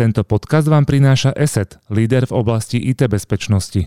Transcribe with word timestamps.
Tento 0.00 0.24
podcast 0.24 0.64
vám 0.64 0.88
prináša 0.88 1.28
ESET, 1.36 1.76
líder 1.92 2.24
v 2.24 2.32
oblasti 2.32 2.80
IT 2.80 3.04
bezpečnosti. 3.04 3.84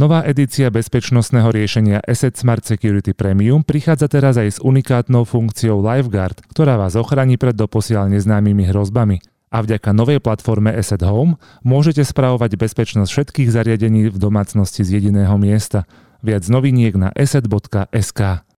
Nová 0.00 0.24
edícia 0.24 0.72
bezpečnostného 0.72 1.52
riešenia 1.52 2.00
Asset 2.00 2.32
Smart 2.32 2.64
Security 2.64 3.12
Premium 3.12 3.60
prichádza 3.60 4.08
teraz 4.08 4.40
aj 4.40 4.56
s 4.56 4.58
unikátnou 4.64 5.28
funkciou 5.28 5.84
LifeGuard, 5.84 6.48
ktorá 6.48 6.80
vás 6.80 6.96
ochráni 6.96 7.36
pred 7.36 7.52
doposiaľ 7.52 8.08
neznámymi 8.08 8.72
hrozbami. 8.72 9.20
A 9.52 9.60
vďaka 9.60 9.92
novej 9.92 10.24
platforme 10.24 10.72
Asset 10.72 11.04
Home 11.04 11.36
môžete 11.60 12.08
spravovať 12.08 12.56
bezpečnosť 12.56 13.12
všetkých 13.12 13.52
zariadení 13.52 14.08
v 14.08 14.16
domácnosti 14.16 14.80
z 14.80 14.96
jediného 14.96 15.36
miesta. 15.36 15.84
Viac 16.24 16.48
noviniek 16.48 16.96
na 16.96 17.12
asset.sk. 17.12 18.48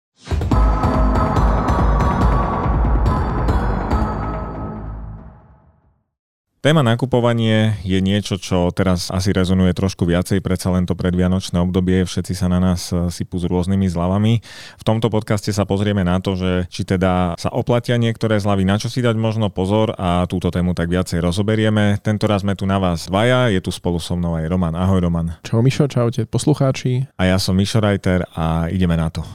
Téma 6.62 6.86
nakupovanie 6.86 7.74
je 7.82 7.98
niečo, 7.98 8.38
čo 8.38 8.70
teraz 8.70 9.10
asi 9.10 9.34
rezonuje 9.34 9.74
trošku 9.74 10.06
viacej, 10.06 10.38
predsa 10.38 10.70
len 10.70 10.86
to 10.86 10.94
predvianočné 10.94 11.58
obdobie, 11.58 12.06
všetci 12.06 12.38
sa 12.38 12.46
na 12.46 12.62
nás 12.62 12.94
eh, 12.94 13.10
sypú 13.10 13.34
s 13.42 13.50
rôznymi 13.50 13.90
zľavami. 13.90 14.38
V 14.78 14.84
tomto 14.86 15.10
podcaste 15.10 15.50
sa 15.50 15.66
pozrieme 15.66 16.06
na 16.06 16.22
to, 16.22 16.38
že 16.38 16.70
či 16.70 16.86
teda 16.86 17.34
sa 17.34 17.50
oplatia 17.50 17.98
niektoré 17.98 18.38
zľavy, 18.38 18.62
na 18.62 18.78
čo 18.78 18.86
si 18.86 19.02
dať 19.02 19.18
možno 19.18 19.50
pozor 19.50 19.90
a 19.98 20.22
túto 20.30 20.54
tému 20.54 20.70
tak 20.78 20.86
viacej 20.86 21.18
rozoberieme. 21.18 21.98
Tento 21.98 22.30
raz 22.30 22.46
sme 22.46 22.54
tu 22.54 22.62
na 22.62 22.78
vás 22.78 23.10
dvaja, 23.10 23.50
je 23.50 23.58
tu 23.58 23.74
spolu 23.74 23.98
so 23.98 24.14
mnou 24.14 24.38
aj 24.38 24.46
Roman. 24.46 24.78
Ahoj 24.78 25.02
Roman. 25.02 25.34
Čau 25.42 25.66
Mišo, 25.66 25.90
čaute 25.90 26.30
poslucháči. 26.30 27.10
A 27.18 27.26
ja 27.26 27.42
som 27.42 27.58
Mišo 27.58 27.82
Reiter 27.82 28.22
a 28.38 28.70
ideme 28.70 28.94
na 28.94 29.10
to. 29.10 29.26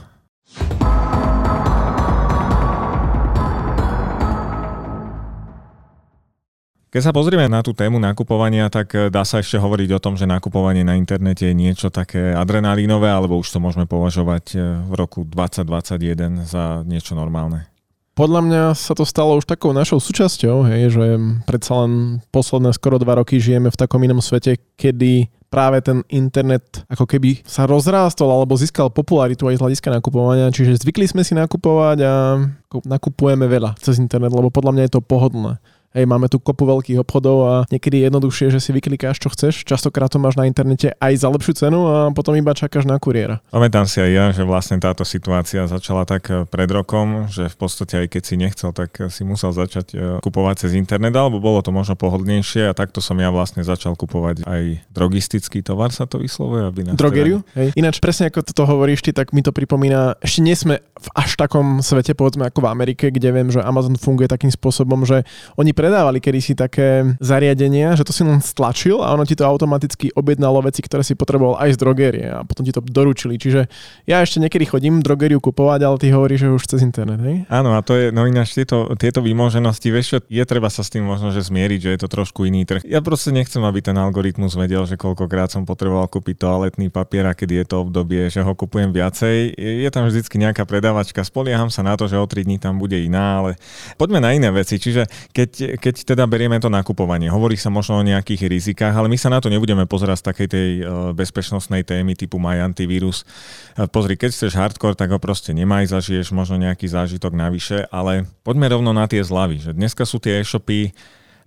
Keď 6.98 7.14
sa 7.14 7.14
pozrieme 7.14 7.46
na 7.46 7.62
tú 7.62 7.70
tému 7.70 8.02
nakupovania, 8.02 8.66
tak 8.66 8.90
eh, 8.98 9.06
dá 9.06 9.22
sa 9.22 9.38
ešte 9.38 9.54
hovoriť 9.54 9.94
o 9.94 10.02
tom, 10.02 10.18
že 10.18 10.26
nakupovanie 10.26 10.82
na 10.82 10.98
internete 10.98 11.46
je 11.46 11.54
niečo 11.54 11.94
také 11.94 12.34
adrenalínové, 12.34 13.06
alebo 13.06 13.38
už 13.38 13.54
to 13.54 13.62
môžeme 13.62 13.86
považovať 13.86 14.58
eh, 14.58 14.82
v 14.82 14.92
roku 14.98 15.22
2021 15.22 16.42
za 16.42 16.82
niečo 16.82 17.14
normálne? 17.14 17.70
Podľa 18.18 18.40
mňa 18.42 18.62
sa 18.74 18.98
to 18.98 19.06
stalo 19.06 19.38
už 19.38 19.46
takou 19.46 19.70
našou 19.70 20.02
súčasťou, 20.02 20.66
hej, 20.66 20.90
že 20.90 21.06
predsa 21.46 21.86
len 21.86 22.18
posledné 22.34 22.74
skoro 22.74 22.98
dva 22.98 23.22
roky 23.22 23.38
žijeme 23.38 23.70
v 23.70 23.78
takom 23.78 24.02
inom 24.02 24.18
svete, 24.18 24.58
kedy 24.74 25.30
práve 25.46 25.78
ten 25.78 26.02
internet 26.10 26.82
ako 26.90 27.06
keby 27.06 27.46
sa 27.46 27.70
rozrástol 27.70 28.26
alebo 28.26 28.58
získal 28.58 28.90
popularitu 28.90 29.46
aj 29.46 29.54
z 29.54 29.62
hľadiska 29.62 29.94
nakupovania, 29.94 30.50
čiže 30.50 30.82
zvykli 30.82 31.06
sme 31.06 31.22
si 31.22 31.38
nakupovať 31.38 31.98
a 32.02 32.42
nakupujeme 32.90 33.46
veľa 33.46 33.78
cez 33.78 34.02
internet, 34.02 34.34
lebo 34.34 34.50
podľa 34.50 34.74
mňa 34.74 34.82
je 34.90 34.92
to 34.98 35.06
pohodlné. 35.06 35.77
Hej, 35.96 36.04
máme 36.04 36.28
tu 36.28 36.36
kopu 36.36 36.68
veľkých 36.68 37.00
obchodov 37.00 37.36
a 37.48 37.54
niekedy 37.72 38.04
je 38.04 38.12
jednoduchšie, 38.12 38.52
že 38.52 38.60
si 38.60 38.76
vyklikáš, 38.76 39.24
čo 39.24 39.32
chceš. 39.32 39.64
Častokrát 39.64 40.12
to 40.12 40.20
máš 40.20 40.36
na 40.36 40.44
internete 40.44 40.92
aj 41.00 41.16
za 41.16 41.32
lepšiu 41.32 41.56
cenu 41.56 41.80
a 41.88 42.12
potom 42.12 42.36
iba 42.36 42.52
čakáš 42.52 42.84
na 42.84 43.00
kuriéra. 43.00 43.40
Pamätám 43.48 43.88
si 43.88 44.04
aj 44.04 44.10
ja, 44.12 44.24
že 44.28 44.44
vlastne 44.44 44.76
táto 44.76 45.08
situácia 45.08 45.64
začala 45.64 46.04
tak 46.04 46.28
eh, 46.28 46.44
pred 46.44 46.68
rokom, 46.68 47.24
že 47.32 47.48
v 47.48 47.56
podstate 47.56 48.04
aj 48.04 48.06
keď 48.12 48.22
si 48.28 48.34
nechcel, 48.36 48.76
tak 48.76 49.00
eh, 49.00 49.08
si 49.08 49.24
musel 49.24 49.56
začať 49.56 49.86
eh, 49.96 50.00
kupovať 50.20 50.68
cez 50.68 50.76
internet, 50.76 51.16
alebo 51.16 51.40
bolo 51.40 51.64
to 51.64 51.72
možno 51.72 51.96
pohodlnejšie 51.96 52.68
a 52.68 52.76
takto 52.76 53.00
som 53.00 53.16
ja 53.16 53.32
vlastne 53.32 53.64
začal 53.64 53.96
kupovať 53.96 54.44
aj 54.44 54.92
drogistický 54.92 55.64
tovar, 55.64 55.88
sa 55.96 56.04
to 56.04 56.20
vyslovuje. 56.20 56.68
Aby 56.68 56.92
Drogeriu? 56.92 57.40
Hej. 57.56 57.72
Ináč 57.80 57.96
presne 57.96 58.28
ako 58.28 58.44
to 58.44 58.64
hovoríš 58.68 59.08
ty, 59.08 59.16
tak 59.16 59.32
mi 59.32 59.40
to 59.40 59.56
pripomína, 59.56 60.20
ešte 60.20 60.44
nie 60.44 60.52
sme 60.52 60.84
v 60.84 61.08
až 61.16 61.40
takom 61.40 61.80
svete, 61.80 62.12
povedzme 62.12 62.44
ako 62.44 62.60
v 62.60 62.68
Amerike, 62.68 63.08
kde 63.08 63.32
viem, 63.32 63.48
že 63.48 63.64
Amazon 63.64 63.96
funguje 63.96 64.28
takým 64.28 64.52
spôsobom, 64.52 65.08
že 65.08 65.24
oni 65.56 65.77
predávali 65.78 66.18
kedysi 66.18 66.58
také 66.58 67.14
zariadenia, 67.22 67.94
že 67.94 68.02
to 68.02 68.10
si 68.10 68.26
len 68.26 68.42
stlačil 68.42 68.98
a 68.98 69.14
ono 69.14 69.22
ti 69.22 69.38
to 69.38 69.46
automaticky 69.46 70.10
objednalo 70.10 70.66
veci, 70.66 70.82
ktoré 70.82 71.06
si 71.06 71.14
potreboval 71.14 71.62
aj 71.62 71.74
z 71.74 71.78
drogerie 71.78 72.26
a 72.26 72.42
potom 72.42 72.66
ti 72.66 72.74
to 72.74 72.82
doručili. 72.82 73.38
Čiže 73.38 73.70
ja 74.10 74.18
ešte 74.18 74.42
niekedy 74.42 74.66
chodím 74.66 74.98
drogeriu 74.98 75.38
kupovať, 75.38 75.80
ale 75.86 75.96
ty 76.02 76.10
hovoríš, 76.10 76.42
že 76.42 76.48
už 76.50 76.64
cez 76.66 76.80
internet, 76.82 77.22
hej? 77.22 77.46
Áno, 77.46 77.78
a 77.78 77.80
to 77.86 77.94
je, 77.94 78.10
no 78.10 78.26
ináč 78.26 78.58
tieto, 78.58 78.90
tieto 78.98 79.22
výmoženosti, 79.22 79.94
vieš 79.94 80.18
je 80.26 80.44
treba 80.48 80.66
sa 80.66 80.82
s 80.82 80.90
tým 80.90 81.06
možno, 81.06 81.30
že 81.30 81.46
zmieriť, 81.46 81.80
že 81.86 81.90
je 81.94 82.00
to 82.02 82.08
trošku 82.10 82.42
iný 82.48 82.66
trh. 82.66 82.82
Ja 82.82 82.98
proste 82.98 83.30
nechcem, 83.30 83.62
aby 83.62 83.78
ten 83.78 83.94
algoritmus 83.94 84.58
vedel, 84.58 84.82
že 84.88 84.98
koľkokrát 84.98 85.54
som 85.54 85.62
potreboval 85.62 86.10
kúpiť 86.10 86.42
toaletný 86.42 86.90
papier 86.90 87.28
a 87.28 87.36
kedy 87.36 87.62
je 87.62 87.66
to 87.68 87.76
obdobie, 87.84 88.26
že 88.32 88.40
ho 88.42 88.52
kupujem 88.56 88.90
viacej. 88.90 89.54
Je 89.54 89.90
tam 89.92 90.08
vždycky 90.08 90.40
nejaká 90.40 90.64
predávačka, 90.64 91.22
spolieham 91.22 91.68
sa 91.68 91.84
na 91.84 91.94
to, 92.00 92.08
že 92.08 92.16
o 92.16 92.24
3 92.24 92.48
dní 92.48 92.56
tam 92.56 92.80
bude 92.80 92.96
iná, 92.96 93.44
ale 93.44 93.60
poďme 94.00 94.24
na 94.24 94.32
iné 94.32 94.48
veci. 94.48 94.80
Čiže 94.80 95.04
keď, 95.36 95.67
keď 95.76 96.14
teda 96.14 96.24
berieme 96.24 96.56
to 96.56 96.72
nakupovanie. 96.72 97.28
Hovorí 97.28 97.60
sa 97.60 97.68
možno 97.68 98.00
o 98.00 98.06
nejakých 98.06 98.48
rizikách, 98.48 98.94
ale 98.96 99.12
my 99.12 99.20
sa 99.20 99.28
na 99.28 99.44
to 99.44 99.52
nebudeme 99.52 99.84
pozerať 99.84 100.24
z 100.24 100.26
takej 100.32 100.48
tej 100.48 100.68
e, 100.80 100.82
bezpečnostnej 101.12 101.84
témy 101.84 102.16
typu 102.16 102.40
My 102.40 102.64
Antivirus. 102.64 103.28
E, 103.76 103.84
pozri, 103.90 104.16
keď 104.16 104.32
chceš 104.32 104.56
hardcore, 104.56 104.96
tak 104.96 105.12
ho 105.12 105.20
proste 105.20 105.52
nemaj, 105.52 105.92
zažiješ 105.92 106.32
možno 106.32 106.56
nejaký 106.56 106.88
zážitok 106.88 107.36
navyše, 107.36 107.84
ale 107.92 108.24
poďme 108.40 108.72
rovno 108.72 108.96
na 108.96 109.04
tie 109.04 109.20
zlavy, 109.20 109.60
že 109.60 109.76
dneska 109.76 110.08
sú 110.08 110.16
tie 110.16 110.40
e-shopy, 110.40 110.96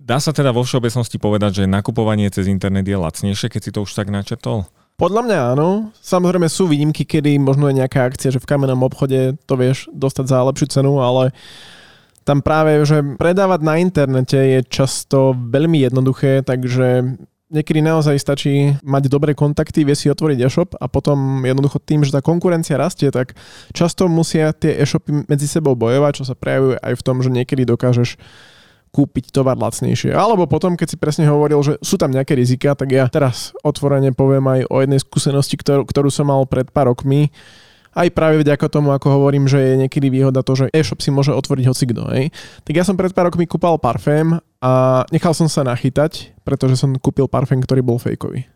Dá 0.02 0.18
sa 0.18 0.34
teda 0.34 0.50
vo 0.50 0.66
všeobecnosti 0.66 1.14
povedať, 1.14 1.62
že 1.62 1.70
nakupovanie 1.70 2.26
cez 2.26 2.50
internet 2.50 2.82
je 2.82 2.98
lacnejšie, 2.98 3.46
keď 3.46 3.60
si 3.62 3.70
to 3.70 3.86
už 3.86 3.94
tak 3.94 4.10
načrtol? 4.10 4.66
Podľa 4.98 5.22
mňa 5.24 5.38
áno. 5.54 5.94
Samozrejme 6.02 6.50
sú 6.50 6.66
výnimky, 6.66 7.06
kedy 7.06 7.38
možno 7.38 7.70
je 7.70 7.78
nejaká 7.78 8.10
akcia, 8.10 8.34
že 8.34 8.42
v 8.42 8.48
kamennom 8.50 8.82
obchode 8.82 9.38
to 9.46 9.54
vieš 9.54 9.86
dostať 9.94 10.24
za 10.26 10.38
lepšiu 10.42 10.66
cenu, 10.78 10.98
ale 10.98 11.30
tam 12.22 12.40
práve, 12.40 12.78
že 12.86 13.02
predávať 13.18 13.60
na 13.62 13.74
internete 13.82 14.38
je 14.38 14.60
často 14.66 15.34
veľmi 15.34 15.82
jednoduché, 15.82 16.46
takže 16.46 17.18
niekedy 17.52 17.84
naozaj 17.84 18.16
stačí 18.16 18.72
mať 18.80 19.12
dobré 19.12 19.36
kontakty, 19.36 19.84
vie 19.84 19.92
si 19.92 20.08
otvoriť 20.08 20.38
e-shop 20.40 20.72
a 20.80 20.88
potom 20.88 21.44
jednoducho 21.44 21.76
tým, 21.84 22.00
že 22.00 22.16
tá 22.16 22.24
konkurencia 22.24 22.80
rastie, 22.80 23.12
tak 23.12 23.36
často 23.76 24.08
musia 24.08 24.56
tie 24.56 24.80
e-shopy 24.80 25.28
medzi 25.28 25.44
sebou 25.44 25.76
bojovať, 25.76 26.12
čo 26.16 26.24
sa 26.24 26.34
prejavuje 26.34 26.80
aj 26.80 26.94
v 26.96 27.04
tom, 27.04 27.20
že 27.20 27.28
niekedy 27.28 27.68
dokážeš 27.68 28.16
kúpiť 28.92 29.32
tovar 29.32 29.56
lacnejšie. 29.56 30.12
Alebo 30.12 30.44
potom, 30.44 30.76
keď 30.76 30.88
si 30.92 30.96
presne 31.00 31.24
hovoril, 31.24 31.60
že 31.64 31.80
sú 31.80 31.96
tam 31.96 32.12
nejaké 32.12 32.36
rizika, 32.36 32.76
tak 32.76 32.92
ja 32.92 33.08
teraz 33.08 33.56
otvorene 33.64 34.12
poviem 34.12 34.44
aj 34.44 34.60
o 34.68 34.76
jednej 34.84 35.00
skúsenosti, 35.00 35.56
ktorú, 35.56 35.88
ktorú 35.88 36.08
som 36.12 36.28
mal 36.28 36.44
pred 36.44 36.68
pár 36.68 36.92
rokmi, 36.92 37.32
aj 37.92 38.08
práve 38.16 38.40
vďaka 38.40 38.66
tomu, 38.72 38.92
ako 38.92 39.20
hovorím, 39.20 39.44
že 39.48 39.60
je 39.60 39.74
niekedy 39.86 40.08
výhoda 40.08 40.40
to, 40.40 40.56
že 40.56 40.72
e-shop 40.72 41.00
si 41.04 41.12
môže 41.12 41.32
otvoriť 41.32 41.64
hocikto. 41.68 42.02
Hej. 42.12 42.32
Tak 42.64 42.74
ja 42.76 42.84
som 42.84 42.96
pred 42.96 43.12
pár 43.12 43.28
rokmi 43.28 43.44
kúpal 43.44 43.76
parfém 43.76 44.36
a 44.64 45.04
nechal 45.12 45.36
som 45.36 45.46
sa 45.46 45.64
nachytať, 45.64 46.32
pretože 46.42 46.80
som 46.80 46.96
kúpil 46.96 47.28
parfém, 47.28 47.60
ktorý 47.60 47.84
bol 47.84 48.00
fejkový. 48.00 48.48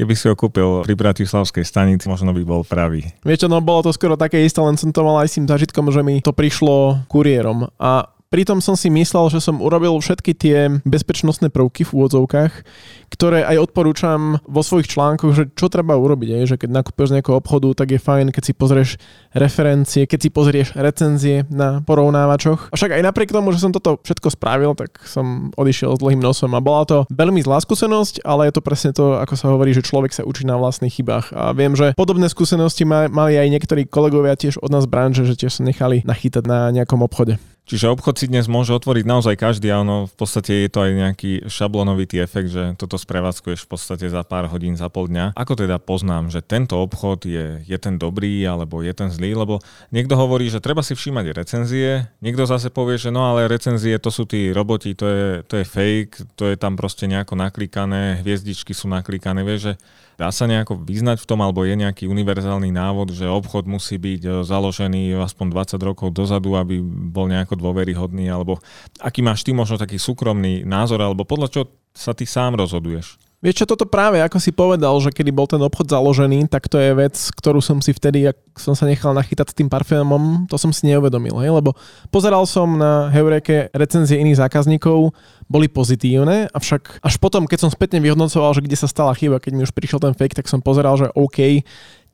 Keby 0.00 0.16
si 0.16 0.32
ho 0.32 0.34
kúpil 0.38 0.80
pri 0.88 0.96
Bratislavskej 0.96 1.60
stanici, 1.60 2.08
možno 2.08 2.32
by 2.32 2.40
bol 2.40 2.64
pravý. 2.64 3.04
Vieš 3.20 3.44
čo, 3.44 3.48
no 3.52 3.60
bolo 3.60 3.84
to 3.84 3.92
skoro 3.92 4.16
také 4.16 4.40
isté, 4.40 4.56
len 4.64 4.80
som 4.80 4.88
to 4.88 5.04
mal 5.04 5.20
aj 5.20 5.28
s 5.28 5.36
tým 5.36 5.44
zažitkom, 5.44 5.92
že 5.92 6.00
mi 6.00 6.24
to 6.24 6.32
prišlo 6.32 7.04
kuriérom. 7.04 7.68
A 7.76 8.08
Pritom 8.30 8.62
som 8.62 8.78
si 8.78 8.86
myslel, 8.94 9.26
že 9.26 9.42
som 9.42 9.58
urobil 9.58 9.90
všetky 9.98 10.38
tie 10.38 10.70
bezpečnostné 10.86 11.50
prvky 11.50 11.82
v 11.82 11.90
úvodzovkách, 11.98 12.62
ktoré 13.10 13.42
aj 13.42 13.58
odporúčam 13.58 14.38
vo 14.46 14.62
svojich 14.62 14.86
článkoch, 14.86 15.34
že 15.34 15.50
čo 15.58 15.66
treba 15.66 15.98
urobiť, 15.98 16.38
aj, 16.38 16.44
že 16.46 16.56
keď 16.62 16.70
nakúpeš 16.70 17.10
z 17.10 17.14
nejakého 17.18 17.42
obchodu, 17.42 17.74
tak 17.74 17.90
je 17.90 17.98
fajn, 17.98 18.30
keď 18.30 18.42
si 18.46 18.54
pozrieš 18.54 19.02
referencie, 19.34 20.06
keď 20.06 20.18
si 20.22 20.30
pozrieš 20.30 20.78
recenzie 20.78 21.42
na 21.50 21.82
porovnávačoch. 21.82 22.70
Však 22.70 22.94
aj 22.94 23.02
napriek 23.02 23.34
tomu, 23.34 23.50
že 23.50 23.58
som 23.58 23.74
toto 23.74 23.98
všetko 23.98 24.30
spravil, 24.30 24.78
tak 24.78 25.02
som 25.10 25.50
odišiel 25.58 25.98
s 25.98 26.02
dlhým 26.02 26.22
nosom 26.22 26.54
a 26.54 26.62
bola 26.62 26.86
to 26.86 27.10
veľmi 27.10 27.42
zlá 27.42 27.58
skúsenosť, 27.58 28.22
ale 28.22 28.46
je 28.46 28.54
to 28.54 28.62
presne 28.62 28.94
to, 28.94 29.18
ako 29.18 29.34
sa 29.34 29.50
hovorí, 29.50 29.74
že 29.74 29.82
človek 29.82 30.14
sa 30.14 30.22
učí 30.22 30.46
na 30.46 30.54
vlastných 30.54 31.02
chybách. 31.02 31.34
A 31.34 31.50
viem, 31.50 31.74
že 31.74 31.98
podobné 31.98 32.30
skúsenosti 32.30 32.86
mali 32.86 33.34
aj 33.34 33.50
niektorí 33.58 33.90
kolegovia 33.90 34.38
tiež 34.38 34.62
od 34.62 34.70
nás 34.70 34.86
branže, 34.86 35.26
že 35.26 35.34
tiež 35.34 35.58
sa 35.58 35.66
nechali 35.66 36.06
nachytať 36.06 36.46
na 36.46 36.70
nejakom 36.70 37.02
obchode. 37.02 37.42
Čiže 37.68 37.92
obchod 37.92 38.18
si 38.18 38.26
dnes 38.26 38.50
môže 38.50 38.74
otvoriť 38.74 39.04
naozaj 39.06 39.34
každý 39.38 39.70
a 39.70 39.84
ono 39.84 40.10
v 40.10 40.14
podstate 40.18 40.66
je 40.66 40.70
to 40.72 40.82
aj 40.82 40.90
nejaký 40.90 41.32
šablonovitý 41.46 42.18
efekt, 42.18 42.50
že 42.50 42.74
toto 42.74 42.98
sprevádzkuješ 42.98 43.62
v 43.62 43.68
podstate 43.70 44.06
za 44.10 44.26
pár 44.26 44.50
hodín, 44.50 44.74
za 44.74 44.90
pol 44.90 45.06
dňa. 45.06 45.38
Ako 45.38 45.54
teda 45.54 45.78
poznám, 45.78 46.34
že 46.34 46.42
tento 46.42 46.80
obchod 46.82 47.28
je, 47.28 47.62
je 47.62 47.78
ten 47.78 47.94
dobrý 47.94 48.42
alebo 48.42 48.82
je 48.82 48.90
ten 48.90 49.06
zlý, 49.12 49.38
lebo 49.38 49.62
niekto 49.94 50.18
hovorí, 50.18 50.50
že 50.50 50.58
treba 50.58 50.82
si 50.82 50.98
všímať 50.98 51.30
recenzie, 51.30 52.10
niekto 52.18 52.42
zase 52.42 52.74
povie, 52.74 52.98
že 52.98 53.14
no 53.14 53.22
ale 53.22 53.46
recenzie 53.46 54.02
to 54.02 54.10
sú 54.10 54.26
tí 54.26 54.50
roboti, 54.50 54.98
to 54.98 55.06
je, 55.06 55.26
to 55.46 55.54
je 55.62 55.64
fake, 55.64 56.14
to 56.34 56.50
je 56.50 56.56
tam 56.58 56.74
proste 56.74 57.06
nejako 57.06 57.38
naklikané, 57.38 58.18
hviezdičky 58.24 58.74
sú 58.74 58.90
naklikané, 58.90 59.46
vieš, 59.46 59.60
že 59.62 59.74
Dá 60.20 60.28
sa 60.28 60.44
nejako 60.44 60.84
vyznať 60.84 61.24
v 61.24 61.28
tom, 61.32 61.40
alebo 61.40 61.64
je 61.64 61.72
nejaký 61.80 62.04
univerzálny 62.04 62.68
návod, 62.68 63.16
že 63.16 63.24
obchod 63.24 63.64
musí 63.64 63.96
byť 63.96 64.20
e, 64.20 64.30
založený 64.44 65.16
aspoň 65.16 65.48
20 65.48 65.80
rokov 65.80 66.12
dozadu, 66.12 66.60
aby 66.60 66.76
bol 66.84 67.24
nejako 67.24 67.56
dôveryhodný, 67.56 68.28
alebo 68.28 68.60
aký 69.00 69.24
máš 69.24 69.48
ty 69.48 69.56
možno 69.56 69.80
taký 69.80 69.96
súkromný 69.96 70.60
názor, 70.68 71.00
alebo 71.00 71.24
podľa 71.24 71.48
čo 71.48 71.60
sa 71.96 72.12
ty 72.12 72.28
sám 72.28 72.60
rozhoduješ? 72.60 73.29
Vieš 73.40 73.64
čo, 73.64 73.72
toto 73.72 73.88
práve, 73.88 74.20
ako 74.20 74.36
si 74.36 74.52
povedal, 74.52 74.92
že 75.00 75.08
kedy 75.08 75.32
bol 75.32 75.48
ten 75.48 75.56
obchod 75.64 75.88
založený, 75.88 76.44
tak 76.52 76.68
to 76.68 76.76
je 76.76 76.92
vec, 76.92 77.16
ktorú 77.16 77.64
som 77.64 77.80
si 77.80 77.96
vtedy, 77.96 78.28
ak 78.28 78.36
som 78.60 78.76
sa 78.76 78.84
nechal 78.84 79.16
nachytať 79.16 79.48
s 79.48 79.56
tým 79.56 79.72
parfémom, 79.72 80.44
to 80.44 80.60
som 80.60 80.68
si 80.76 80.84
neuvedomil, 80.92 81.40
hej? 81.40 81.48
lebo 81.48 81.72
pozeral 82.12 82.44
som 82.44 82.76
na 82.76 83.08
Heureke 83.08 83.72
recenzie 83.72 84.20
iných 84.20 84.44
zákazníkov, 84.44 85.16
boli 85.48 85.72
pozitívne, 85.72 86.52
avšak 86.52 87.00
až 87.00 87.16
potom, 87.16 87.48
keď 87.48 87.64
som 87.64 87.72
spätne 87.72 87.96
vyhodnocoval, 88.04 88.52
že 88.52 88.60
kde 88.60 88.76
sa 88.76 88.84
stala 88.84 89.16
chyba, 89.16 89.40
keď 89.40 89.52
mi 89.56 89.64
už 89.64 89.72
prišiel 89.72 90.04
ten 90.04 90.12
fake, 90.12 90.36
tak 90.36 90.44
som 90.44 90.60
pozeral, 90.60 91.00
že 91.00 91.08
OK, 91.16 91.64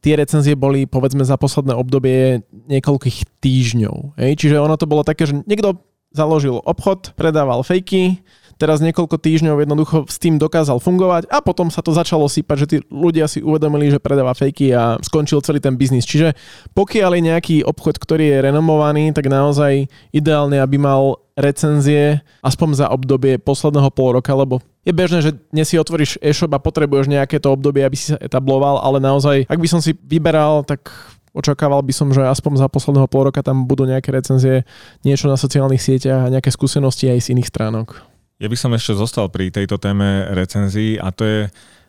tie 0.07 0.15
recenzie 0.15 0.55
boli 0.55 0.87
povedzme 0.87 1.27
za 1.27 1.35
posledné 1.35 1.75
obdobie 1.75 2.47
niekoľkých 2.71 3.43
týždňov. 3.43 4.15
Hej? 4.15 4.47
Čiže 4.47 4.63
ono 4.63 4.79
to 4.79 4.87
bolo 4.87 5.03
také, 5.03 5.27
že 5.27 5.43
niekto 5.43 5.83
založil 6.15 6.63
obchod, 6.63 7.19
predával 7.19 7.67
fejky, 7.67 8.23
teraz 8.57 8.81
niekoľko 8.81 9.17
týždňov 9.21 9.63
jednoducho 9.63 9.97
s 10.09 10.17
tým 10.17 10.41
dokázal 10.41 10.81
fungovať 10.81 11.29
a 11.29 11.45
potom 11.45 11.69
sa 11.69 11.85
to 11.85 11.93
začalo 11.93 12.29
sypať, 12.29 12.57
že 12.57 12.67
tí 12.67 12.77
ľudia 12.89 13.29
si 13.29 13.45
uvedomili, 13.45 13.93
že 13.93 14.01
predáva 14.01 14.33
fejky 14.33 14.73
a 14.73 14.97
skončil 15.05 15.45
celý 15.45 15.61
ten 15.61 15.77
biznis. 15.77 16.09
Čiže 16.09 16.33
pokiaľ 16.73 17.11
je 17.17 17.23
nejaký 17.29 17.57
obchod, 17.65 18.01
ktorý 18.01 18.33
je 18.33 18.39
renomovaný, 18.49 19.13
tak 19.13 19.29
naozaj 19.29 19.89
ideálne, 20.11 20.61
aby 20.61 20.81
mal 20.81 21.21
recenzie 21.37 22.25
aspoň 22.41 22.69
za 22.81 22.87
obdobie 22.89 23.37
posledného 23.37 23.93
pol 23.93 24.17
roka, 24.17 24.33
lebo 24.33 24.65
je 24.89 24.95
bežné, 24.97 25.19
že 25.21 25.37
dnes 25.53 25.69
si 25.69 25.77
otvoríš 25.77 26.17
e-shop 26.25 26.49
a 26.57 26.63
potrebuješ 26.63 27.13
nejaké 27.13 27.37
to 27.43 27.53
obdobie, 27.53 27.85
aby 27.85 27.99
si 27.99 28.15
sa 28.15 28.23
etabloval, 28.23 28.81
ale 28.81 29.03
naozaj, 29.03 29.45
ak 29.45 29.59
by 29.61 29.69
som 29.69 29.85
si 29.85 29.93
vyberal, 30.01 30.65
tak 30.65 30.89
očakával 31.37 31.85
by 31.85 31.93
som, 31.93 32.09
že 32.09 32.25
aspoň 32.25 32.65
za 32.65 32.69
posledného 32.73 33.05
pol 33.11 33.29
roka 33.29 33.45
tam 33.45 33.69
budú 33.69 33.85
nejaké 33.85 34.09
recenzie, 34.09 34.65
niečo 35.05 35.29
na 35.29 35.37
sociálnych 35.37 35.85
sieťach 35.85 36.31
a 36.31 36.33
nejaké 36.33 36.49
skúsenosti 36.49 37.13
aj 37.13 37.21
z 37.21 37.37
iných 37.37 37.51
stránok. 37.53 38.16
Ja 38.37 38.53
by 38.53 38.57
som 38.61 38.77
ešte 38.77 38.93
zostal 38.93 39.33
pri 39.33 39.49
tejto 39.49 39.81
téme 39.81 40.29
recenzií 40.37 41.01
a 41.01 41.09
to 41.09 41.25
je, 41.25 41.41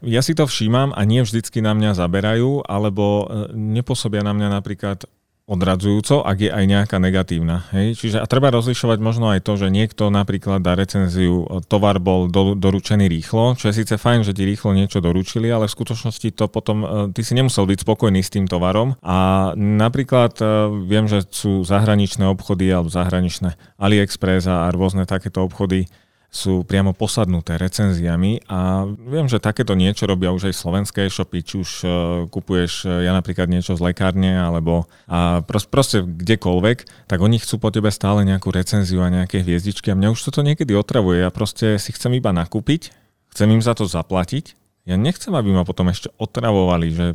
ja 0.08 0.24
si 0.24 0.32
to 0.32 0.48
všímam 0.48 0.96
a 0.96 1.04
nie 1.04 1.20
vždycky 1.20 1.60
na 1.60 1.76
mňa 1.76 2.00
zaberajú, 2.00 2.64
alebo 2.64 3.28
e, 3.28 3.52
nepôsobia 3.52 4.24
na 4.24 4.32
mňa 4.32 4.56
napríklad 4.56 5.04
odradzujúco, 5.48 6.24
ak 6.24 6.38
je 6.44 6.52
aj 6.52 6.64
nejaká 6.68 7.00
negatívna. 7.04 7.68
Hej? 7.72 8.00
Čiže 8.00 8.24
a 8.24 8.28
treba 8.28 8.52
rozlišovať 8.52 9.00
možno 9.00 9.32
aj 9.32 9.44
to, 9.44 9.60
že 9.60 9.72
niekto 9.72 10.08
napríklad 10.08 10.60
dá 10.60 10.76
recenziu, 10.76 11.48
tovar 11.72 12.00
bol 12.04 12.32
do, 12.32 12.56
doručený 12.56 13.08
rýchlo, 13.08 13.56
čo 13.60 13.72
je 13.72 13.84
síce 13.84 13.96
fajn, 14.00 14.28
že 14.28 14.36
ti 14.36 14.44
rýchlo 14.48 14.72
niečo 14.72 15.04
doručili, 15.04 15.52
ale 15.52 15.68
v 15.68 15.76
skutočnosti 15.76 16.32
to 16.32 16.48
potom, 16.48 16.78
e, 16.84 16.88
ty 17.12 17.28
si 17.28 17.36
nemusel 17.36 17.68
byť 17.68 17.84
spokojný 17.84 18.24
s 18.24 18.32
tým 18.32 18.48
tovarom. 18.48 18.96
A 19.04 19.52
napríklad 19.56 20.40
e, 20.40 20.48
viem, 20.88 21.12
že 21.12 21.28
sú 21.28 21.68
zahraničné 21.68 22.24
obchody 22.24 22.72
alebo 22.72 22.88
zahraničné 22.88 23.60
AliExpress 23.84 24.48
a 24.48 24.72
rôzne 24.72 25.04
takéto 25.04 25.44
obchody, 25.44 25.92
sú 26.28 26.68
priamo 26.68 26.92
posadnuté 26.92 27.56
recenziami 27.56 28.46
a 28.52 28.84
viem, 28.86 29.32
že 29.32 29.40
takéto 29.40 29.74
niečo 29.74 30.06
robia 30.06 30.36
už 30.36 30.52
aj 30.52 30.60
slovenské 30.60 31.08
e-shopy, 31.08 31.40
či 31.40 31.56
už 31.64 31.70
uh, 31.82 31.90
kupuješ 32.28 32.84
uh, 32.84 33.02
ja 33.02 33.16
napríklad 33.16 33.48
niečo 33.48 33.80
z 33.80 33.82
lekárne 33.82 34.36
alebo 34.36 34.92
a 35.08 35.42
proste, 35.42 35.70
proste 35.72 35.98
kdekoľvek, 36.04 37.08
tak 37.08 37.20
oni 37.24 37.40
chcú 37.40 37.64
po 37.64 37.72
tebe 37.72 37.90
stále 37.96 38.28
nejakú 38.28 38.52
recenziu 38.52 39.02
a 39.02 39.10
nejaké 39.10 39.40
hviezdičky 39.40 39.90
a 39.90 39.98
mňa 39.98 40.14
už 40.14 40.20
toto 40.28 40.44
niekedy 40.44 40.76
otravuje. 40.76 41.24
Ja 41.24 41.32
proste 41.32 41.80
si 41.80 41.96
chcem 41.96 42.20
iba 42.20 42.36
nakúpiť, 42.36 42.92
chcem 43.32 43.48
im 43.48 43.64
za 43.64 43.72
to 43.74 43.88
zaplatiť 43.88 44.58
ja 44.88 44.96
nechcem, 44.96 45.36
aby 45.36 45.52
ma 45.52 45.68
potom 45.68 45.92
ešte 45.92 46.08
otravovali, 46.16 46.88
že, 46.96 47.08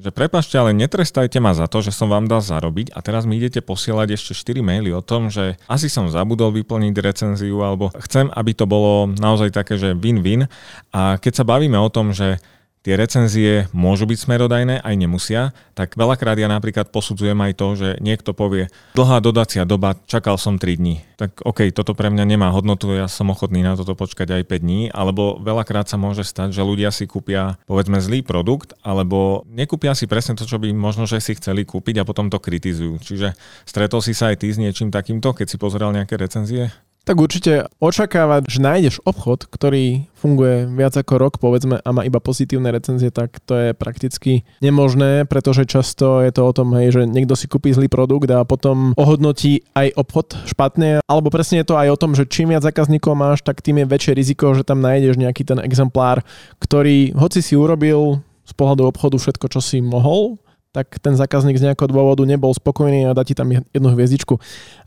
že 0.00 0.10
prepašte, 0.10 0.56
ale 0.56 0.72
netrestajte 0.72 1.36
ma 1.38 1.52
za 1.52 1.68
to, 1.68 1.84
že 1.84 1.92
som 1.92 2.08
vám 2.08 2.24
dal 2.24 2.40
zarobiť 2.40 2.96
a 2.96 3.04
teraz 3.04 3.28
mi 3.28 3.36
idete 3.36 3.60
posielať 3.60 4.16
ešte 4.16 4.32
4 4.32 4.64
maily 4.64 4.90
o 4.96 5.04
tom, 5.04 5.28
že 5.28 5.60
asi 5.68 5.92
som 5.92 6.08
zabudol 6.08 6.56
vyplniť 6.56 6.94
recenziu 6.98 7.60
alebo 7.60 7.92
chcem, 8.08 8.32
aby 8.32 8.56
to 8.56 8.64
bolo 8.64 9.12
naozaj 9.12 9.52
také, 9.52 9.76
že 9.76 9.92
win-win. 9.92 10.48
A 10.90 11.20
keď 11.20 11.32
sa 11.40 11.44
bavíme 11.44 11.76
o 11.76 11.92
tom, 11.92 12.16
že 12.16 12.40
tie 12.80 12.96
recenzie 12.96 13.68
môžu 13.76 14.08
byť 14.08 14.18
smerodajné, 14.24 14.80
aj 14.80 14.94
nemusia, 14.96 15.52
tak 15.76 15.96
veľakrát 15.96 16.40
ja 16.40 16.48
napríklad 16.48 16.88
posudzujem 16.88 17.36
aj 17.36 17.52
to, 17.56 17.68
že 17.76 17.88
niekto 18.00 18.32
povie, 18.32 18.72
dlhá 18.96 19.20
dodacia 19.20 19.68
doba, 19.68 20.00
čakal 20.08 20.40
som 20.40 20.56
3 20.56 20.80
dní. 20.80 21.04
Tak 21.20 21.44
OK, 21.44 21.68
toto 21.76 21.92
pre 21.92 22.08
mňa 22.08 22.24
nemá 22.24 22.48
hodnotu, 22.48 22.96
ja 22.96 23.04
som 23.04 23.28
ochotný 23.28 23.60
na 23.60 23.76
toto 23.76 23.92
počkať 23.92 24.40
aj 24.40 24.42
5 24.48 24.64
dní, 24.64 24.80
alebo 24.88 25.36
veľakrát 25.36 25.92
sa 25.92 26.00
môže 26.00 26.24
stať, 26.24 26.56
že 26.56 26.64
ľudia 26.64 26.88
si 26.88 27.04
kúpia 27.04 27.60
povedzme 27.68 28.00
zlý 28.00 28.24
produkt, 28.24 28.72
alebo 28.80 29.44
nekúpia 29.52 29.92
si 29.92 30.08
presne 30.08 30.36
to, 30.36 30.48
čo 30.48 30.56
by 30.56 30.72
možno, 30.72 31.04
že 31.04 31.20
si 31.20 31.36
chceli 31.36 31.68
kúpiť 31.68 32.00
a 32.00 32.08
potom 32.08 32.32
to 32.32 32.40
kritizujú. 32.40 32.96
Čiže 33.04 33.36
stretol 33.68 34.00
si 34.00 34.16
sa 34.16 34.32
aj 34.32 34.40
ty 34.40 34.48
s 34.48 34.56
niečím 34.56 34.88
takýmto, 34.88 35.36
keď 35.36 35.46
si 35.52 35.56
pozeral 35.60 35.92
nejaké 35.92 36.16
recenzie? 36.16 36.72
Tak 37.08 37.16
určite 37.16 37.64
očakávať, 37.80 38.44
že 38.46 38.60
nájdeš 38.60 38.96
obchod, 39.08 39.48
ktorý 39.48 40.06
funguje 40.12 40.68
viac 40.68 40.92
ako 41.00 41.14
rok, 41.16 41.34
povedzme, 41.40 41.80
a 41.80 41.88
má 41.96 42.04
iba 42.04 42.20
pozitívne 42.20 42.68
recenzie, 42.68 43.08
tak 43.08 43.40
to 43.48 43.56
je 43.56 43.68
prakticky 43.72 44.44
nemožné, 44.60 45.24
pretože 45.24 45.64
často 45.64 46.20
je 46.20 46.28
to 46.28 46.44
o 46.44 46.52
tom, 46.52 46.76
hej, 46.76 46.92
že 46.92 47.02
niekto 47.08 47.32
si 47.32 47.48
kúpi 47.48 47.72
zlý 47.72 47.88
produkt 47.88 48.28
a 48.28 48.44
potom 48.44 48.92
ohodnotí 49.00 49.64
aj 49.72 49.96
obchod 49.96 50.44
špatne, 50.44 51.00
alebo 51.08 51.32
presne 51.32 51.64
je 51.64 51.72
to 51.72 51.80
aj 51.80 51.88
o 51.88 52.00
tom, 52.00 52.12
že 52.12 52.28
čím 52.28 52.52
viac 52.52 52.68
zákazníkov 52.68 53.16
máš, 53.16 53.40
tak 53.40 53.64
tým 53.64 53.80
je 53.80 53.90
väčšie 53.90 54.12
riziko, 54.12 54.52
že 54.52 54.62
tam 54.62 54.84
nájdeš 54.84 55.16
nejaký 55.16 55.48
ten 55.48 55.56
exemplár, 55.64 56.20
ktorý, 56.60 57.16
hoci 57.16 57.40
si 57.40 57.56
urobil 57.56 58.20
z 58.44 58.52
pohľadu 58.52 58.84
obchodu 58.84 59.16
všetko, 59.16 59.46
čo 59.48 59.64
si 59.64 59.80
mohol, 59.80 60.36
tak 60.70 61.02
ten 61.02 61.18
zákazník 61.18 61.58
z 61.58 61.66
nejakého 61.66 61.90
dôvodu 61.90 62.22
nebol 62.22 62.54
spokojný 62.54 63.10
a 63.10 63.16
dá 63.16 63.26
ti 63.26 63.34
tam 63.34 63.50
jednu 63.50 63.88
hviezdičku. 63.90 64.38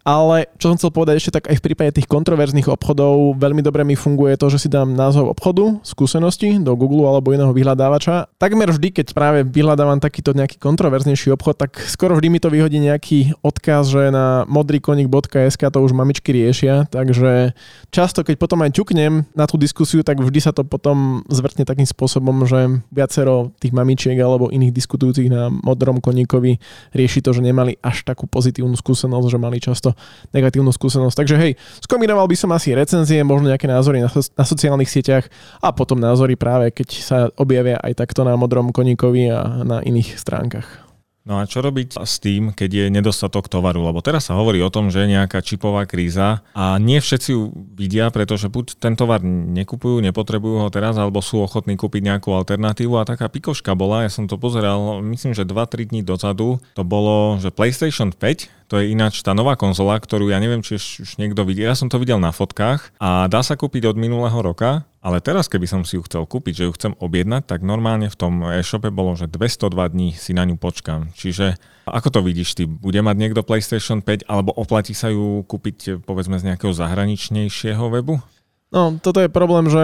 Ale 0.07 0.47
čo 0.55 0.71
som 0.71 0.79
chcel 0.79 0.91
povedať 0.95 1.15
ešte, 1.19 1.35
tak 1.39 1.51
aj 1.51 1.59
v 1.59 1.65
prípade 1.71 1.95
tých 1.99 2.07
kontroverzných 2.07 2.71
obchodov 2.71 3.39
veľmi 3.39 3.59
dobre 3.63 3.83
mi 3.87 3.95
funguje 3.95 4.35
to, 4.39 4.47
že 4.51 4.67
si 4.67 4.69
dám 4.71 4.95
názov 4.95 5.31
obchodu, 5.31 5.79
skúsenosti 5.83 6.59
do 6.59 6.75
Google 6.79 7.07
alebo 7.07 7.35
iného 7.35 7.51
vyhľadávača. 7.51 8.31
Takmer 8.35 8.71
vždy, 8.71 8.95
keď 8.95 9.15
práve 9.15 9.43
vyhľadávam 9.43 9.99
takýto 9.99 10.31
nejaký 10.31 10.59
kontroverznejší 10.59 11.35
obchod, 11.35 11.55
tak 11.59 11.79
skoro 11.87 12.15
vždy 12.15 12.27
mi 12.31 12.39
to 12.39 12.47
vyhodí 12.51 12.79
nejaký 12.79 13.35
odkaz, 13.43 13.91
že 13.91 14.11
na 14.11 14.43
modrikonik.sk 14.47 15.61
to 15.67 15.79
už 15.79 15.91
mamičky 15.91 16.31
riešia, 16.35 16.87
takže 16.91 17.55
často, 17.91 18.23
keď 18.23 18.35
potom 18.39 18.59
aj 18.63 18.75
ťuknem 18.75 19.27
na 19.35 19.45
tú 19.47 19.59
diskusiu, 19.59 20.03
tak 20.03 20.19
vždy 20.19 20.39
sa 20.39 20.51
to 20.55 20.63
potom 20.63 21.27
zvrtne 21.27 21.67
takým 21.67 21.87
spôsobom, 21.87 22.43
že 22.47 22.83
viacero 22.91 23.51
tých 23.59 23.75
mamičiek 23.75 24.15
alebo 24.19 24.51
iných 24.51 24.75
diskutujúcich 24.75 25.31
na 25.31 25.47
modrom 25.73 25.97
koníkovi 25.97 26.61
rieši 26.93 27.25
to, 27.25 27.33
že 27.33 27.41
nemali 27.41 27.81
až 27.81 28.05
takú 28.05 28.29
pozitívnu 28.29 28.77
skúsenosť, 28.77 29.27
že 29.33 29.37
mali 29.41 29.57
často 29.57 29.97
negatívnu 30.29 30.69
skúsenosť. 30.69 31.15
Takže 31.17 31.35
hej, 31.41 31.51
skombinoval 31.81 32.29
by 32.29 32.37
som 32.37 32.53
asi 32.53 32.77
recenzie, 32.77 33.25
možno 33.25 33.49
nejaké 33.49 33.65
názory 33.65 34.05
na, 34.05 34.09
na 34.13 34.45
sociálnych 34.45 34.87
sieťach 34.87 35.25
a 35.57 35.73
potom 35.73 35.97
názory 35.97 36.37
práve, 36.37 36.69
keď 36.69 36.87
sa 37.01 37.17
objavia 37.41 37.81
aj 37.81 37.97
takto 37.97 38.21
na 38.21 38.37
modrom 38.37 38.69
koníkovi 38.69 39.33
a 39.33 39.65
na 39.65 39.81
iných 39.81 40.21
stránkach. 40.21 40.82
No 41.23 41.39
a 41.39 41.47
čo 41.47 41.63
robiť 41.63 42.03
s 42.03 42.19
tým, 42.19 42.51
keď 42.51 42.69
je 42.83 42.85
nedostatok 42.91 43.47
tovaru? 43.47 43.79
Lebo 43.79 44.03
teraz 44.03 44.27
sa 44.27 44.35
hovorí 44.35 44.59
o 44.59 44.67
tom, 44.67 44.91
že 44.91 45.07
je 45.07 45.15
nejaká 45.15 45.39
čipová 45.39 45.87
kríza 45.87 46.43
a 46.51 46.75
nie 46.75 46.99
všetci 46.99 47.29
ju 47.31 47.47
vidia, 47.79 48.11
pretože 48.11 48.51
buď 48.51 48.75
ten 48.75 48.99
tovar 48.99 49.23
nekupujú, 49.23 50.03
nepotrebujú 50.03 50.67
ho 50.67 50.67
teraz, 50.67 50.99
alebo 50.99 51.23
sú 51.23 51.39
ochotní 51.39 51.79
kúpiť 51.79 52.11
nejakú 52.11 52.27
alternatívu. 52.27 52.99
A 52.99 53.07
taká 53.07 53.31
pikoška 53.31 53.71
bola, 53.71 54.03
ja 54.03 54.11
som 54.11 54.27
to 54.27 54.35
pozeral, 54.35 54.99
myslím, 54.99 55.31
že 55.31 55.47
2-3 55.47 55.95
dní 55.95 56.03
dozadu, 56.03 56.59
to 56.75 56.83
bolo, 56.83 57.39
že 57.39 57.55
PlayStation 57.55 58.11
5 58.11 58.63
to 58.73 58.81
je 58.81 58.89
ináč 58.89 59.21
tá 59.21 59.37
nová 59.37 59.53
konzola, 59.53 60.01
ktorú 60.01 60.33
ja 60.33 60.41
neviem, 60.41 60.65
či 60.65 60.81
už 60.81 61.21
niekto 61.21 61.45
vidí. 61.45 61.61
Ja 61.61 61.77
som 61.77 61.93
to 61.93 62.01
videl 62.01 62.17
na 62.17 62.33
fotkách 62.33 62.97
a 62.97 63.29
dá 63.29 63.45
sa 63.45 63.53
kúpiť 63.53 63.85
od 63.85 64.01
minulého 64.01 64.33
roka, 64.41 64.81
ale 65.03 65.19
teraz, 65.19 65.51
keby 65.51 65.67
som 65.67 65.81
si 65.83 65.99
ju 65.99 66.01
chcel 66.07 66.23
kúpiť, 66.23 66.63
že 66.63 66.65
ju 66.65 66.71
chcem 66.79 66.93
objednať, 66.95 67.43
tak 67.43 67.59
normálne 67.59 68.07
v 68.07 68.15
tom 68.15 68.39
e-shope 68.55 68.87
bolo, 68.87 69.19
že 69.19 69.27
202 69.27 69.75
dní 69.91 70.15
si 70.15 70.31
na 70.31 70.47
ňu 70.47 70.55
počkám. 70.55 71.11
Čiže 71.11 71.59
ako 71.83 72.07
to 72.07 72.19
vidíš 72.23 72.55
ty? 72.55 72.63
Bude 72.63 73.03
mať 73.03 73.15
niekto 73.19 73.43
PlayStation 73.43 73.99
5 73.99 74.31
alebo 74.31 74.55
oplatí 74.55 74.95
sa 74.95 75.11
ju 75.11 75.43
kúpiť 75.43 76.07
povedzme 76.07 76.39
z 76.39 76.47
nejakého 76.47 76.71
zahraničnejšieho 76.71 77.83
webu? 77.91 78.23
No, 78.73 78.97
toto 78.97 79.21
je 79.21 79.29
problém, 79.29 79.69
že 79.69 79.83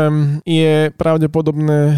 je 0.49 0.89
pravdepodobné, 0.97 1.93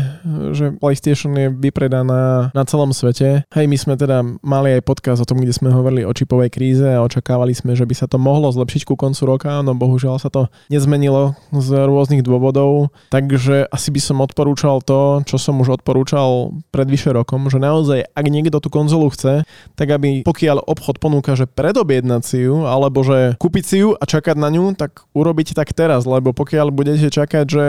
že 0.51 0.75
PlayStation 0.75 1.31
je 1.39 1.47
vypredaná 1.47 2.51
na 2.51 2.63
celom 2.67 2.91
svete. 2.91 3.47
Hej, 3.47 3.65
my 3.71 3.77
sme 3.79 3.93
teda 3.95 4.19
mali 4.43 4.75
aj 4.75 4.83
podcast 4.83 5.23
o 5.23 5.29
tom, 5.29 5.39
kde 5.39 5.55
sme 5.55 5.71
hovorili 5.71 6.03
o 6.03 6.11
čipovej 6.11 6.51
kríze 6.51 6.83
a 6.83 6.99
očakávali 6.99 7.55
sme, 7.55 7.79
že 7.79 7.87
by 7.87 7.95
sa 7.95 8.11
to 8.11 8.19
mohlo 8.19 8.51
zlepšiť 8.51 8.83
ku 8.83 8.99
koncu 8.99 9.23
roka, 9.23 9.63
no 9.63 9.71
bohužiaľ 9.71 10.19
sa 10.19 10.27
to 10.27 10.51
nezmenilo 10.67 11.39
z 11.55 11.87
rôznych 11.87 12.27
dôvodov, 12.27 12.91
takže 13.07 13.71
asi 13.71 13.89
by 13.95 14.01
som 14.03 14.19
odporúčal 14.19 14.83
to, 14.83 15.23
čo 15.23 15.39
som 15.39 15.63
už 15.63 15.79
odporúčal 15.79 16.51
pred 16.75 16.91
vyše 16.91 17.15
rokom, 17.15 17.47
že 17.47 17.63
naozaj, 17.63 18.03
ak 18.11 18.25
niekto 18.27 18.59
tú 18.59 18.67
konzolu 18.67 19.07
chce, 19.15 19.47
tak 19.79 19.87
aby 19.95 20.27
pokiaľ 20.27 20.67
obchod 20.67 20.99
ponúka, 20.99 21.39
že 21.39 21.47
predobjednať 21.47 22.21
si 22.27 22.43
ju, 22.43 22.67
alebo 22.67 22.99
že 23.07 23.39
kúpiť 23.39 23.63
si 23.63 23.79
ju 23.79 23.95
a 23.95 24.03
čakať 24.03 24.35
na 24.35 24.51
ňu, 24.51 24.75
tak 24.75 25.07
urobiť 25.15 25.55
tak 25.55 25.71
teraz, 25.71 26.03
lebo 26.03 26.35
pokiaľ 26.35 26.80
budete 26.81 27.13
čakať, 27.13 27.45
že 27.45 27.65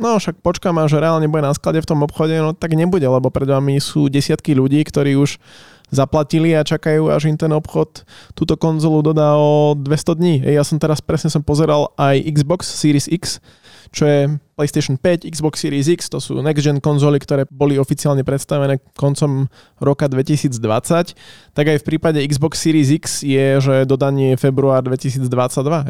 no 0.00 0.16
však 0.16 0.40
počkám 0.40 0.80
a 0.80 0.88
že 0.88 0.96
reálne 0.96 1.28
bude 1.28 1.44
na 1.44 1.52
sklade 1.52 1.84
v 1.84 1.88
tom 1.92 2.00
obchode, 2.00 2.32
no 2.40 2.56
tak 2.56 2.72
nebude, 2.72 3.04
lebo 3.04 3.28
pred 3.28 3.44
vami 3.44 3.76
sú 3.76 4.08
desiatky 4.08 4.56
ľudí, 4.56 4.80
ktorí 4.88 5.20
už 5.20 5.36
zaplatili 5.92 6.56
a 6.56 6.64
čakajú, 6.64 7.12
až 7.12 7.28
im 7.28 7.36
ten 7.36 7.52
obchod 7.52 8.08
túto 8.32 8.56
konzolu 8.56 9.04
dodá 9.04 9.36
o 9.36 9.76
200 9.76 10.16
dní. 10.16 10.34
Ja 10.42 10.64
som 10.64 10.80
teraz 10.80 11.04
presne 11.04 11.28
som 11.28 11.44
pozeral 11.44 11.92
aj 12.00 12.24
Xbox 12.24 12.64
Series 12.66 13.06
X, 13.06 13.44
čo 13.90 14.04
je 14.06 14.20
PlayStation 14.54 14.94
5, 14.94 15.26
Xbox 15.26 15.66
Series 15.66 15.90
X, 15.90 16.06
to 16.06 16.22
sú 16.22 16.38
next 16.38 16.62
gen 16.62 16.78
konzoly, 16.78 17.18
ktoré 17.18 17.42
boli 17.50 17.74
oficiálne 17.74 18.22
predstavené 18.22 18.78
koncom 18.94 19.50
roka 19.82 20.06
2020, 20.06 20.54
tak 21.54 21.64
aj 21.66 21.82
v 21.82 21.84
prípade 21.84 22.22
Xbox 22.22 22.62
Series 22.62 22.94
X 22.94 23.26
je, 23.26 23.58
že 23.58 23.82
dodanie 23.82 24.38
február 24.38 24.86
2022. 24.86 25.26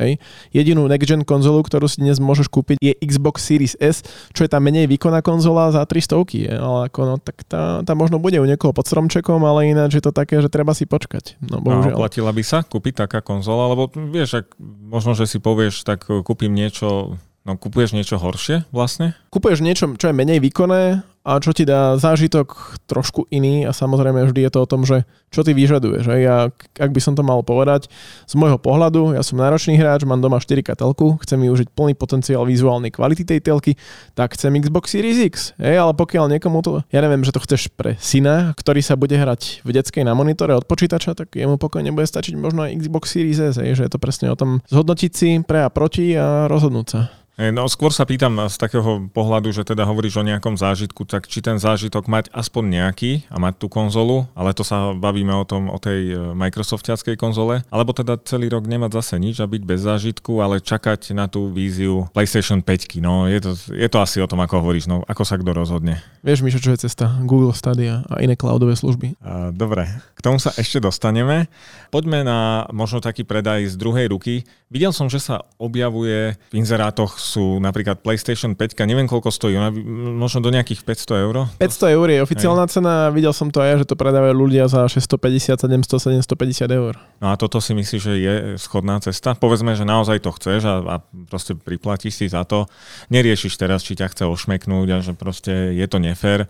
Hej. 0.01 0.13
Jedinú 0.57 0.89
next 0.89 1.05
gen 1.05 1.29
konzolu, 1.29 1.61
ktorú 1.61 1.85
si 1.85 2.01
dnes 2.01 2.17
môžeš 2.17 2.49
kúpiť, 2.49 2.81
je 2.81 2.97
Xbox 3.05 3.45
Series 3.45 3.77
S, 3.77 4.01
čo 4.33 4.49
je 4.49 4.51
tá 4.51 4.57
menej 4.57 4.89
výkonná 4.89 5.21
konzola 5.21 5.69
za 5.69 5.85
300 5.85 6.17
je. 6.33 6.53
Ale 6.57 6.89
ako, 6.89 7.01
no, 7.05 7.15
tak 7.21 7.45
tá, 7.45 7.85
tá 7.85 7.93
možno 7.93 8.17
bude 8.17 8.41
u 8.41 8.49
niekoho 8.49 8.73
pod 8.73 8.89
stromčekom, 8.89 9.45
ale 9.45 9.69
ináč 9.69 10.01
je 10.01 10.05
to 10.05 10.13
také, 10.15 10.41
že 10.41 10.49
treba 10.49 10.73
si 10.73 10.89
počkať. 10.89 11.37
No, 11.45 11.61
bohužiaľ. 11.61 11.93
A 11.93 11.99
oplatila 12.01 12.33
by 12.33 12.43
sa 12.43 12.65
kúpiť 12.65 13.05
taká 13.05 13.21
konzola, 13.21 13.69
lebo 13.77 13.93
vieš, 13.93 14.41
ak 14.41 14.57
možno, 14.89 15.13
že 15.13 15.29
si 15.29 15.37
povieš, 15.37 15.85
tak 15.85 16.09
kúpim 16.09 16.49
niečo 16.49 17.21
No 17.45 17.61
kupuješ 17.61 17.93
niečo 17.93 18.17
horšie 18.17 18.65
vlastne? 18.73 19.13
Kupuješ 19.29 19.61
niečo, 19.61 19.93
čo 20.01 20.09
je 20.09 20.17
menej 20.17 20.41
výkonné 20.41 21.05
a 21.25 21.41
čo 21.41 21.53
ti 21.53 21.69
dá 21.69 21.97
zážitok 22.01 22.81
trošku 22.89 23.29
iný 23.29 23.69
a 23.69 23.77
samozrejme 23.77 24.25
vždy 24.29 24.49
je 24.49 24.53
to 24.53 24.61
o 24.65 24.69
tom, 24.69 24.89
že 24.89 25.05
čo 25.29 25.45
ty 25.45 25.53
vyžaduješ. 25.53 26.09
Ja, 26.21 26.49
ak 26.53 26.91
by 26.93 27.01
som 27.05 27.13
to 27.13 27.21
mal 27.21 27.45
povedať, 27.45 27.93
z 28.25 28.35
môjho 28.37 28.57
pohľadu, 28.57 29.13
ja 29.13 29.21
som 29.21 29.37
náročný 29.37 29.77
hráč, 29.77 30.09
mám 30.09 30.25
doma 30.25 30.41
4K 30.41 30.73
telku, 30.73 31.21
chcem 31.21 31.37
využiť 31.37 31.69
plný 31.77 31.93
potenciál 31.97 32.49
vizuálnej 32.49 32.89
kvality 32.89 33.29
tej 33.29 33.45
telky, 33.45 33.77
tak 34.17 34.41
chcem 34.41 34.57
Xbox 34.61 34.97
Series 34.97 35.21
X. 35.21 35.53
Hej, 35.61 35.85
ale 35.85 35.93
pokiaľ 35.93 36.33
niekomu 36.37 36.65
to, 36.65 36.81
ja 36.93 37.01
neviem, 37.05 37.25
že 37.29 37.33
to 37.37 37.45
chceš 37.45 37.69
pre 37.73 38.01
syna, 38.01 38.57
ktorý 38.57 38.81
sa 38.81 38.97
bude 38.97 39.21
hrať 39.21 39.65
v 39.69 39.71
detskej 39.81 40.05
na 40.05 40.17
monitore 40.17 40.57
od 40.57 40.65
počítača, 40.65 41.13
tak 41.13 41.37
jemu 41.37 41.61
pokojne 41.61 41.93
bude 41.93 42.09
stačiť 42.09 42.41
možno 42.41 42.69
aj 42.69 42.81
Xbox 42.85 43.13
Series 43.13 43.41
S, 43.41 43.61
hej, 43.61 43.77
že 43.77 43.85
je 43.85 43.93
to 43.93 44.01
presne 44.01 44.33
o 44.33 44.37
tom 44.37 44.65
zhodnotiť 44.73 45.13
si 45.13 45.29
pre 45.45 45.65
a 45.65 45.69
proti 45.69 46.17
a 46.17 46.49
rozhodnúť 46.49 46.89
sa. 46.89 47.24
No 47.35 47.67
skôr 47.67 47.91
sa 47.91 48.07
pýtam 48.07 48.47
z 48.47 48.55
takého 48.55 49.11
pohľadu, 49.11 49.51
že 49.51 49.67
teda 49.67 49.83
hovoríš 49.83 50.23
o 50.23 50.27
nejakom 50.27 50.55
zážitku, 50.55 51.03
tak 51.03 51.27
či 51.27 51.43
ten 51.43 51.59
zážitok 51.59 52.07
mať 52.07 52.31
aspoň 52.31 52.65
nejaký 52.79 53.27
a 53.27 53.43
mať 53.43 53.59
tú 53.59 53.67
konzolu, 53.67 54.31
ale 54.39 54.55
to 54.55 54.63
sa 54.63 54.95
bavíme 54.95 55.35
o 55.35 55.43
tom, 55.43 55.67
o 55.67 55.75
tej 55.83 56.15
e, 56.15 56.19
Microsoftiackej 56.31 57.19
konzole, 57.19 57.67
alebo 57.75 57.91
teda 57.91 58.23
celý 58.23 58.55
rok 58.55 58.71
nemať 58.71 58.91
zase 58.95 59.19
nič 59.19 59.43
a 59.43 59.51
byť 59.51 59.63
bez 59.67 59.83
zážitku, 59.83 60.39
ale 60.39 60.63
čakať 60.63 61.11
na 61.11 61.27
tú 61.27 61.51
víziu 61.51 62.07
PlayStation 62.15 62.63
5. 62.63 63.03
No 63.03 63.27
je 63.27 63.43
to, 63.43 63.59
je 63.75 63.89
to 63.91 63.99
asi 63.99 64.23
o 64.23 64.31
tom, 64.31 64.39
ako 64.39 64.63
hovoríš, 64.63 64.87
no 64.87 65.03
ako 65.03 65.27
sa 65.27 65.35
kto 65.35 65.51
rozhodne. 65.59 65.99
Vieš, 66.23 66.47
Mišo, 66.47 66.63
čo 66.63 66.71
je 66.71 66.87
cesta? 66.87 67.19
Google 67.27 67.51
Stadia 67.51 68.07
a 68.15 68.23
iné 68.23 68.39
cloudové 68.39 68.79
služby. 68.79 69.19
A, 69.19 69.51
dobre, 69.51 69.91
k 70.15 70.21
tomu 70.23 70.39
sa 70.39 70.55
ešte 70.55 70.79
dostaneme. 70.79 71.51
Poďme 71.91 72.23
na 72.23 72.71
možno 72.71 73.03
taký 73.03 73.27
predaj 73.27 73.67
z 73.67 73.75
druhej 73.75 74.07
ruky. 74.15 74.47
Videl 74.71 74.95
som, 74.95 75.11
že 75.11 75.19
sa 75.19 75.43
objavuje 75.59 76.39
v 76.51 76.55
inzerátoch 76.63 77.24
sú 77.25 77.57
napríklad 77.57 78.05
PlayStation 78.05 78.53
5, 78.53 78.77
neviem 78.85 79.09
koľko 79.09 79.33
stojí, 79.33 79.57
ona 79.57 79.73
možno 80.13 80.45
do 80.45 80.53
nejakých 80.53 80.85
500 80.85 81.25
eur? 81.25 81.35
500 81.57 81.97
eur 81.97 82.07
je 82.13 82.21
oficiálna 82.21 82.69
Hej. 82.69 82.73
cena, 82.77 83.09
videl 83.09 83.33
som 83.33 83.49
to 83.49 83.65
aj, 83.65 83.81
že 83.81 83.87
to 83.89 83.97
predávajú 83.97 84.37
ľudia 84.37 84.69
za 84.69 84.85
650, 84.85 85.57
700, 85.57 86.21
750 86.29 86.69
eur. 86.69 87.01
No 87.25 87.33
a 87.33 87.35
toto 87.41 87.59
si 87.65 87.73
myslíš, 87.73 88.03
že 88.05 88.15
je 88.21 88.35
schodná 88.61 89.01
cesta? 89.01 89.33
Povedzme, 89.33 89.73
že 89.73 89.89
naozaj 89.89 90.21
to 90.21 90.31
chceš 90.37 90.69
a, 90.69 90.75
a 90.85 90.97
proste 91.27 91.57
priplatíš 91.57 92.21
si 92.21 92.27
za 92.29 92.45
to. 92.45 92.69
Neriešiš 93.09 93.57
teraz, 93.57 93.81
či 93.81 93.97
ťa 93.97 94.13
chce 94.13 94.25
ošmeknúť 94.29 94.89
a 94.93 94.99
že 95.01 95.17
proste 95.17 95.73
je 95.73 95.87
to 95.89 95.97
nefér. 95.97 96.45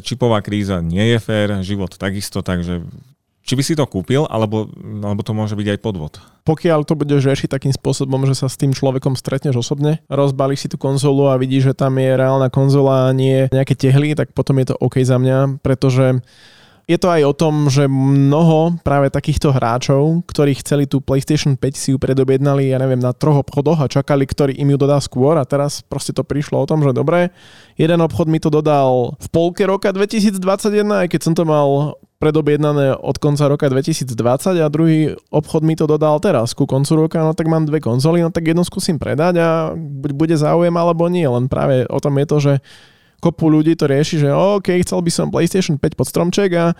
Čipová 0.00 0.40
kríza 0.40 0.80
nie 0.80 1.14
je 1.14 1.18
fér, 1.20 1.60
život 1.60 1.92
takisto, 2.00 2.40
takže 2.40 2.80
či 3.44 3.52
by 3.54 3.62
si 3.62 3.76
to 3.76 3.84
kúpil, 3.84 4.24
alebo, 4.32 4.72
alebo 5.04 5.20
to 5.20 5.36
môže 5.36 5.52
byť 5.52 5.76
aj 5.76 5.78
podvod? 5.84 6.12
Pokiaľ 6.48 6.88
to 6.88 6.96
budeš 6.96 7.28
riešiť 7.28 7.52
takým 7.52 7.72
spôsobom, 7.76 8.24
že 8.24 8.36
sa 8.36 8.48
s 8.48 8.56
tým 8.56 8.72
človekom 8.72 9.16
stretneš 9.16 9.60
osobne, 9.60 10.00
rozbalíš 10.08 10.64
si 10.64 10.68
tú 10.72 10.80
konzolu 10.80 11.28
a 11.28 11.36
vidíš, 11.36 11.72
že 11.72 11.74
tam 11.76 12.00
je 12.00 12.16
reálna 12.16 12.48
konzola 12.48 13.08
a 13.08 13.16
nie 13.16 13.48
nejaké 13.52 13.76
tehly, 13.76 14.16
tak 14.16 14.32
potom 14.32 14.56
je 14.60 14.72
to 14.72 14.80
OK 14.80 15.04
za 15.04 15.20
mňa, 15.20 15.60
pretože 15.60 16.24
je 16.84 16.98
to 17.00 17.08
aj 17.08 17.22
o 17.24 17.32
tom, 17.32 17.72
že 17.72 17.88
mnoho 17.88 18.76
práve 18.84 19.08
takýchto 19.08 19.56
hráčov, 19.56 20.20
ktorí 20.28 20.52
chceli 20.60 20.84
tú 20.84 21.00
PlayStation 21.00 21.56
5 21.56 21.72
si 21.72 21.96
ju 21.96 21.98
predobjednali, 21.98 22.68
ja 22.68 22.76
neviem, 22.76 23.00
na 23.00 23.16
troch 23.16 23.40
obchodoch 23.40 23.80
a 23.80 23.88
čakali, 23.88 24.28
ktorý 24.28 24.52
im 24.60 24.76
ju 24.76 24.78
dodá 24.78 25.00
skôr 25.00 25.40
a 25.40 25.48
teraz 25.48 25.80
proste 25.80 26.12
to 26.12 26.20
prišlo 26.20 26.60
o 26.60 26.68
tom, 26.68 26.84
že 26.84 26.92
dobre, 26.92 27.32
jeden 27.80 28.04
obchod 28.04 28.28
mi 28.28 28.36
to 28.36 28.52
dodal 28.52 29.16
v 29.16 29.28
polke 29.32 29.64
roka 29.64 29.96
2021, 29.96 30.84
aj 30.84 31.08
keď 31.08 31.20
som 31.24 31.32
to 31.32 31.48
mal 31.48 31.96
predobjednané 32.20 33.00
od 33.00 33.16
konca 33.20 33.48
roka 33.48 33.68
2020 33.68 34.16
a 34.60 34.68
druhý 34.68 35.12
obchod 35.28 35.64
mi 35.64 35.76
to 35.76 35.88
dodal 35.88 36.20
teraz 36.20 36.52
ku 36.52 36.68
koncu 36.68 37.08
roka, 37.08 37.20
no 37.20 37.32
tak 37.32 37.48
mám 37.48 37.64
dve 37.64 37.80
konzoly, 37.80 38.20
no 38.20 38.28
tak 38.28 38.48
jednu 38.48 38.64
skúsim 38.64 39.00
predať 39.00 39.40
a 39.40 39.48
buď 39.76 40.10
bude 40.12 40.36
záujem 40.36 40.72
alebo 40.72 41.08
nie, 41.08 41.24
len 41.24 41.48
práve 41.48 41.88
o 41.88 41.98
tom 42.00 42.16
je 42.20 42.26
to, 42.28 42.36
že 42.40 42.52
kopu 43.24 43.48
ľudí 43.48 43.72
to 43.72 43.88
rieši, 43.88 44.20
že 44.20 44.28
OK, 44.28 44.68
chcel 44.84 45.00
by 45.00 45.08
som 45.08 45.32
PlayStation 45.32 45.80
5 45.80 45.96
pod 45.96 46.04
stromček 46.04 46.50
a 46.52 46.76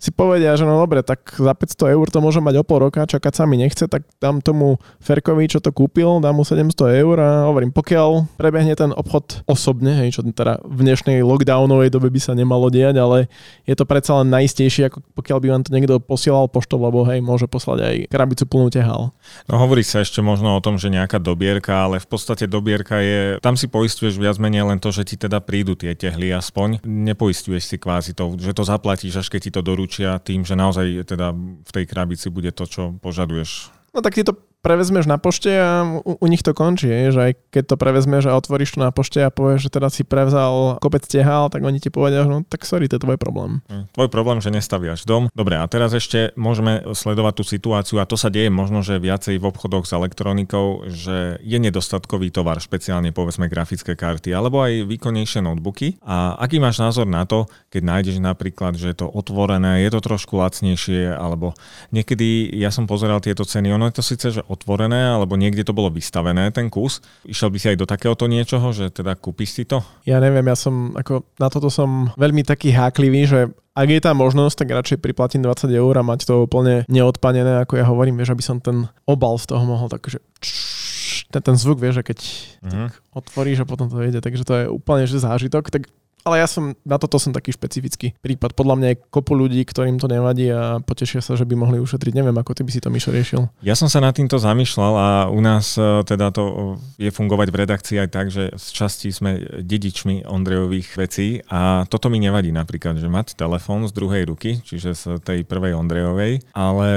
si 0.00 0.08
povedia, 0.08 0.56
že 0.56 0.64
no 0.64 0.80
dobre, 0.80 1.04
tak 1.04 1.36
za 1.36 1.52
500 1.52 1.92
eur 1.92 2.06
to 2.08 2.24
môžem 2.24 2.40
mať 2.40 2.56
o 2.56 2.64
pol 2.64 2.88
roka, 2.88 3.04
čakať 3.04 3.32
sa 3.36 3.44
mi 3.44 3.60
nechce, 3.60 3.84
tak 3.84 4.08
dám 4.16 4.40
tomu 4.40 4.80
Ferkovi, 5.04 5.44
čo 5.44 5.60
to 5.60 5.76
kúpil, 5.76 6.24
dám 6.24 6.40
mu 6.40 6.44
700 6.48 7.04
eur 7.04 7.20
a 7.20 7.30
hovorím, 7.52 7.68
pokiaľ 7.68 8.40
prebehne 8.40 8.72
ten 8.72 8.96
obchod 8.96 9.44
osobne, 9.44 9.92
hej, 10.00 10.16
čo 10.16 10.24
teda 10.24 10.64
v 10.64 10.88
dnešnej 10.88 11.20
lockdownovej 11.20 11.92
dobe 11.92 12.08
by 12.08 12.16
sa 12.16 12.32
nemalo 12.32 12.72
diať, 12.72 12.96
ale 12.96 13.28
je 13.68 13.76
to 13.76 13.84
predsa 13.84 14.24
len 14.24 14.32
najistejšie, 14.32 14.88
ako 14.88 15.04
pokiaľ 15.20 15.38
by 15.44 15.48
vám 15.52 15.62
to 15.68 15.70
niekto 15.76 16.00
posielal 16.00 16.48
poštou, 16.48 16.80
lebo 16.80 17.04
hej, 17.04 17.20
môže 17.20 17.44
poslať 17.44 17.78
aj 17.84 17.94
krabicu 18.08 18.48
plnú 18.48 18.72
tehal. 18.72 19.12
No 19.52 19.60
hovorí 19.60 19.84
sa 19.84 20.00
ešte 20.00 20.24
možno 20.24 20.56
o 20.56 20.64
tom, 20.64 20.80
že 20.80 20.88
nejaká 20.88 21.20
dobierka, 21.20 21.76
ale 21.76 22.00
v 22.00 22.08
podstate 22.08 22.48
dobierka 22.48 23.04
je, 23.04 23.36
tam 23.44 23.52
si 23.52 23.68
poistuješ 23.68 24.16
viac 24.16 24.40
menej 24.40 24.64
len 24.64 24.80
to, 24.80 24.88
že 24.88 25.04
ti 25.04 25.20
teda 25.20 25.44
prídu 25.44 25.76
tie 25.76 25.92
tehly 25.92 26.32
aspoň. 26.32 26.80
Nepoistuješ 26.88 27.68
si 27.68 27.76
kvázi 27.76 28.16
to, 28.16 28.32
že 28.40 28.56
to 28.56 28.64
zaplatíš, 28.64 29.20
až 29.20 29.28
keď 29.28 29.40
ti 29.44 29.50
to 29.52 29.60
doručí 29.60 29.89
zaručia 29.90 30.22
tým, 30.22 30.46
že 30.46 30.54
naozaj 30.54 31.02
teda 31.02 31.34
v 31.34 31.70
tej 31.74 31.84
krabici 31.90 32.30
bude 32.30 32.54
to, 32.54 32.62
čo 32.62 32.94
požaduješ. 33.02 33.74
No 33.90 33.98
tak 33.98 34.14
ty 34.14 34.22
to 34.22 34.38
prevezmeš 34.60 35.08
na 35.08 35.16
pošte 35.16 35.50
a 35.50 35.84
u, 35.84 36.20
u 36.20 36.26
nich 36.28 36.44
to 36.44 36.52
končí, 36.52 36.88
že 36.88 37.20
aj 37.20 37.32
keď 37.48 37.64
to 37.74 37.76
prevezmeš 37.80 38.28
a 38.28 38.36
otvoríš 38.36 38.76
to 38.76 38.84
na 38.84 38.92
pošte 38.92 39.20
a 39.24 39.32
povieš, 39.32 39.68
že 39.68 39.70
teda 39.72 39.88
si 39.88 40.04
prevzal 40.04 40.76
kopec 40.78 41.04
tehal, 41.08 41.48
tak 41.48 41.64
oni 41.64 41.80
ti 41.80 41.88
povedia, 41.88 42.24
že 42.24 42.30
no 42.30 42.44
tak 42.44 42.68
sorry, 42.68 42.86
to 42.86 43.00
je 43.00 43.04
tvoj 43.04 43.16
problém. 43.16 43.64
Hm, 43.72 43.88
tvoj 43.96 44.08
problém, 44.12 44.38
že 44.44 44.52
nestaviaš 44.52 45.08
dom. 45.08 45.32
Dobre, 45.32 45.56
a 45.56 45.64
teraz 45.64 45.96
ešte 45.96 46.36
môžeme 46.36 46.84
sledovať 46.92 47.40
tú 47.40 47.44
situáciu 47.44 47.96
a 47.98 48.08
to 48.08 48.20
sa 48.20 48.28
deje 48.28 48.52
možno, 48.52 48.84
že 48.84 49.00
viacej 49.00 49.40
v 49.40 49.48
obchodoch 49.48 49.88
s 49.88 49.96
elektronikou, 49.96 50.92
že 50.92 51.40
je 51.40 51.58
nedostatkový 51.58 52.28
tovar, 52.28 52.60
špeciálne 52.60 53.10
povedzme 53.16 53.48
grafické 53.48 53.96
karty 53.96 54.36
alebo 54.36 54.60
aj 54.60 54.84
výkonnejšie 54.84 55.40
notebooky. 55.40 55.96
A 56.04 56.36
aký 56.36 56.60
máš 56.60 56.78
názor 56.78 57.08
na 57.08 57.24
to, 57.24 57.48
keď 57.72 57.82
nájdeš 57.82 58.16
napríklad, 58.20 58.76
že 58.76 58.92
je 58.92 58.96
to 59.00 59.06
otvorené, 59.08 59.80
je 59.80 59.90
to 59.90 60.00
trošku 60.04 60.36
lacnejšie, 60.36 61.16
alebo 61.16 61.56
niekedy 61.94 62.52
ja 62.60 62.68
som 62.68 62.84
pozeral 62.84 63.24
tieto 63.24 63.48
ceny, 63.48 63.72
ono 63.72 63.88
je 63.88 63.96
to 63.96 64.04
síce, 64.04 64.26
že 64.36 64.42
otvorené, 64.50 65.14
alebo 65.14 65.38
niekde 65.38 65.62
to 65.62 65.70
bolo 65.70 65.94
vystavené, 65.94 66.50
ten 66.50 66.66
kus. 66.66 66.98
Išiel 67.22 67.54
by 67.54 67.58
si 67.62 67.66
aj 67.70 67.78
do 67.78 67.86
takéhoto 67.86 68.26
niečoho, 68.26 68.74
že 68.74 68.90
teda 68.90 69.14
kúpiš 69.14 69.54
si 69.54 69.62
to? 69.62 69.78
Ja 70.02 70.18
neviem, 70.18 70.42
ja 70.42 70.58
som, 70.58 70.90
ako 70.98 71.22
na 71.38 71.46
toto 71.46 71.70
som 71.70 72.10
veľmi 72.18 72.42
taký 72.42 72.74
háklivý, 72.74 73.30
že 73.30 73.40
ak 73.78 73.88
je 73.88 74.00
tá 74.02 74.10
možnosť, 74.10 74.66
tak 74.66 74.74
radšej 74.74 74.98
priplatím 74.98 75.46
20 75.46 75.70
eur 75.70 75.94
a 75.94 76.02
mať 76.02 76.26
to 76.26 76.42
úplne 76.50 76.82
neodpanené, 76.90 77.62
ako 77.62 77.78
ja 77.78 77.86
hovorím, 77.86 78.18
vieš, 78.18 78.34
aby 78.34 78.42
som 78.42 78.58
ten 78.58 78.90
obal 79.06 79.38
z 79.38 79.54
toho 79.54 79.62
mohol 79.62 79.86
takže 79.86 80.18
ten, 81.30 81.42
ten 81.46 81.54
zvuk, 81.54 81.78
vieš, 81.78 82.02
že 82.02 82.04
keď 82.10 82.18
uh-huh. 82.66 82.88
otvoríš 83.14 83.62
a 83.62 83.68
potom 83.70 83.86
to 83.86 84.02
ide, 84.02 84.18
takže 84.18 84.42
to 84.42 84.54
je 84.58 84.64
úplne 84.66 85.06
že 85.06 85.22
zážitok, 85.22 85.70
tak 85.70 85.86
ale 86.24 86.44
ja 86.44 86.46
som, 86.46 86.76
na 86.84 87.00
toto 87.00 87.16
som 87.16 87.32
taký 87.32 87.56
špecifický 87.56 88.12
prípad. 88.20 88.52
Podľa 88.52 88.74
mňa 88.76 88.88
je 88.92 89.00
kopu 89.08 89.32
ľudí, 89.32 89.64
ktorým 89.64 89.96
to 89.96 90.06
nevadí 90.06 90.52
a 90.52 90.78
potešia 90.84 91.24
sa, 91.24 91.34
že 91.34 91.48
by 91.48 91.56
mohli 91.56 91.80
ušetriť. 91.80 92.12
Neviem, 92.12 92.36
ako 92.36 92.52
ty 92.52 92.62
by 92.62 92.70
si 92.70 92.80
to 92.80 92.92
Mišo 92.92 93.10
riešil. 93.10 93.48
Ja 93.64 93.72
som 93.74 93.88
sa 93.88 93.98
nad 93.98 94.12
týmto 94.12 94.36
zamýšľal 94.36 94.92
a 94.94 95.08
u 95.32 95.40
nás 95.40 95.74
e, 95.80 96.04
teda 96.04 96.30
to 96.30 96.76
je 97.00 97.10
fungovať 97.10 97.48
v 97.48 97.58
redakcii 97.64 97.96
aj 98.04 98.08
tak, 98.12 98.26
že 98.28 98.52
z 98.54 98.66
časti 98.70 99.08
sme 99.10 99.40
dedičmi 99.64 100.28
Ondrejových 100.28 100.88
vecí 101.00 101.28
a 101.48 101.88
toto 101.88 102.12
mi 102.12 102.20
nevadí 102.20 102.52
napríklad, 102.52 103.00
že 103.00 103.08
mať 103.08 103.34
telefón 103.34 103.88
z 103.88 103.92
druhej 103.96 104.28
ruky, 104.28 104.60
čiže 104.60 104.92
z 104.94 105.04
tej 105.24 105.42
prvej 105.48 105.74
Ondrejovej, 105.74 106.44
ale 106.52 106.90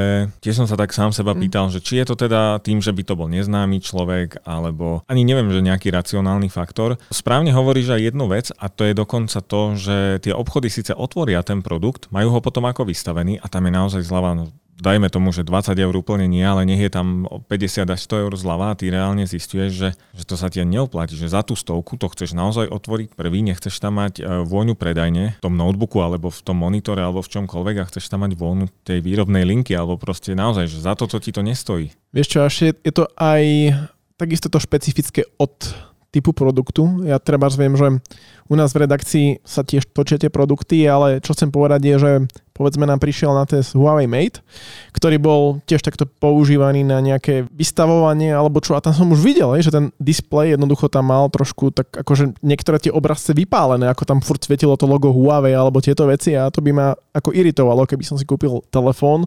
tiež 0.43 0.63
som 0.63 0.67
sa 0.67 0.75
tak 0.75 0.91
sám 0.91 1.15
seba 1.15 1.33
mm. 1.33 1.39
pýtal, 1.39 1.65
že 1.71 1.79
či 1.79 2.03
je 2.03 2.05
to 2.11 2.15
teda 2.19 2.59
tým, 2.59 2.83
že 2.83 2.91
by 2.91 3.01
to 3.07 3.15
bol 3.15 3.31
neznámy 3.31 3.79
človek, 3.79 4.43
alebo 4.43 5.01
ani 5.07 5.23
neviem, 5.23 5.49
že 5.49 5.63
nejaký 5.63 5.89
racionálny 5.89 6.51
faktor. 6.51 6.99
Správne 7.09 7.55
hovoríš 7.55 7.95
aj 7.95 8.01
jednu 8.13 8.25
vec 8.27 8.51
a 8.53 8.67
to 8.67 8.85
je 8.85 8.93
dokonca 8.93 9.12
dokonca 9.13 9.45
to, 9.45 9.77
že 9.77 10.25
tie 10.25 10.33
obchody 10.33 10.73
síce 10.73 10.89
otvoria 10.97 11.45
ten 11.45 11.61
produkt, 11.61 12.09
majú 12.09 12.33
ho 12.33 12.39
potom 12.41 12.65
ako 12.65 12.89
vystavený 12.89 13.37
a 13.37 13.45
tam 13.45 13.69
je 13.69 13.71
naozaj 13.77 14.01
zľava, 14.01 14.33
no, 14.33 14.49
dajme 14.81 15.05
tomu, 15.13 15.29
že 15.29 15.45
20 15.45 15.77
eur 15.77 15.93
úplne 15.93 16.25
nie, 16.25 16.41
ale 16.41 16.65
nech 16.65 16.81
je 16.81 16.89
tam 16.89 17.29
50 17.29 17.93
až 17.93 17.99
100 18.09 18.25
eur 18.25 18.33
zľava 18.33 18.73
a 18.73 18.77
ty 18.81 18.89
reálne 18.89 19.21
zistuješ, 19.29 19.69
že, 19.69 19.89
že 20.17 20.23
to 20.25 20.33
sa 20.33 20.49
ti 20.49 20.65
neoplatí, 20.65 21.13
že 21.13 21.29
za 21.29 21.45
tú 21.45 21.53
stovku 21.53 21.93
to 22.01 22.09
chceš 22.09 22.33
naozaj 22.33 22.73
otvoriť 22.73 23.13
prvý, 23.13 23.45
nechceš 23.45 23.77
tam 23.77 24.01
mať 24.01 24.17
e, 24.17 24.49
vôňu 24.49 24.73
predajne 24.73 25.37
v 25.37 25.43
tom 25.45 25.53
notebooku 25.53 26.01
alebo 26.01 26.33
v 26.33 26.41
tom 26.41 26.57
monitore 26.57 27.05
alebo 27.05 27.21
v 27.21 27.29
čomkoľvek 27.37 27.85
a 27.85 27.87
chceš 27.93 28.09
tam 28.09 28.25
mať 28.25 28.33
vôňu 28.33 28.65
tej 28.81 28.97
výrobnej 29.05 29.45
linky 29.45 29.77
alebo 29.77 30.01
proste 30.01 30.33
naozaj, 30.33 30.65
že 30.65 30.81
za 30.81 30.97
toto 30.97 31.21
ti 31.21 31.29
to 31.29 31.45
nestojí. 31.45 31.93
Vieš 32.09 32.27
čo, 32.33 32.39
až 32.41 32.55
je, 32.65 32.71
je 32.81 32.93
to 32.97 33.05
aj 33.13 33.45
takisto 34.17 34.49
to 34.49 34.57
špecifické 34.57 35.21
od 35.37 35.53
typu 36.13 36.29
produktu. 36.29 37.01
Ja 37.09 37.17
treba 37.17 37.49
viem, 37.49 37.73
že 37.73 37.97
u 38.45 38.53
nás 38.53 38.69
v 38.69 38.85
redakcii 38.85 39.41
sa 39.41 39.65
tiež 39.65 39.89
točia 39.89 40.21
tie 40.21 40.29
produkty, 40.29 40.85
ale 40.85 41.17
čo 41.25 41.33
chcem 41.33 41.49
povedať 41.49 41.81
je, 41.81 41.95
že 41.97 42.11
povedzme 42.53 42.85
nám 42.85 43.01
prišiel 43.01 43.33
na 43.33 43.49
test 43.49 43.73
Huawei 43.73 44.05
Mate, 44.05 44.45
ktorý 44.93 45.17
bol 45.17 45.41
tiež 45.65 45.81
takto 45.81 46.05
používaný 46.05 46.85
na 46.85 47.01
nejaké 47.01 47.49
vystavovanie 47.49 48.29
alebo 48.29 48.61
čo. 48.61 48.77
A 48.77 48.83
tam 48.85 48.93
som 48.93 49.09
už 49.09 49.25
videl, 49.25 49.49
že 49.57 49.73
ten 49.73 49.89
displej 49.97 50.53
jednoducho 50.53 50.85
tam 50.85 51.09
mal 51.09 51.33
trošku 51.33 51.73
tak 51.73 51.89
akože 51.89 52.37
niektoré 52.45 52.77
tie 52.77 52.93
obrazce 52.93 53.33
vypálené, 53.33 53.89
ako 53.89 54.05
tam 54.05 54.19
furt 54.21 54.45
svietilo 54.45 54.77
to 54.77 54.85
logo 54.85 55.09
Huawei 55.09 55.57
alebo 55.57 55.81
tieto 55.81 56.05
veci 56.05 56.37
a 56.37 56.53
to 56.53 56.61
by 56.61 56.69
ma 56.69 56.87
ako 57.17 57.33
iritovalo, 57.33 57.89
keby 57.89 58.05
som 58.05 58.21
si 58.21 58.29
kúpil 58.29 58.61
telefón, 58.69 59.25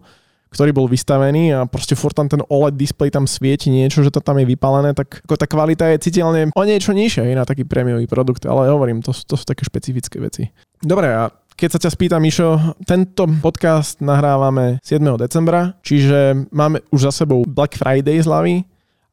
ktorý 0.56 0.72
bol 0.72 0.88
vystavený 0.88 1.52
a 1.52 1.68
proste 1.68 1.92
furt 1.92 2.16
tam 2.16 2.32
ten 2.32 2.40
OLED 2.48 2.80
display 2.80 3.12
tam 3.12 3.28
svieti 3.28 3.68
niečo, 3.68 4.00
že 4.00 4.08
to 4.08 4.24
tam 4.24 4.40
je 4.40 4.48
vypálené, 4.48 4.96
tak 4.96 5.20
ako 5.28 5.36
tá 5.36 5.44
kvalita 5.44 5.92
je 5.92 6.08
citeľne 6.08 6.48
o 6.56 6.62
niečo 6.64 6.96
nižšia 6.96 7.36
na 7.36 7.44
taký 7.44 7.68
prémiový 7.68 8.08
produkt, 8.08 8.48
ale 8.48 8.72
hovorím, 8.72 9.04
to, 9.04 9.12
to 9.12 9.36
sú 9.36 9.44
také 9.44 9.68
špecifické 9.68 10.16
veci. 10.16 10.48
Dobre, 10.80 11.12
a 11.12 11.28
keď 11.56 11.68
sa 11.76 11.82
ťa 11.84 11.90
spýtam, 11.92 12.20
Mišo, 12.24 12.76
tento 12.88 13.28
podcast 13.44 14.00
nahrávame 14.00 14.80
7. 14.80 15.00
decembra, 15.20 15.76
čiže 15.84 16.48
máme 16.52 16.80
už 16.88 17.12
za 17.12 17.24
sebou 17.24 17.44
Black 17.44 17.76
Friday 17.76 18.16
zľavy 18.20 18.64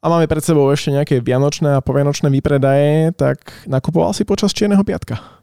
a 0.03 0.05
máme 0.11 0.27
pred 0.27 0.43
sebou 0.43 0.67
ešte 0.71 0.91
nejaké 0.91 1.19
vianočné 1.23 1.75
a 1.75 1.83
povianočné 1.83 2.27
výpredaje, 2.27 3.15
tak 3.15 3.63
nakupoval 3.67 4.11
si 4.11 4.27
počas 4.27 4.51
Čierneho 4.51 4.83
piatka? 4.83 5.42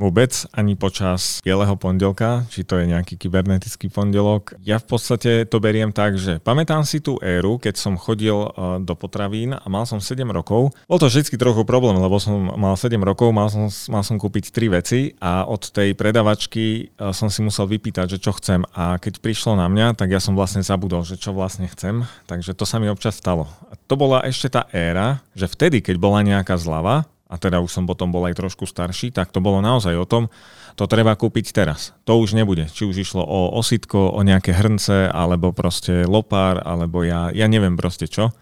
Vôbec 0.00 0.32
ani 0.56 0.80
počas 0.80 1.44
Bieleho 1.44 1.76
pondelka, 1.76 2.48
či 2.48 2.64
to 2.64 2.80
je 2.80 2.88
nejaký 2.88 3.20
kybernetický 3.20 3.92
pondelok. 3.92 4.56
Ja 4.64 4.80
v 4.80 4.96
podstate 4.96 5.44
to 5.44 5.60
beriem 5.60 5.92
tak, 5.92 6.16
že 6.16 6.40
pamätám 6.40 6.88
si 6.88 7.04
tú 7.04 7.20
éru, 7.20 7.60
keď 7.60 7.76
som 7.76 8.00
chodil 8.00 8.32
e, 8.32 8.48
do 8.80 8.96
potravín 8.96 9.52
a 9.52 9.66
mal 9.68 9.84
som 9.84 10.00
7 10.00 10.24
rokov. 10.32 10.72
Bol 10.88 10.96
to 10.96 11.12
vždy 11.12 11.36
trochu 11.36 11.68
problém, 11.68 12.00
lebo 12.00 12.16
som 12.16 12.32
mal 12.56 12.80
7 12.80 12.96
rokov, 13.04 13.28
mal 13.36 13.52
som, 13.52 13.68
mal 13.92 14.00
som 14.00 14.16
kúpiť 14.16 14.48
3 14.56 14.76
veci 14.80 15.12
a 15.20 15.44
od 15.44 15.68
tej 15.68 15.92
predavačky 15.92 16.96
e, 16.96 17.12
som 17.12 17.28
si 17.28 17.44
musel 17.44 17.68
vypýtať, 17.68 18.16
že 18.16 18.22
čo 18.24 18.32
chcem. 18.32 18.64
A 18.72 18.96
keď 18.96 19.20
prišlo 19.20 19.52
na 19.52 19.68
mňa, 19.68 20.00
tak 20.00 20.16
ja 20.16 20.18
som 20.24 20.32
vlastne 20.32 20.64
zabudol, 20.64 21.04
že 21.04 21.20
čo 21.20 21.36
vlastne 21.36 21.68
chcem. 21.68 22.08
Takže 22.24 22.56
to 22.56 22.64
sa 22.64 22.80
mi 22.80 22.88
občas 22.88 23.20
stalo. 23.20 23.52
A 23.68 23.76
to 23.76 24.00
bola 24.00 24.24
ešte 24.24 24.48
tá 24.48 24.64
éra, 24.72 25.20
že 25.36 25.44
vtedy, 25.44 25.84
keď 25.84 26.00
bola 26.00 26.24
nejaká 26.24 26.56
zlava, 26.56 27.04
a 27.30 27.38
teda 27.38 27.62
už 27.62 27.70
som 27.70 27.86
potom 27.86 28.10
bol 28.10 28.26
aj 28.26 28.34
trošku 28.34 28.66
starší, 28.66 29.14
tak 29.14 29.30
to 29.30 29.38
bolo 29.38 29.62
naozaj 29.62 29.94
o 29.94 30.02
tom, 30.02 30.26
to 30.74 30.90
treba 30.90 31.14
kúpiť 31.14 31.54
teraz. 31.54 31.94
To 32.10 32.18
už 32.18 32.34
nebude. 32.34 32.66
Či 32.66 32.90
už 32.90 32.96
išlo 32.98 33.22
o 33.22 33.54
ositko, 33.54 34.10
o 34.10 34.20
nejaké 34.26 34.50
hrnce, 34.50 35.06
alebo 35.06 35.54
proste 35.54 36.02
lopár, 36.02 36.58
alebo 36.66 37.06
ja, 37.06 37.30
ja 37.30 37.46
neviem 37.46 37.78
proste 37.78 38.10
čo. 38.10 38.34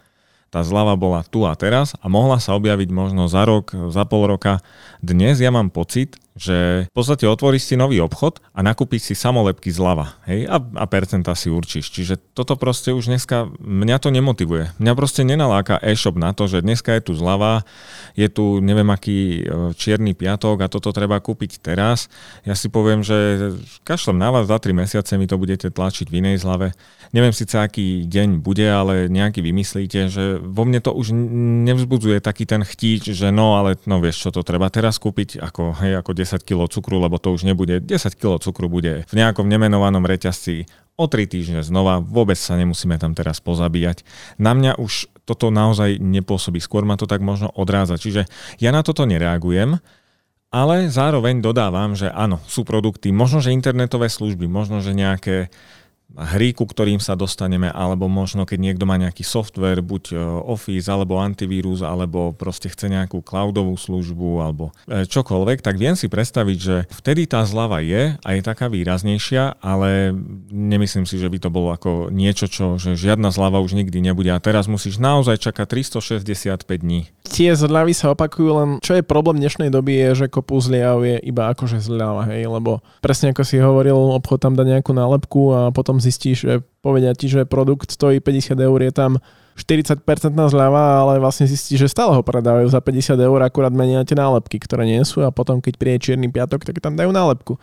Tá 0.48 0.64
zlava 0.64 0.96
bola 0.96 1.20
tu 1.28 1.44
a 1.44 1.52
teraz 1.52 1.92
a 2.00 2.08
mohla 2.08 2.40
sa 2.40 2.56
objaviť 2.56 2.88
možno 2.88 3.28
za 3.28 3.44
rok, 3.44 3.92
za 3.92 4.08
pol 4.08 4.32
roka. 4.32 4.64
Dnes 5.04 5.36
ja 5.44 5.52
mám 5.52 5.68
pocit, 5.68 6.16
že 6.38 6.86
v 6.86 6.94
podstate 6.94 7.26
otvoríš 7.26 7.66
si 7.66 7.74
nový 7.74 7.98
obchod 7.98 8.38
a 8.54 8.62
nakúpiš 8.62 9.10
si 9.10 9.14
samolepky 9.18 9.74
zľava. 9.74 10.14
Hej? 10.30 10.46
A, 10.46 10.62
a 10.62 10.84
percenta 10.86 11.34
si 11.34 11.50
určíš. 11.50 11.90
Čiže 11.90 12.14
toto 12.32 12.54
proste 12.54 12.94
už 12.94 13.10
dneska, 13.10 13.50
mňa 13.58 13.98
to 13.98 14.14
nemotivuje. 14.14 14.70
Mňa 14.78 14.92
proste 14.94 15.26
nenaláka 15.26 15.82
e-shop 15.82 16.14
na 16.14 16.30
to, 16.30 16.46
že 16.46 16.62
dneska 16.62 16.94
je 16.94 17.10
tu 17.10 17.12
zľava, 17.18 17.66
je 18.14 18.30
tu 18.30 18.62
neviem 18.62 18.86
aký 18.86 19.42
e, 19.42 19.74
čierny 19.74 20.14
piatok 20.14 20.62
a 20.62 20.70
toto 20.70 20.94
treba 20.94 21.18
kúpiť 21.18 21.58
teraz. 21.58 22.06
Ja 22.46 22.54
si 22.54 22.70
poviem, 22.70 23.02
že 23.02 23.50
kašlem 23.82 24.22
na 24.22 24.30
vás 24.30 24.46
za 24.46 24.62
3 24.62 24.70
mesiace 24.78 25.18
mi 25.18 25.26
to 25.26 25.34
budete 25.34 25.74
tlačiť 25.74 26.06
v 26.06 26.22
inej 26.22 26.46
zlave. 26.46 26.70
Neviem 27.10 27.34
síce 27.34 27.58
aký 27.58 28.06
deň 28.06 28.44
bude, 28.44 28.68
ale 28.68 29.10
nejaký 29.10 29.42
vymyslíte, 29.42 30.06
že 30.06 30.38
vo 30.38 30.62
mne 30.62 30.78
to 30.78 30.94
už 30.94 31.10
nevzbudzuje 31.66 32.22
taký 32.22 32.46
ten 32.46 32.62
chtíč, 32.62 33.10
že 33.10 33.34
no 33.34 33.58
ale 33.58 33.74
no 33.90 33.98
vieš 33.98 34.28
čo 34.28 34.30
to 34.30 34.44
treba 34.44 34.68
teraz 34.68 35.00
kúpiť 35.00 35.40
ako, 35.40 35.80
hej, 35.80 35.98
ako 35.98 36.10
10 36.12 36.27
10 36.28 36.44
kg 36.44 36.68
cukru, 36.68 37.00
lebo 37.00 37.16
to 37.16 37.32
už 37.32 37.48
nebude. 37.48 37.80
10 37.80 38.12
kg 38.12 38.36
cukru 38.36 38.68
bude 38.68 39.08
v 39.08 39.14
nejakom 39.16 39.48
nemenovanom 39.48 40.04
reťazci 40.04 40.68
o 41.00 41.08
3 41.08 41.24
týždne 41.24 41.60
znova, 41.64 42.04
vôbec 42.04 42.36
sa 42.36 42.60
nemusíme 42.60 43.00
tam 43.00 43.16
teraz 43.16 43.40
pozabíjať. 43.40 44.04
Na 44.36 44.52
mňa 44.52 44.76
už 44.76 45.08
toto 45.24 45.48
naozaj 45.48 45.96
nepôsobí, 45.96 46.60
skôr 46.60 46.84
ma 46.84 47.00
to 47.00 47.08
tak 47.08 47.24
možno 47.24 47.48
odráza. 47.56 47.96
Čiže 47.96 48.28
ja 48.60 48.70
na 48.74 48.84
toto 48.84 49.08
nereagujem, 49.08 49.80
ale 50.48 50.88
zároveň 50.88 51.44
dodávam, 51.44 51.92
že 51.96 52.08
áno, 52.08 52.40
sú 52.48 52.64
produkty, 52.64 53.12
možno 53.12 53.40
že 53.40 53.52
internetové 53.52 54.08
služby, 54.08 54.48
možno 54.48 54.80
že 54.84 54.96
nejaké 54.96 55.52
hry, 56.18 56.54
ku 56.54 56.64
ktorým 56.64 57.02
sa 57.02 57.18
dostaneme, 57.18 57.68
alebo 57.68 58.06
možno 58.06 58.46
keď 58.46 58.58
niekto 58.58 58.84
má 58.86 58.96
nejaký 58.96 59.26
software, 59.26 59.82
buď 59.82 60.02
e, 60.12 60.16
Office, 60.48 60.86
alebo 60.88 61.20
antivírus, 61.20 61.84
alebo 61.84 62.32
proste 62.32 62.70
chce 62.72 62.88
nejakú 62.88 63.20
cloudovú 63.20 63.74
službu, 63.76 64.40
alebo 64.40 64.70
e, 64.86 65.04
čokoľvek, 65.04 65.60
tak 65.60 65.76
viem 65.76 65.98
si 65.98 66.06
predstaviť, 66.08 66.58
že 66.58 66.76
vtedy 66.88 67.28
tá 67.28 67.44
zlava 67.44 67.82
je 67.84 68.16
a 68.16 68.28
je 68.32 68.40
taká 68.40 68.70
výraznejšia, 68.72 69.60
ale 69.60 70.16
nemyslím 70.48 71.04
si, 71.04 71.20
že 71.20 71.28
by 71.28 71.38
to 71.42 71.50
bolo 71.52 71.74
ako 71.74 72.08
niečo, 72.08 72.48
čo, 72.48 72.80
že 72.80 72.94
žiadna 72.96 73.28
zlava 73.28 73.60
už 73.60 73.76
nikdy 73.76 74.00
nebude 74.00 74.32
a 74.32 74.40
teraz 74.40 74.70
musíš 74.70 74.96
naozaj 75.02 75.42
čakať 75.42 75.66
365 76.00 76.64
dní. 76.64 77.10
Tie 77.28 77.52
zľavy 77.52 77.92
sa 77.92 78.16
opakujú, 78.16 78.50
len 78.54 78.70
čo 78.80 78.96
je 78.96 79.04
problém 79.04 79.36
dnešnej 79.36 79.68
doby 79.68 80.00
je, 80.00 80.24
že 80.24 80.32
kopu 80.32 80.56
zľav 80.56 81.04
je 81.04 81.16
iba 81.20 81.52
akože 81.52 81.76
zľava, 81.82 82.24
hej, 82.32 82.48
lebo 82.48 82.80
presne 83.04 83.36
ako 83.36 83.42
si 83.44 83.60
hovoril, 83.60 84.16
obchod 84.16 84.40
tam 84.40 84.56
dá 84.56 84.64
nejakú 84.64 84.96
nálepku 84.96 85.42
a 85.52 85.60
potom 85.68 85.88
potom 85.98 86.04
zistíš, 86.08 86.48
že 86.48 86.64
povedia 86.80 87.12
ti, 87.12 87.28
že 87.28 87.44
produkt 87.44 87.92
stojí 87.92 88.24
50 88.24 88.56
eur, 88.56 88.78
je 88.80 88.92
tam 88.96 89.12
40% 89.58 90.00
zľava, 90.32 91.04
ale 91.04 91.20
vlastne 91.20 91.44
zistíš, 91.44 91.84
že 91.84 91.92
stále 91.92 92.14
ho 92.16 92.22
predávajú 92.24 92.70
za 92.70 92.80
50 92.80 93.18
eur, 93.18 93.38
akurát 93.44 93.74
menia 93.74 94.00
tie 94.06 94.16
nálepky, 94.16 94.56
ktoré 94.62 94.86
nie 94.86 95.02
sú 95.02 95.26
a 95.26 95.34
potom 95.34 95.58
keď 95.60 95.74
príde 95.76 95.98
čierny 96.00 96.30
piatok, 96.30 96.64
tak 96.64 96.80
tam 96.80 96.94
dajú 96.96 97.10
nálepku. 97.10 97.60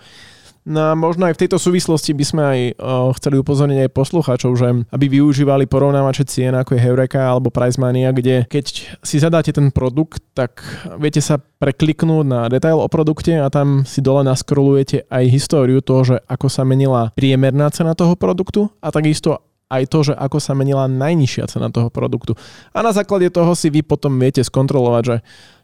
No 0.65 0.82
a 0.82 0.91
možno 0.97 1.30
aj 1.30 1.38
v 1.38 1.41
tejto 1.45 1.62
súvislosti 1.62 2.17
by 2.17 2.25
sme 2.25 2.41
aj 2.41 2.60
o, 2.82 3.13
chceli 3.21 3.38
upozorniť 3.38 3.86
aj 3.86 3.91
poslucháčov, 3.93 4.51
že 4.58 4.67
aby 4.89 5.06
využívali 5.21 5.69
porovnávače 5.69 6.25
cien 6.25 6.58
ako 6.58 6.73
je 6.73 6.82
Heureka 6.82 7.21
alebo 7.21 7.54
Pricemania, 7.54 8.10
kde 8.10 8.49
keď 8.49 8.97
si 9.06 9.21
zadáte 9.21 9.54
ten 9.54 9.69
produkt, 9.69 10.25
tak 10.34 10.65
viete 10.97 11.21
sa 11.21 11.38
prekliknúť 11.38 12.25
na 12.25 12.49
detail 12.49 12.82
o 12.82 12.89
produkte 12.89 13.38
a 13.38 13.45
tam 13.54 13.86
si 13.86 14.01
dole 14.01 14.25
naskrolujete 14.25 15.06
aj 15.06 15.23
históriu 15.30 15.86
toho, 15.86 16.01
že 16.01 16.15
ako 16.25 16.49
sa 16.49 16.65
menila 16.65 17.13
priemerná 17.13 17.69
cena 17.69 17.93
toho 17.93 18.17
produktu 18.17 18.65
a 18.82 18.89
takisto 18.89 19.55
aj 19.65 19.84
to, 19.89 20.12
že 20.12 20.13
ako 20.13 20.38
sa 20.38 20.54
menila 20.54 20.86
najnižšia 20.86 21.49
cena 21.49 21.73
toho 21.73 21.89
produktu. 21.89 22.38
A 22.69 22.86
na 22.86 22.93
základe 22.93 23.34
toho 23.34 23.58
si 23.58 23.73
vy 23.73 23.82
potom 23.82 24.13
viete 24.13 24.45
skontrolovať, 24.45 25.04
že 25.04 25.15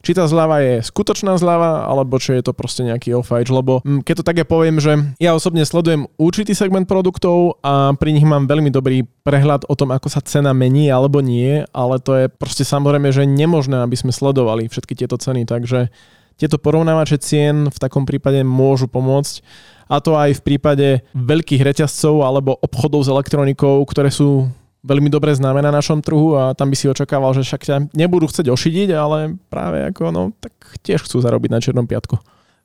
či 0.02 0.18
tá 0.18 0.26
zľava 0.26 0.66
je 0.66 0.82
skutočná 0.82 1.38
zľava, 1.38 1.86
alebo 1.86 2.18
či 2.18 2.42
je 2.42 2.50
to 2.50 2.58
proste 2.58 2.82
nejaký 2.82 3.14
offage, 3.14 3.54
lebo 3.54 3.86
mm, 3.86 4.02
keď 4.02 4.22
to 4.22 4.24
tak 4.26 4.42
ja 4.42 4.48
poviem, 4.50 4.82
že 4.82 4.98
ja 5.22 5.38
osobne 5.38 5.62
sledujem 5.62 6.10
určitý 6.18 6.58
segment 6.58 6.90
produktov 6.90 7.62
a 7.62 7.94
pri 7.94 8.10
nich 8.18 8.26
mám 8.26 8.50
veľmi 8.50 8.74
dobrý 8.74 9.06
prehľad 9.22 9.70
o 9.70 9.78
tom, 9.78 9.94
ako 9.94 10.10
sa 10.10 10.26
cena 10.26 10.58
mení 10.58 10.90
alebo 10.90 11.22
nie, 11.22 11.62
ale 11.70 12.02
to 12.02 12.18
je 12.18 12.26
proste 12.34 12.66
samozrejme, 12.66 13.14
že 13.14 13.30
nemožné, 13.30 13.86
aby 13.86 13.94
sme 13.94 14.10
sledovali 14.10 14.66
všetky 14.66 14.98
tieto 14.98 15.22
ceny, 15.22 15.46
takže 15.46 15.94
tieto 16.42 16.58
porovnávače 16.58 17.22
cien 17.22 17.70
v 17.70 17.78
takom 17.78 18.10
prípade 18.10 18.42
môžu 18.42 18.90
pomôcť 18.90 19.46
a 19.92 20.00
to 20.00 20.16
aj 20.16 20.40
v 20.40 20.46
prípade 20.48 20.88
veľkých 21.12 21.60
reťazcov 21.68 22.24
alebo 22.24 22.56
obchodov 22.64 23.04
s 23.04 23.12
elektronikou, 23.12 23.84
ktoré 23.84 24.08
sú 24.08 24.48
veľmi 24.88 25.12
dobre 25.12 25.36
známe 25.36 25.60
na 25.60 25.70
našom 25.70 26.00
trhu 26.00 26.40
a 26.40 26.56
tam 26.56 26.72
by 26.72 26.76
si 26.80 26.88
očakával, 26.88 27.36
že 27.36 27.44
však 27.44 27.62
ťa 27.68 27.76
nebudú 27.92 28.32
chcieť 28.32 28.48
ošidiť, 28.48 28.90
ale 28.96 29.36
práve 29.52 29.84
ako, 29.92 30.04
no, 30.10 30.24
tak 30.40 30.56
tiež 30.82 31.04
chcú 31.04 31.20
zarobiť 31.20 31.50
na 31.52 31.60
Černom 31.60 31.86
piatku. 31.86 32.18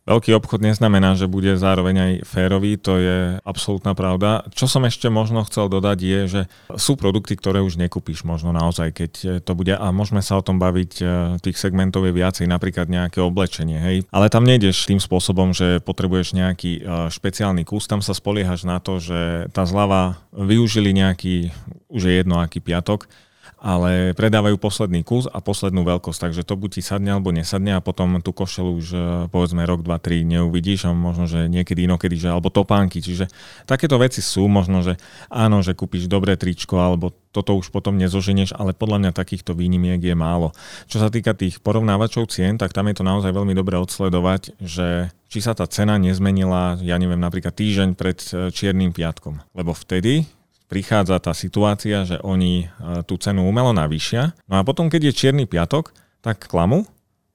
Veľký 0.07 0.39
obchod 0.39 0.63
neznamená, 0.63 1.19
že 1.19 1.27
bude 1.27 1.59
zároveň 1.59 1.97
aj 1.99 2.13
férový, 2.31 2.79
to 2.79 2.95
je 2.95 3.19
absolútna 3.43 3.91
pravda. 3.99 4.47
Čo 4.55 4.71
som 4.71 4.87
ešte 4.87 5.11
možno 5.11 5.43
chcel 5.43 5.67
dodať 5.67 5.99
je, 5.99 6.21
že 6.31 6.43
sú 6.79 6.95
produkty, 6.95 7.35
ktoré 7.35 7.59
už 7.59 7.75
nekúpiš 7.75 8.23
možno 8.23 8.55
naozaj, 8.55 8.95
keď 8.95 9.13
to 9.43 9.53
bude, 9.59 9.75
a 9.75 9.87
môžeme 9.91 10.23
sa 10.23 10.39
o 10.39 10.47
tom 10.47 10.63
baviť, 10.63 10.93
e, 11.03 11.05
tých 11.43 11.59
segmentov 11.59 12.07
je 12.07 12.15
viacej, 12.15 12.47
napríklad 12.47 12.87
nejaké 12.87 13.19
oblečenie, 13.19 13.83
hej. 13.83 13.97
Ale 14.15 14.31
tam 14.31 14.47
nejdeš 14.47 14.87
tým 14.87 15.03
spôsobom, 15.03 15.51
že 15.51 15.83
potrebuješ 15.83 16.39
nejaký 16.39 16.73
e, 16.79 17.11
špeciálny 17.11 17.67
kus, 17.67 17.91
tam 17.91 17.99
sa 17.99 18.15
spoliehaš 18.15 18.63
na 18.63 18.79
to, 18.79 19.03
že 19.03 19.51
tá 19.51 19.67
zlava 19.67 20.23
využili 20.31 20.95
nejaký, 20.95 21.51
už 21.91 22.03
je 22.07 22.15
jedno 22.23 22.39
aký 22.39 22.63
piatok, 22.63 23.11
ale 23.57 24.13
predávajú 24.13 24.61
posledný 24.61 25.01
kus 25.01 25.25
a 25.33 25.41
poslednú 25.41 25.81
veľkosť, 25.81 26.29
takže 26.29 26.45
to 26.45 26.61
buď 26.61 26.71
ti 26.77 26.83
sadne 26.85 27.17
alebo 27.17 27.33
nesadne 27.33 27.73
a 27.73 27.81
potom 27.81 28.21
tú 28.21 28.37
košelu 28.37 28.71
už 28.77 28.87
e, 28.93 28.99
povedzme 29.33 29.65
rok, 29.65 29.81
dva, 29.81 29.97
tri 29.97 30.29
neuvidíš 30.29 30.87
a 30.87 30.93
možno, 30.93 31.25
že 31.25 31.49
niekedy 31.49 31.89
inokedy, 31.89 32.21
že 32.21 32.29
alebo 32.29 32.53
topánky, 32.53 33.01
čiže 33.01 33.33
takéto 33.65 33.97
veci 33.97 34.21
sú 34.21 34.45
možno, 34.45 34.85
že 34.85 35.01
áno, 35.33 35.65
že 35.65 35.73
kúpiš 35.73 36.05
dobré 36.05 36.37
tričko 36.37 36.77
alebo 36.77 37.17
toto 37.33 37.57
už 37.57 37.73
potom 37.73 37.97
nezoženieš, 37.97 38.57
ale 38.57 38.77
podľa 38.77 39.09
mňa 39.09 39.13
takýchto 39.17 39.57
výnimiek 39.57 40.01
je 40.01 40.17
málo. 40.17 40.53
Čo 40.89 41.05
sa 41.05 41.09
týka 41.09 41.33
tých 41.33 41.61
porovnávačov 41.65 42.29
cien, 42.29 42.61
tak 42.61 42.77
tam 42.77 42.89
je 42.93 43.01
to 43.01 43.05
naozaj 43.05 43.33
veľmi 43.33 43.57
dobre 43.57 43.81
odsledovať, 43.81 44.57
že 44.61 45.13
či 45.27 45.39
sa 45.43 45.57
tá 45.57 45.65
cena 45.67 45.97
nezmenila, 45.97 46.79
ja 46.81 46.97
neviem, 47.01 47.19
napríklad 47.19 47.57
týždeň 47.57 47.89
pred 47.99 48.19
e, 48.31 48.49
Čiernym 48.53 48.95
piatkom. 48.95 49.43
Lebo 49.53 49.75
vtedy 49.75 50.29
prichádza 50.67 51.17
tá 51.23 51.33
situácia, 51.33 52.03
že 52.03 52.19
oni 52.23 52.67
e, 52.67 53.03
tú 53.07 53.19
cenu 53.19 53.47
umelo 53.47 53.71
navýšia. 53.71 54.35
No 54.51 54.59
a 54.59 54.67
potom, 54.67 54.91
keď 54.91 55.11
je 55.11 55.19
čierny 55.19 55.45
piatok, 55.47 55.95
tak 56.23 56.51
klamu 56.51 56.87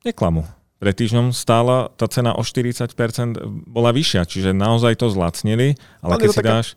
neklamú. 0.03 0.43
Pred 0.81 0.97
týždňom 0.97 1.29
stála 1.29 1.93
tá 1.93 2.09
cena 2.09 2.33
o 2.33 2.41
40% 2.41 2.97
bola 3.69 3.93
vyššia, 3.93 4.25
čiže 4.25 4.49
naozaj 4.49 4.97
to 4.97 5.13
zlacnili, 5.13 5.77
ale, 6.01 6.17
keď 6.17 6.25
je 6.25 6.25
to 6.25 6.33
si 6.33 6.39
taká, 6.41 6.49
dáš... 6.49 6.67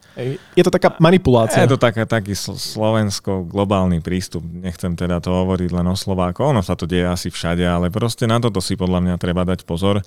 Je 0.52 0.60
to 0.68 0.68
taká 0.68 0.88
manipulácia. 1.00 1.64
Je 1.64 1.72
to 1.72 1.80
taká, 1.80 2.04
taký 2.04 2.36
slovensko-globálny 2.36 4.04
prístup. 4.04 4.44
Nechcem 4.44 4.92
teda 4.92 5.24
to 5.24 5.32
hovoriť 5.32 5.72
len 5.72 5.88
o 5.88 5.96
Slováko, 5.96 6.52
ono 6.52 6.60
sa 6.60 6.76
to 6.76 6.84
deje 6.84 7.08
asi 7.08 7.32
všade, 7.32 7.64
ale 7.64 7.88
proste 7.88 8.28
na 8.28 8.36
toto 8.36 8.60
si 8.60 8.76
podľa 8.76 9.00
mňa 9.08 9.14
treba 9.16 9.40
dať 9.48 9.64
pozor. 9.64 10.04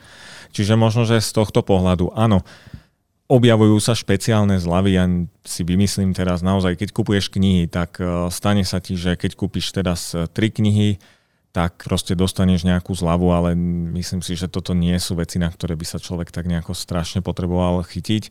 Čiže 0.54 0.78
možno, 0.78 1.10
že 1.10 1.18
z 1.18 1.34
tohto 1.34 1.66
pohľadu, 1.66 2.14
áno, 2.14 2.46
objavujú 3.28 3.78
sa 3.84 3.92
špeciálne 3.94 4.56
zľavy, 4.56 4.92
ja 4.96 5.06
si 5.44 5.62
vymyslím 5.68 6.16
teraz 6.16 6.40
naozaj, 6.40 6.80
keď 6.80 6.90
kupuješ 6.96 7.28
knihy, 7.32 7.68
tak 7.68 8.00
eh, 8.00 8.32
stane 8.32 8.64
sa 8.64 8.80
ti, 8.80 8.96
že 8.96 9.20
keď 9.20 9.36
kúpiš 9.36 9.76
teraz 9.76 10.16
eh, 10.16 10.26
tri 10.32 10.52
knihy, 10.52 11.00
tak 11.56 11.90
proste 11.90 12.14
dostaneš 12.14 12.70
nejakú 12.70 12.94
zľavu, 12.94 13.34
ale 13.34 13.58
myslím 13.98 14.22
si, 14.22 14.38
že 14.38 14.46
toto 14.46 14.78
nie 14.78 14.94
sú 15.02 15.18
veci, 15.18 15.42
na 15.42 15.50
ktoré 15.50 15.74
by 15.74 15.86
sa 15.90 15.98
človek 15.98 16.30
tak 16.30 16.46
nejako 16.46 16.78
strašne 16.78 17.26
potreboval 17.26 17.82
chytiť. 17.82 18.30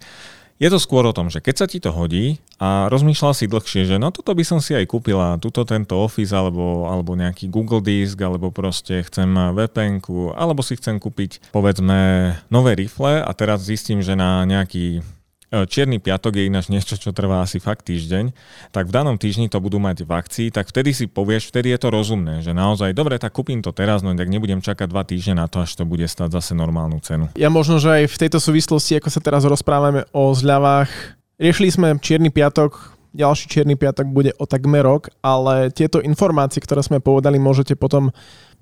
Je 0.57 0.73
to 0.73 0.81
skôr 0.81 1.05
o 1.05 1.13
tom, 1.13 1.29
že 1.29 1.45
keď 1.45 1.55
sa 1.55 1.67
ti 1.69 1.85
to 1.85 1.93
hodí 1.93 2.41
a 2.57 2.89
rozmýšľal 2.89 3.37
si 3.37 3.45
dlhšie, 3.45 3.85
že 3.85 4.01
no 4.01 4.09
toto 4.09 4.33
by 4.33 4.41
som 4.41 4.57
si 4.57 4.73
aj 4.73 4.89
kúpila, 4.89 5.37
tuto 5.37 5.69
tento 5.69 6.01
Office 6.01 6.33
alebo, 6.33 6.89
alebo 6.89 7.13
nejaký 7.13 7.53
Google 7.53 7.85
Disk, 7.85 8.17
alebo 8.25 8.49
proste 8.49 9.05
chcem 9.05 9.29
vpn 9.53 10.01
alebo 10.33 10.65
si 10.65 10.81
chcem 10.81 10.97
kúpiť 10.97 11.53
povedzme 11.53 12.33
nové 12.49 12.73
rifle 12.73 13.21
a 13.21 13.31
teraz 13.37 13.69
zistím, 13.69 14.01
že 14.01 14.17
na 14.17 14.49
nejaký 14.49 15.05
Čierny 15.47 16.03
piatok 16.03 16.43
je 16.43 16.51
ináč 16.51 16.67
niečo, 16.75 16.99
čo 16.99 17.15
trvá 17.15 17.39
asi 17.39 17.63
fakt 17.63 17.87
týždeň, 17.87 18.35
tak 18.75 18.91
v 18.91 18.95
danom 18.99 19.15
týždni 19.15 19.47
to 19.47 19.63
budú 19.63 19.79
mať 19.79 20.03
v 20.03 20.11
akcii, 20.11 20.49
tak 20.51 20.67
vtedy 20.67 20.91
si 20.91 21.07
povieš, 21.07 21.55
vtedy 21.55 21.71
je 21.71 21.79
to 21.79 21.89
rozumné, 21.95 22.43
že 22.43 22.51
naozaj, 22.51 22.91
dobre, 22.91 23.15
tak 23.23 23.31
kúpim 23.31 23.63
to 23.63 23.71
teraz, 23.71 24.03
no 24.03 24.11
tak 24.19 24.27
nebudem 24.27 24.59
čakať 24.59 24.91
dva 24.91 25.07
týždne 25.07 25.39
na 25.39 25.47
to, 25.47 25.63
až 25.63 25.71
to 25.79 25.87
bude 25.87 26.03
stať 26.03 26.35
zase 26.35 26.51
normálnu 26.59 26.99
cenu. 26.99 27.31
Ja 27.39 27.47
možno, 27.47 27.79
že 27.79 27.95
aj 27.95 28.11
v 28.11 28.21
tejto 28.27 28.43
súvislosti, 28.43 28.99
ako 28.99 29.07
sa 29.07 29.23
teraz 29.23 29.47
rozprávame 29.47 30.03
o 30.11 30.35
zľavách, 30.35 30.91
riešili 31.39 31.71
sme 31.71 31.95
Čierny 32.03 32.35
piatok, 32.35 32.99
ďalší 33.15 33.47
Čierny 33.47 33.79
piatok 33.79 34.11
bude 34.11 34.35
o 34.43 34.51
takmer 34.51 34.83
rok, 34.83 35.15
ale 35.23 35.71
tieto 35.71 36.03
informácie, 36.03 36.59
ktoré 36.59 36.83
sme 36.83 36.99
povedali, 36.99 37.39
môžete 37.39 37.79
potom 37.79 38.11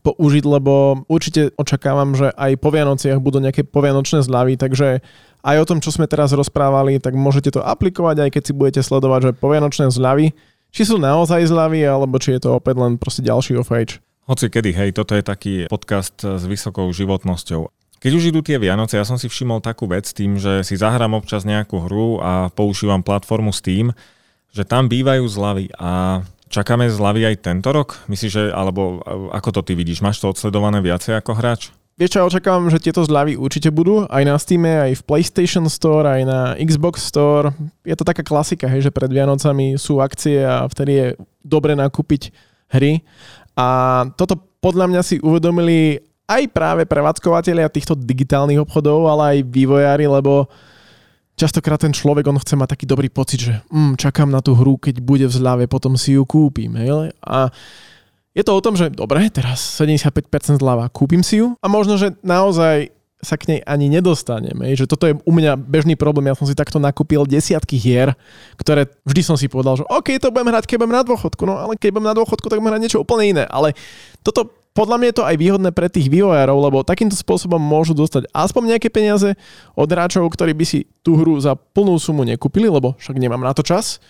použiť, 0.05 0.45
lebo 0.45 1.03
určite 1.09 1.57
očakávam, 1.57 2.13
že 2.13 2.29
aj 2.37 2.61
po 2.61 2.69
Vianociach 2.69 3.17
budú 3.25 3.41
nejaké 3.41 3.65
povianočné 3.65 4.21
zľavy, 4.21 4.61
takže 4.61 5.01
aj 5.41 5.57
o 5.57 5.69
tom, 5.69 5.81
čo 5.81 5.89
sme 5.89 6.05
teraz 6.05 6.37
rozprávali, 6.37 7.01
tak 7.01 7.17
môžete 7.17 7.57
to 7.57 7.65
aplikovať, 7.65 8.29
aj 8.29 8.31
keď 8.37 8.43
si 8.45 8.53
budete 8.53 8.81
sledovať, 8.85 9.21
že 9.33 9.41
povianočné 9.41 9.89
zľavy, 9.89 10.37
či 10.69 10.83
sú 10.85 11.01
naozaj 11.01 11.49
zľavy, 11.49 11.89
alebo 11.89 12.21
či 12.21 12.37
je 12.37 12.45
to 12.45 12.61
opäť 12.61 12.77
len 12.77 13.01
proste 13.01 13.25
ďalší 13.25 13.57
off-age. 13.57 14.05
Hoci 14.29 14.49
kedy, 14.53 14.71
hej, 14.77 14.91
toto 14.97 15.17
je 15.17 15.25
taký 15.25 15.55
podcast 15.69 16.17
s 16.21 16.45
vysokou 16.49 16.89
životnosťou. 16.93 17.69
Keď 18.01 18.13
už 18.13 18.29
idú 18.33 18.45
tie 18.45 18.61
Vianoce, 18.61 19.01
ja 19.01 19.05
som 19.09 19.17
si 19.17 19.33
všimol 19.33 19.65
takú 19.65 19.89
vec 19.89 20.05
tým, 20.13 20.37
že 20.37 20.61
si 20.61 20.77
zahrám 20.77 21.17
občas 21.17 21.49
nejakú 21.49 21.89
hru 21.89 22.21
a 22.21 22.53
používam 22.53 23.01
platformu 23.01 23.49
Steam, 23.49 23.97
že 24.53 24.69
tam 24.69 24.93
bývajú 24.93 25.25
zľavy 25.25 25.73
a 25.81 26.21
čakáme 26.55 26.87
zľavy 26.87 27.35
aj 27.35 27.37
tento 27.43 27.75
rok? 27.75 27.99
Myslíš, 28.07 28.33
že, 28.33 28.45
alebo 28.55 29.03
ako 29.35 29.59
to 29.59 29.61
ty 29.67 29.73
vidíš, 29.75 29.99
máš 29.99 30.23
to 30.23 30.31
odsledované 30.31 30.79
viacej 30.79 31.19
ako 31.19 31.35
hráč? 31.35 31.75
Vieš 31.95 32.11
čo, 32.11 32.19
ja 32.19 32.27
očakávam, 32.27 32.67
že 32.71 32.83
tieto 32.83 33.07
zľavy 33.07 33.39
určite 33.39 33.71
budú 33.71 34.03
aj 34.11 34.23
na 34.27 34.35
Steam, 34.35 34.67
aj 34.67 34.99
v 34.99 35.07
PlayStation 35.07 35.71
Store, 35.71 36.03
aj 36.11 36.23
na 36.27 36.41
Xbox 36.59 37.07
Store. 37.07 37.55
Je 37.87 37.95
to 37.95 38.03
taká 38.03 38.27
klasika, 38.27 38.67
hej, 38.67 38.91
že 38.91 38.95
pred 38.95 39.07
Vianocami 39.07 39.79
sú 39.79 40.03
akcie 40.03 40.43
a 40.43 40.67
vtedy 40.67 40.93
je 40.95 41.07
dobre 41.47 41.79
nakúpiť 41.79 42.35
hry. 42.75 42.99
A 43.55 43.67
toto 44.19 44.35
podľa 44.59 44.91
mňa 44.91 45.03
si 45.07 45.23
uvedomili 45.23 46.03
aj 46.27 46.51
práve 46.51 46.83
prevádzkovateľia 46.83 47.71
týchto 47.71 47.95
digitálnych 47.95 48.59
obchodov, 48.67 49.07
ale 49.07 49.23
aj 49.39 49.47
vývojári, 49.55 50.11
lebo 50.11 50.51
častokrát 51.35 51.83
ten 51.83 51.91
človek, 51.91 52.27
on 52.31 52.39
chce 52.39 52.55
mať 52.55 52.79
taký 52.79 52.85
dobrý 52.87 53.11
pocit, 53.11 53.41
že 53.43 53.55
mm, 53.71 53.99
čakám 53.99 54.31
na 54.31 54.43
tú 54.43 54.55
hru, 54.55 54.79
keď 54.79 55.03
bude 55.03 55.27
v 55.27 55.35
zľave, 55.35 55.65
potom 55.67 55.99
si 55.99 56.15
ju 56.15 56.23
kúpim. 56.23 56.75
Hej? 56.79 57.11
A 57.23 57.51
je 58.35 58.43
to 58.43 58.55
o 58.55 58.65
tom, 58.65 58.75
že 58.75 58.91
dobre, 58.91 59.31
teraz 59.31 59.63
75% 59.79 60.59
zľava, 60.59 60.91
kúpim 60.91 61.23
si 61.23 61.39
ju 61.39 61.55
a 61.63 61.67
možno, 61.71 61.95
že 61.99 62.15
naozaj 62.23 62.91
sa 63.25 63.41
k 63.41 63.57
nej 63.57 63.61
ani 63.65 63.89
nedostaneme. 63.89 64.77
Že 64.77 64.85
toto 64.85 65.09
je 65.09 65.17
u 65.17 65.33
mňa 65.33 65.57
bežný 65.57 65.97
problém. 65.97 66.29
Ja 66.29 66.37
som 66.37 66.45
si 66.45 66.53
takto 66.53 66.77
nakúpil 66.77 67.25
desiatky 67.25 67.81
hier, 67.81 68.13
ktoré 68.61 68.85
vždy 69.09 69.23
som 69.25 69.37
si 69.41 69.49
povedal, 69.49 69.81
že 69.81 69.89
OK, 69.89 70.21
to 70.21 70.29
budem 70.29 70.53
hrať, 70.53 70.69
keď 70.69 70.77
budem 70.85 70.95
na 70.95 71.03
dôchodku. 71.03 71.43
No 71.49 71.57
ale 71.57 71.81
keď 71.81 71.97
budem 71.97 72.09
na 72.13 72.15
dôchodku, 72.15 72.47
tak 72.53 72.61
budem 72.61 72.77
hrať 72.77 72.83
niečo 72.85 73.01
úplne 73.01 73.25
iné. 73.25 73.45
Ale 73.49 73.73
toto 74.21 74.53
podľa 74.75 74.97
mňa 74.99 75.09
je 75.09 75.17
to 75.17 75.25
aj 75.25 75.37
výhodné 75.39 75.71
pre 75.71 75.87
tých 75.87 76.11
vývojárov, 76.11 76.59
lebo 76.59 76.83
takýmto 76.83 77.15
spôsobom 77.15 77.63
môžu 77.63 77.95
dostať 77.95 78.27
aspoň 78.35 78.75
nejaké 78.75 78.91
peniaze 78.91 79.39
od 79.79 79.87
hráčov, 79.87 80.27
ktorí 80.35 80.51
by 80.51 80.67
si 80.67 80.91
tú 81.07 81.15
hru 81.15 81.39
za 81.39 81.55
plnú 81.55 81.95
sumu 81.97 82.27
nekúpili, 82.27 82.67
lebo 82.67 82.99
však 82.99 83.15
nemám 83.15 83.41
na 83.41 83.55
to 83.55 83.63
čas. 83.63 84.03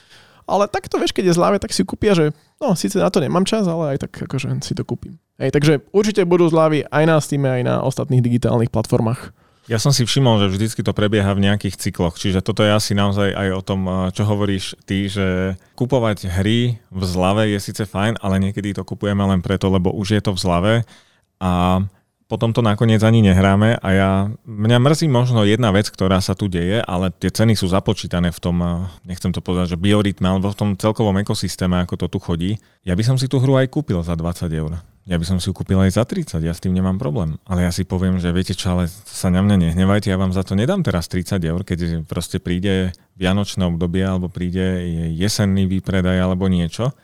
Ale 0.45 0.69
takto 0.69 0.97
vieš, 0.97 1.13
keď 1.13 1.33
je 1.33 1.37
zľave, 1.37 1.57
tak 1.61 1.73
si 1.73 1.85
kúpia, 1.85 2.17
že 2.17 2.33
no, 2.61 2.73
síce 2.77 2.97
na 2.97 3.09
to 3.09 3.21
nemám 3.21 3.45
čas, 3.45 3.65
ale 3.69 3.97
aj 3.97 4.09
tak 4.09 4.25
akože 4.25 4.53
si 4.65 4.73
to 4.73 4.85
kúpim. 4.85 5.21
Hej, 5.37 5.53
takže 5.53 5.85
určite 5.93 6.25
budú 6.25 6.49
zľavy 6.49 6.89
aj 6.89 7.05
na 7.05 7.17
Steam, 7.21 7.45
aj 7.45 7.63
na 7.65 7.77
ostatných 7.85 8.25
digitálnych 8.25 8.73
platformách. 8.73 9.37
Ja 9.65 9.81
som 9.81 9.97
si 9.97 10.05
všimol, 10.05 10.45
že 10.45 10.53
vždycky 10.53 10.85
to 10.85 10.93
prebieha 10.93 11.33
v 11.33 11.49
nejakých 11.49 11.81
cykloch, 11.81 12.21
čiže 12.21 12.45
toto 12.45 12.61
je 12.61 12.69
asi 12.69 12.93
naozaj 12.93 13.33
aj 13.33 13.49
o 13.57 13.63
tom, 13.65 13.81
čo 14.13 14.29
hovoríš 14.29 14.77
ty, 14.85 15.09
že 15.09 15.57
kupovať 15.73 16.29
hry 16.29 16.77
v 16.93 17.03
zlave 17.09 17.49
je 17.49 17.59
síce 17.65 17.89
fajn, 17.89 18.21
ale 18.21 18.45
niekedy 18.45 18.77
to 18.77 18.85
kupujeme 18.85 19.25
len 19.25 19.41
preto, 19.41 19.73
lebo 19.73 19.89
už 19.89 20.21
je 20.21 20.23
to 20.23 20.37
v 20.37 20.43
zlave 20.43 20.75
a 21.41 21.81
potom 22.25 22.57
to 22.57 22.65
nakoniec 22.65 23.05
ani 23.05 23.21
nehráme 23.21 23.77
a 23.81 23.89
ja, 23.93 24.11
mňa 24.49 24.79
mrzí 24.81 25.07
možno 25.13 25.45
jedna 25.45 25.73
vec, 25.73 25.89
ktorá 25.93 26.21
sa 26.25 26.33
tu 26.33 26.49
deje, 26.49 26.81
ale 26.85 27.13
tie 27.13 27.29
ceny 27.29 27.53
sú 27.53 27.69
započítané 27.69 28.33
v 28.33 28.41
tom, 28.41 28.57
nechcem 29.05 29.33
to 29.33 29.45
povedať, 29.45 29.77
že 29.77 29.81
biorytme, 29.81 30.25
alebo 30.25 30.49
v 30.49 30.57
tom 30.57 30.71
celkovom 30.77 31.21
ekosystéme, 31.21 31.85
ako 31.85 32.05
to 32.05 32.07
tu 32.09 32.19
chodí. 32.21 32.51
Ja 32.85 32.97
by 32.97 33.05
som 33.05 33.17
si 33.21 33.29
tú 33.29 33.41
hru 33.41 33.61
aj 33.61 33.69
kúpil 33.69 34.01
za 34.01 34.17
20 34.17 34.49
eur. 34.57 34.81
Ja 35.05 35.21
by 35.21 35.25
som 35.29 35.37
si 35.37 35.53
ju 35.53 35.55
kúpil 35.55 35.77
aj 35.77 36.01
za 36.01 36.05
30, 36.09 36.41
ja 36.41 36.57
s 36.57 36.65
tým 36.65 36.73
nemám 36.73 36.97
problém. 36.97 37.37
Ale 37.45 37.69
ja 37.69 37.73
si 37.73 37.85
poviem, 37.85 38.17
že 38.17 38.33
viete 38.33 38.57
čo, 38.57 38.73
ale 38.73 38.89
sa 38.89 39.29
na 39.29 39.45
mňa 39.45 39.69
nehnevajte, 39.69 40.09
ja 40.09 40.17
vám 40.17 40.33
za 40.33 40.41
to 40.41 40.57
nedám 40.57 40.81
teraz 40.81 41.13
30 41.13 41.45
eur, 41.45 41.61
keď 41.61 42.09
proste 42.09 42.41
príde 42.41 42.97
vianočné 43.21 43.69
obdobie, 43.69 44.01
alebo 44.01 44.33
príde 44.33 44.89
jesenný 45.13 45.69
výpredaj, 45.69 46.17
alebo 46.17 46.49
niečo 46.49 46.97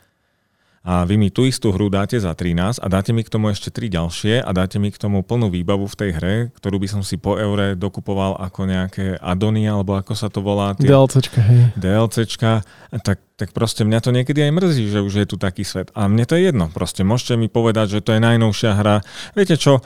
a 0.81 1.05
vy 1.05 1.13
mi 1.13 1.29
tú 1.29 1.45
istú 1.45 1.69
hru 1.69 1.93
dáte 1.93 2.17
za 2.17 2.33
13 2.33 2.81
a 2.81 2.87
dáte 2.89 3.13
mi 3.13 3.21
k 3.21 3.29
tomu 3.29 3.53
ešte 3.53 3.69
3 3.69 4.01
ďalšie 4.01 4.41
a 4.41 4.49
dáte 4.49 4.81
mi 4.81 4.89
k 4.89 4.97
tomu 4.97 5.21
plnú 5.21 5.53
výbavu 5.53 5.85
v 5.85 5.95
tej 5.95 6.11
hre, 6.17 6.35
ktorú 6.57 6.81
by 6.81 6.87
som 6.89 7.01
si 7.05 7.21
po 7.21 7.37
eure 7.37 7.77
dokupoval 7.77 8.41
ako 8.41 8.65
nejaké 8.65 9.21
adony, 9.21 9.69
alebo 9.69 9.93
ako 9.93 10.17
sa 10.17 10.33
to 10.33 10.41
volá. 10.41 10.73
Tie 10.73 10.89
DLCčka, 10.89 11.41
hej. 11.45 11.61
DLCčka, 11.77 12.65
tak, 13.05 13.21
tak 13.37 13.53
proste 13.53 13.85
mňa 13.85 13.99
to 14.01 14.09
niekedy 14.09 14.41
aj 14.41 14.51
mrzí, 14.57 14.85
že 14.89 15.05
už 15.05 15.13
je 15.21 15.25
tu 15.29 15.37
taký 15.37 15.61
svet. 15.61 15.93
A 15.93 16.09
mne 16.09 16.25
to 16.25 16.33
je 16.33 16.49
jedno, 16.49 16.73
proste 16.73 17.05
môžete 17.05 17.37
mi 17.37 17.45
povedať, 17.45 18.01
že 18.01 18.03
to 18.03 18.17
je 18.17 18.21
najnovšia 18.25 18.73
hra. 18.73 19.05
Viete 19.37 19.61
čo, 19.61 19.85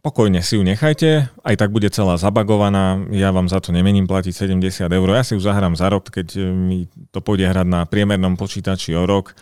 Pokojne 0.00 0.40
si 0.40 0.56
ju 0.56 0.64
nechajte, 0.64 1.28
aj 1.44 1.54
tak 1.60 1.68
bude 1.76 1.92
celá 1.92 2.16
zabagovaná, 2.16 3.04
ja 3.12 3.28
vám 3.36 3.52
za 3.52 3.60
to 3.60 3.68
nemením 3.68 4.08
platiť 4.08 4.32
70 4.48 4.88
eur, 4.88 5.08
ja 5.12 5.20
si 5.20 5.36
ju 5.36 5.40
zahrám 5.44 5.76
za 5.76 5.92
rok, 5.92 6.08
keď 6.08 6.40
mi 6.56 6.88
to 7.12 7.20
pôjde 7.20 7.44
hrať 7.44 7.68
na 7.68 7.84
priemernom 7.84 8.40
počítači 8.40 8.96
o 8.96 9.04
rok 9.04 9.36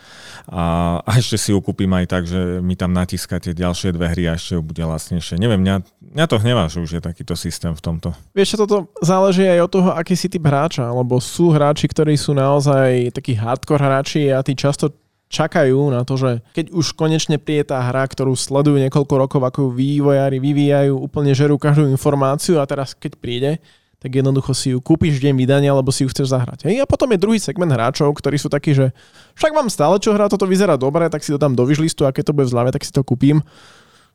a, 0.51 0.99
a 0.99 1.11
ešte 1.15 1.39
si 1.39 1.55
ju 1.55 1.63
kúpim 1.63 1.87
aj 1.95 2.05
tak, 2.11 2.23
že 2.27 2.59
mi 2.59 2.75
tam 2.75 2.91
natískate 2.91 3.55
ďalšie 3.55 3.95
dve 3.95 4.11
hry 4.11 4.27
a 4.27 4.35
ešte 4.35 4.59
ju 4.59 4.61
bude 4.61 4.83
lacnejšie. 4.83 5.39
Neviem, 5.39 5.63
mňa, 5.63 5.75
mňa 6.11 6.25
to 6.27 6.35
hnevá, 6.43 6.67
že 6.67 6.83
už 6.83 6.91
je 6.99 7.01
takýto 7.07 7.39
systém 7.39 7.71
v 7.71 7.79
tomto. 7.79 8.11
Vieš, 8.35 8.59
toto 8.59 8.91
záleží 8.99 9.47
aj 9.47 9.63
od 9.63 9.71
toho, 9.71 9.89
aký 9.95 10.19
si 10.19 10.27
typ 10.27 10.43
hráča, 10.43 10.91
lebo 10.91 11.23
sú 11.23 11.55
hráči, 11.55 11.87
ktorí 11.87 12.19
sú 12.19 12.35
naozaj 12.35 13.15
takí 13.15 13.31
hardcore 13.31 13.79
hráči 13.79 14.27
a 14.27 14.43
tí 14.43 14.59
často 14.59 14.91
čakajú 15.29 15.93
na 15.93 16.01
to, 16.01 16.17
že 16.17 16.31
keď 16.57 16.73
už 16.73 16.97
konečne 16.97 17.37
príde 17.37 17.69
tá 17.69 17.79
hra, 17.85 18.03
ktorú 18.09 18.33
sledujú 18.33 18.81
niekoľko 18.81 19.13
rokov, 19.15 19.41
ako 19.45 19.57
ju 19.65 19.69
vývojári 19.77 20.41
vyvíjajú, 20.41 20.97
úplne 20.97 21.31
žerú 21.37 21.61
každú 21.61 21.85
informáciu 21.85 22.57
a 22.57 22.65
teraz 22.65 22.97
keď 22.97 23.11
príde, 23.21 23.51
tak 23.99 24.15
jednoducho 24.15 24.55
si 24.55 24.71
ju 24.71 24.79
kúpiš 24.79 25.19
deň 25.19 25.35
vydania, 25.35 25.75
alebo 25.75 25.91
si 25.91 26.07
ju 26.07 26.09
chceš 26.09 26.31
zahrať. 26.31 26.65
Hej? 26.65 26.81
A 26.81 26.89
potom 26.89 27.11
je 27.11 27.19
druhý 27.19 27.35
segment 27.35 27.69
hráčov, 27.69 28.09
ktorí 28.15 28.39
sú 28.39 28.47
takí, 28.47 28.71
že 28.71 28.95
však 29.35 29.51
mám 29.51 29.67
stále 29.67 29.99
čo 29.99 30.15
hrať, 30.15 30.39
toto 30.39 30.47
vyzerá 30.47 30.79
dobre, 30.79 31.11
tak 31.11 31.21
si 31.21 31.35
to 31.35 31.37
dám 31.37 31.53
do 31.53 31.67
vyžlistu 31.67 32.07
a 32.07 32.15
keď 32.15 32.31
to 32.31 32.35
bude 32.35 32.47
v 32.47 32.53
zľave, 32.55 32.71
tak 32.71 32.87
si 32.87 32.95
to 32.95 33.03
kúpim. 33.03 33.43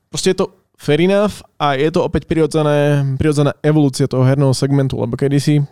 Proste 0.08 0.32
je 0.32 0.40
to 0.40 0.56
fair 0.80 0.98
enough 1.04 1.44
a 1.60 1.76
je 1.76 1.92
to 1.92 2.00
opäť 2.00 2.24
prirodzené, 2.24 3.04
prirodzená 3.20 3.52
evolúcia 3.60 4.08
toho 4.08 4.24
herného 4.24 4.56
segmentu, 4.56 4.96
lebo 4.96 5.20
kedysi 5.20 5.62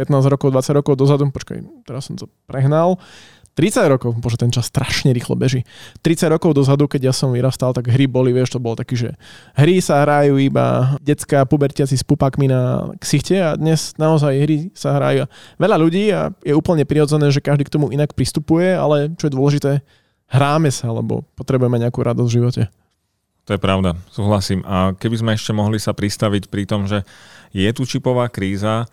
15 0.00 0.32
rokov, 0.32 0.48
20 0.54 0.78
rokov 0.78 0.94
dozadu, 0.96 1.26
počkaj, 1.28 1.58
teraz 1.84 2.06
som 2.08 2.14
to 2.14 2.30
prehnal, 2.46 2.96
30 3.58 3.90
rokov, 3.90 4.14
bože, 4.22 4.38
ten 4.38 4.54
čas 4.54 4.70
strašne 4.70 5.10
rýchlo 5.10 5.34
beží. 5.34 5.66
30 6.06 6.30
rokov 6.30 6.54
dozadu, 6.54 6.86
keď 6.86 7.10
ja 7.10 7.14
som 7.14 7.34
vyrastal, 7.34 7.74
tak 7.74 7.90
hry 7.90 8.06
boli, 8.06 8.30
vieš, 8.30 8.54
to 8.54 8.62
bolo 8.62 8.78
taký, 8.78 8.94
že 8.94 9.10
hry 9.58 9.82
sa 9.82 10.06
hrajú 10.06 10.38
iba 10.38 10.94
detská 11.02 11.42
pubertiaci 11.42 11.98
s 11.98 12.06
pupákmi 12.06 12.46
na 12.46 12.94
ksichte 13.02 13.34
a 13.42 13.58
dnes 13.58 13.98
naozaj 13.98 14.30
hry 14.30 14.56
sa 14.78 14.94
hrajú 14.94 15.26
veľa 15.58 15.74
ľudí 15.74 16.06
a 16.14 16.30
je 16.46 16.54
úplne 16.54 16.86
prirodzené, 16.86 17.34
že 17.34 17.42
každý 17.42 17.66
k 17.66 17.74
tomu 17.74 17.90
inak 17.90 18.14
pristupuje, 18.14 18.70
ale 18.70 19.10
čo 19.18 19.26
je 19.26 19.34
dôležité, 19.34 19.70
hráme 20.30 20.70
sa, 20.70 20.94
lebo 20.94 21.26
potrebujeme 21.34 21.82
nejakú 21.82 21.98
radosť 21.98 22.30
v 22.30 22.36
živote. 22.38 22.62
To 23.50 23.56
je 23.56 23.64
pravda, 23.64 23.98
súhlasím. 24.14 24.62
A 24.68 24.94
keby 24.94 25.16
sme 25.18 25.34
ešte 25.34 25.50
mohli 25.56 25.82
sa 25.82 25.96
pristaviť 25.96 26.46
pri 26.46 26.62
tom, 26.62 26.86
že 26.86 27.02
je 27.50 27.66
tu 27.74 27.88
čipová 27.88 28.30
kríza, 28.30 28.86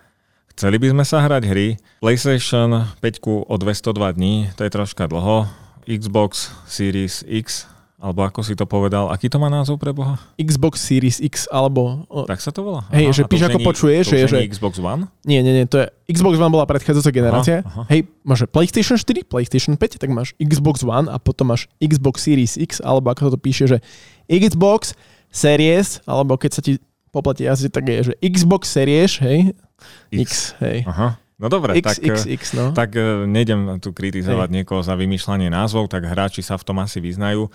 chceli 0.56 0.80
by 0.80 0.88
sme 0.96 1.04
sa 1.04 1.20
hrať 1.20 1.44
hry. 1.52 1.76
PlayStation 2.00 2.88
5 3.04 3.52
o 3.52 3.56
202 3.60 4.16
dní, 4.16 4.50
to 4.56 4.64
je 4.64 4.72
troška 4.72 5.12
dlho. 5.12 5.52
Xbox 5.86 6.50
Series 6.66 7.22
X 7.28 7.68
alebo 7.96 8.22
ako 8.22 8.46
si 8.46 8.54
to 8.54 8.70
povedal, 8.70 9.10
aký 9.10 9.32
to 9.34 9.42
má 9.42 9.50
názov 9.50 9.82
pre 9.82 9.90
Boha? 9.90 10.22
Xbox 10.38 10.78
Series 10.78 11.18
X, 11.18 11.50
alebo... 11.50 12.06
Tak 12.30 12.38
sa 12.38 12.54
to 12.54 12.62
volá? 12.62 12.86
Hej, 12.94 13.18
že 13.18 13.24
píš 13.26 13.50
ako 13.50 13.66
počuješ, 13.66 14.14
to 14.14 14.30
že... 14.30 14.46
Xbox 14.46 14.78
One? 14.78 15.10
Nie, 15.26 15.42
nie, 15.42 15.50
nie, 15.50 15.66
to 15.66 15.82
je... 15.82 15.90
Xbox 16.14 16.38
One 16.38 16.54
bola 16.54 16.70
predchádzajúca 16.70 17.10
generácia. 17.10 17.58
Aha, 17.66 17.82
aha. 17.82 17.84
Hej, 17.90 18.06
máš 18.22 18.46
PlayStation 18.52 19.00
4, 19.00 19.26
PlayStation 19.26 19.74
5, 19.74 19.98
tak 19.98 20.14
máš 20.14 20.38
Xbox 20.38 20.86
One 20.86 21.10
a 21.10 21.18
potom 21.18 21.50
máš 21.50 21.66
Xbox 21.82 22.30
Series 22.30 22.62
X, 22.62 22.78
alebo 22.78 23.10
ako 23.10 23.34
to 23.34 23.40
píše, 23.42 23.66
že 23.66 23.78
Xbox 24.30 24.94
Series, 25.34 26.04
alebo 26.06 26.38
keď 26.38 26.52
sa 26.52 26.62
ti 26.62 26.78
poplatí 27.10 27.50
jazyk, 27.50 27.74
tak 27.74 27.90
je, 27.90 28.12
že 28.12 28.14
Xbox 28.22 28.70
Series, 28.70 29.18
hej? 29.18 29.56
X, 30.12 30.22
X 30.22 30.32
hej. 30.64 30.84
Aha. 30.88 31.20
No 31.36 31.52
dobre, 31.52 31.76
X, 31.84 31.84
tak, 31.84 31.98
X, 32.00 32.18
X, 32.32 32.42
no. 32.56 32.72
tak 32.72 32.96
e, 32.96 33.28
nejdem 33.28 33.84
tu 33.84 33.92
kritizovať 33.92 34.48
Hej. 34.48 34.56
niekoho 34.56 34.80
za 34.80 34.96
vymýšľanie 34.96 35.52
názvov, 35.52 35.92
tak 35.92 36.08
hráči 36.08 36.40
sa 36.40 36.56
v 36.56 36.64
tom 36.64 36.80
asi 36.80 37.04
vyznajú. 37.04 37.52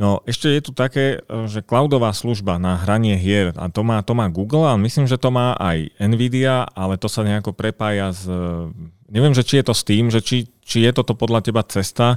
No 0.00 0.24
ešte 0.24 0.48
je 0.48 0.60
tu 0.64 0.72
také, 0.72 1.20
e, 1.20 1.44
že 1.44 1.60
cloudová 1.60 2.16
služba 2.16 2.56
na 2.56 2.80
hranie 2.80 3.20
hier, 3.20 3.52
a 3.60 3.68
to 3.68 3.84
má, 3.84 4.00
to 4.00 4.16
má 4.16 4.24
Google, 4.32 4.64
a 4.64 4.80
myslím, 4.80 5.04
že 5.04 5.20
to 5.20 5.28
má 5.28 5.52
aj 5.60 5.92
Nvidia, 6.00 6.64
ale 6.72 6.96
to 6.96 7.12
sa 7.12 7.20
nejako 7.20 7.52
prepája 7.52 8.08
s... 8.08 8.24
E, 8.24 8.72
neviem, 9.12 9.36
že 9.36 9.44
či 9.44 9.60
je 9.60 9.68
to 9.68 9.74
s 9.76 9.84
tým, 9.84 10.08
že 10.08 10.24
či, 10.24 10.48
či 10.64 10.88
je 10.88 10.90
toto 10.96 11.12
podľa 11.12 11.44
teba 11.44 11.60
cesta, 11.68 12.16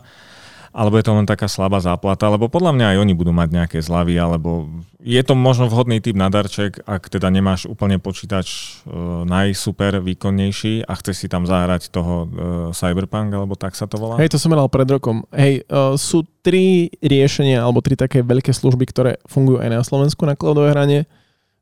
alebo 0.73 0.97
je 0.97 1.05
to 1.05 1.13
len 1.13 1.29
taká 1.29 1.45
slabá 1.45 1.77
záplata, 1.77 2.25
lebo 2.33 2.49
podľa 2.49 2.73
mňa 2.73 2.85
aj 2.91 2.97
oni 3.05 3.13
budú 3.13 3.29
mať 3.29 3.49
nejaké 3.53 3.77
zľavy, 3.77 4.17
alebo 4.17 4.65
je 4.97 5.21
to 5.21 5.37
možno 5.37 5.69
vhodný 5.69 6.01
typ 6.01 6.17
na 6.17 6.33
darček, 6.33 6.81
ak 6.89 7.13
teda 7.13 7.29
nemáš 7.29 7.69
úplne 7.69 8.01
počítač 8.01 8.47
e, 8.49 8.89
najsuper 9.29 10.01
výkonnejší 10.01 10.89
a 10.89 10.97
chceš 10.97 11.15
si 11.21 11.27
tam 11.29 11.45
zahrať 11.45 11.93
toho 11.93 12.25
e, 12.25 12.27
Cyberpunk, 12.73 13.29
alebo 13.37 13.53
tak 13.53 13.77
sa 13.77 13.85
to 13.85 14.01
volá? 14.01 14.17
Hej, 14.17 14.33
to 14.33 14.41
som 14.41 14.49
mal 14.49 14.65
pred 14.65 14.89
rokom. 14.89 15.29
Hej, 15.29 15.61
e, 15.61 15.93
sú 16.01 16.25
tri 16.41 16.89
riešenia, 17.05 17.61
alebo 17.61 17.85
tri 17.85 17.93
také 17.93 18.25
veľké 18.25 18.49
služby, 18.49 18.89
ktoré 18.89 19.21
fungujú 19.29 19.61
aj 19.61 19.69
na 19.69 19.85
Slovensku 19.85 20.25
na 20.25 20.33
cloudové 20.33 20.73
hranie. 20.73 21.05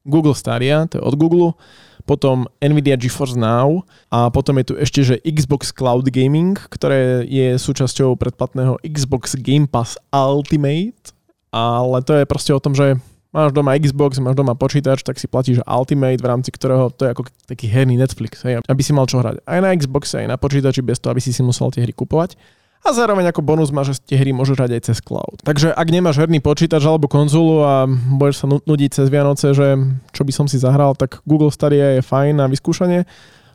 Google 0.07 0.33
Stadia, 0.33 0.87
to 0.87 0.97
je 0.97 1.03
od 1.03 1.19
Google 1.19 1.59
potom 2.05 2.49
Nvidia 2.59 2.97
GeForce 2.97 3.37
Now 3.37 3.85
a 4.11 4.29
potom 4.33 4.57
je 4.61 4.65
tu 4.69 4.73
ešte, 4.77 4.99
že 5.01 5.15
Xbox 5.23 5.71
Cloud 5.71 6.09
Gaming, 6.09 6.57
ktoré 6.69 7.23
je 7.25 7.55
súčasťou 7.55 8.17
predplatného 8.17 8.81
Xbox 8.85 9.37
Game 9.39 9.65
Pass 9.69 9.95
Ultimate, 10.11 11.15
ale 11.51 11.97
to 12.01 12.15
je 12.17 12.23
proste 12.25 12.51
o 12.51 12.61
tom, 12.63 12.75
že 12.75 12.99
máš 13.31 13.55
doma 13.55 13.79
Xbox, 13.79 14.19
máš 14.19 14.35
doma 14.35 14.53
počítač, 14.55 15.03
tak 15.03 15.19
si 15.19 15.27
platíš 15.27 15.63
Ultimate, 15.63 16.19
v 16.19 16.27
rámci 16.27 16.51
ktorého 16.51 16.91
to 16.91 17.07
je 17.07 17.11
ako 17.15 17.21
taký 17.47 17.71
herný 17.71 17.95
Netflix, 17.95 18.43
hej, 18.43 18.59
aby 18.67 18.81
si 18.83 18.91
mal 18.91 19.07
čo 19.07 19.23
hrať. 19.23 19.43
Aj 19.47 19.59
na 19.63 19.71
Xboxe, 19.71 20.19
aj 20.19 20.27
na 20.27 20.37
počítači, 20.37 20.83
bez 20.83 20.99
toho, 20.99 21.15
aby 21.15 21.23
si 21.23 21.31
si 21.31 21.39
musel 21.41 21.71
tie 21.71 21.83
hry 21.83 21.95
kupovať 21.95 22.35
a 22.81 22.89
zároveň 22.89 23.29
ako 23.29 23.45
bonus 23.45 23.69
máš, 23.69 23.93
že 23.93 24.13
tie 24.13 24.17
hry 24.17 24.33
môžeš 24.33 24.57
hrať 24.57 24.71
aj 24.73 24.81
cez 24.89 24.97
cloud. 25.05 25.37
Takže 25.45 25.69
ak 25.69 25.87
nemáš 25.93 26.17
herný 26.17 26.41
počítač 26.41 26.81
alebo 26.81 27.05
konzulu 27.05 27.61
a 27.61 27.85
budeš 27.89 28.41
sa 28.41 28.47
nudiť 28.49 28.89
cez 28.89 29.07
Vianoce, 29.13 29.53
že 29.53 29.77
čo 30.09 30.21
by 30.25 30.31
som 30.33 30.45
si 30.49 30.57
zahral, 30.57 30.97
tak 30.97 31.21
Google 31.29 31.53
Stadia 31.53 31.97
je 31.97 32.01
fajn 32.01 32.41
na 32.41 32.45
vyskúšanie. 32.49 33.05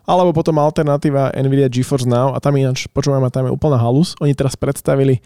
Alebo 0.07 0.31
potom 0.31 0.55
alternatíva 0.63 1.35
Nvidia 1.35 1.67
GeForce 1.67 2.07
Now 2.07 2.31
a 2.31 2.39
tam 2.39 2.55
ináč, 2.55 2.87
počúvam, 2.87 3.27
tam 3.27 3.51
je 3.51 3.51
úplná 3.51 3.75
halus. 3.75 4.15
Oni 4.23 4.31
teraz 4.31 4.55
predstavili 4.55 5.19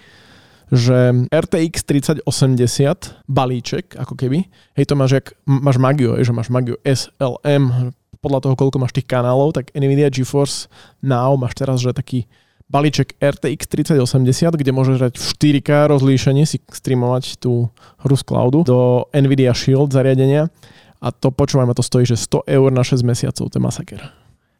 že 0.72 1.28
RTX 1.28 1.84
3080 1.84 3.28
balíček, 3.28 4.00
ako 4.00 4.16
keby, 4.16 4.48
hej, 4.80 4.86
to 4.88 4.96
máš, 4.96 5.20
jak, 5.20 5.28
máš 5.44 5.76
Magio, 5.76 6.16
že 6.16 6.32
máš 6.32 6.48
Magio 6.48 6.80
SLM, 6.88 7.92
podľa 8.24 8.40
toho, 8.40 8.56
koľko 8.56 8.80
máš 8.80 8.96
tých 8.96 9.10
kanálov, 9.10 9.52
tak 9.52 9.76
Nvidia 9.76 10.08
GeForce 10.08 10.72
Now 11.04 11.36
máš 11.36 11.60
teraz, 11.60 11.84
že 11.84 11.92
taký 11.92 12.24
balíček 12.72 13.20
RTX 13.20 13.68
3080, 13.68 14.56
kde 14.56 14.72
môžeš 14.72 14.96
hrať 14.96 15.14
v 15.20 15.28
4K 15.36 15.70
rozlíšenie, 15.92 16.48
si 16.48 16.64
streamovať 16.64 17.44
tú 17.44 17.68
hru 18.00 18.16
z 18.16 18.24
cloudu 18.24 18.64
do 18.64 19.04
Nvidia 19.12 19.52
Shield 19.52 19.92
zariadenia 19.92 20.48
a 21.04 21.12
to 21.12 21.34
počúvajme, 21.34 21.76
to 21.76 21.84
stojí, 21.84 22.08
že 22.08 22.16
100 22.16 22.48
eur 22.48 22.70
na 22.72 22.86
6 22.86 23.04
mesiacov, 23.04 23.50
to 23.52 23.56
je 23.58 23.62
masaker. 23.62 24.00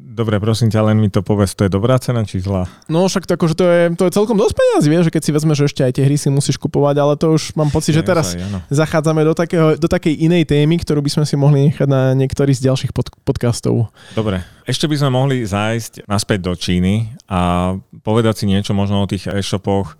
Dobre, 0.02 0.42
prosím 0.42 0.74
ťa, 0.74 0.92
len 0.92 0.98
mi 0.98 1.14
to 1.14 1.22
povedz, 1.22 1.54
to 1.54 1.64
je 1.64 1.72
dobrá 1.72 1.96
cena 2.02 2.26
či 2.26 2.42
zlá? 2.42 2.66
No 2.90 3.06
však 3.06 3.30
to, 3.30 3.38
akože 3.38 3.56
to, 3.56 3.64
je, 3.64 3.82
to 3.96 4.04
je 4.10 4.12
celkom 4.12 4.34
dosť 4.34 4.54
peniazí, 4.58 4.88
vieš, 4.90 5.06
že 5.08 5.14
keď 5.14 5.22
si 5.22 5.32
vezmeš, 5.32 5.58
že 5.62 5.66
ešte 5.72 5.82
aj 5.86 5.94
tie 5.96 6.04
hry 6.10 6.18
si 6.18 6.28
musíš 6.34 6.58
kupovať, 6.60 6.96
ale 7.00 7.14
to 7.16 7.38
už 7.38 7.54
mám 7.54 7.70
pocit, 7.70 7.94
že 7.94 8.04
teraz 8.04 8.34
zachádzame 8.68 9.22
do, 9.22 9.38
takého, 9.38 9.78
do 9.80 9.86
takej 9.86 10.26
inej 10.26 10.50
témy, 10.50 10.82
ktorú 10.84 11.00
by 11.06 11.12
sme 11.16 11.26
si 11.30 11.38
mohli 11.38 11.70
nechať 11.70 11.88
na 11.88 12.12
niektorý 12.18 12.52
z 12.52 12.68
ďalších 12.68 12.92
pod, 12.92 13.14
podcastov. 13.24 13.94
Dobre, 14.18 14.42
ešte 14.68 14.90
by 14.90 14.96
sme 15.00 15.10
mohli 15.14 15.46
zájsť 15.46 16.10
naspäť 16.10 16.50
do 16.50 16.54
Číny 16.58 17.14
a 17.30 17.74
povedať 18.04 18.44
si 18.44 18.46
niečo 18.50 18.76
možno 18.76 19.06
o 19.06 19.10
tých 19.10 19.30
e-shopoch. 19.32 19.96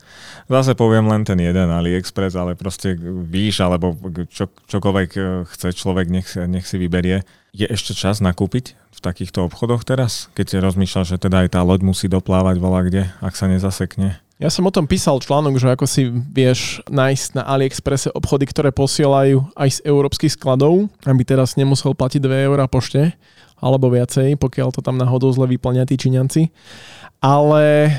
Zase 0.52 0.76
poviem 0.76 1.08
len 1.08 1.24
ten 1.24 1.40
jeden 1.40 1.72
AliExpress, 1.72 2.36
ale 2.36 2.60
proste 2.60 3.00
víš, 3.30 3.64
alebo 3.64 3.96
čo, 4.28 4.50
čokoľvek 4.50 5.10
chce 5.48 5.72
človek, 5.72 6.12
nech, 6.12 6.28
nech 6.36 6.68
si 6.68 6.76
vyberie. 6.76 7.24
Je 7.52 7.68
ešte 7.68 7.92
čas 7.92 8.24
nakúpiť 8.24 8.80
takýchto 9.02 9.50
obchodoch 9.50 9.82
teraz? 9.82 10.30
Keď 10.38 10.62
rozmýšľal, 10.62 11.04
že 11.04 11.18
teda 11.18 11.44
aj 11.44 11.58
tá 11.58 11.66
loď 11.66 11.82
musí 11.84 12.06
doplávať 12.06 12.56
volá 12.62 12.86
kde, 12.86 13.10
ak 13.20 13.34
sa 13.34 13.50
nezasekne? 13.50 14.22
Ja 14.38 14.50
som 14.50 14.66
o 14.66 14.74
tom 14.74 14.86
písal 14.86 15.22
článok, 15.22 15.58
že 15.58 15.74
ako 15.74 15.86
si 15.90 16.10
vieš 16.10 16.86
nájsť 16.90 17.38
na 17.38 17.44
AliExpresse 17.46 18.14
obchody, 18.14 18.46
ktoré 18.50 18.70
posielajú 18.70 19.54
aj 19.58 19.70
z 19.70 19.80
európskych 19.86 20.34
skladov, 20.34 20.90
aby 21.06 21.22
teraz 21.26 21.58
nemusel 21.58 21.98
platiť 21.98 22.22
2 22.22 22.50
eurá 22.50 22.66
pošte, 22.66 23.14
alebo 23.62 23.90
viacej, 23.94 24.38
pokiaľ 24.38 24.74
to 24.74 24.82
tam 24.82 24.98
náhodou 24.98 25.30
zle 25.30 25.46
vyplňa 25.46 25.86
tí 25.86 25.98
Číňanci. 25.98 26.50
Ale 27.22 27.94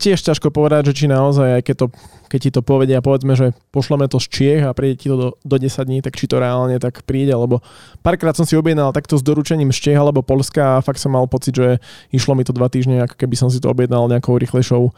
tiež 0.00 0.24
ťažko 0.24 0.48
povedať, 0.48 0.90
že 0.90 1.04
či 1.04 1.06
naozaj, 1.06 1.60
aj 1.60 1.62
keď, 1.62 1.76
to, 1.76 1.86
keď 2.32 2.40
ti 2.40 2.50
to 2.50 2.60
povedia, 2.64 3.04
povedzme, 3.04 3.36
že 3.36 3.52
pošleme 3.68 4.08
to 4.08 4.16
z 4.16 4.26
Čiech 4.32 4.62
a 4.64 4.72
príde 4.72 4.96
ti 4.96 5.12
to 5.12 5.16
do, 5.20 5.28
do 5.44 5.56
10 5.60 5.84
dní, 5.84 6.00
tak 6.00 6.16
či 6.16 6.24
to 6.24 6.40
reálne 6.40 6.80
tak 6.80 7.04
príde, 7.04 7.36
lebo 7.36 7.60
párkrát 8.00 8.32
som 8.32 8.48
si 8.48 8.56
objednal 8.56 8.96
takto 8.96 9.20
s 9.20 9.22
doručením 9.22 9.68
z 9.68 9.78
Čiech 9.78 10.00
alebo 10.00 10.24
Polska 10.24 10.80
a 10.80 10.82
fakt 10.82 10.98
som 10.98 11.12
mal 11.12 11.28
pocit, 11.28 11.52
že 11.52 11.76
išlo 12.08 12.32
mi 12.32 12.48
to 12.48 12.56
dva 12.56 12.72
týždne, 12.72 13.04
ako 13.04 13.20
keby 13.20 13.36
som 13.36 13.52
si 13.52 13.60
to 13.60 13.68
objednal 13.68 14.08
nejakou 14.08 14.40
rýchlejšou 14.40 14.88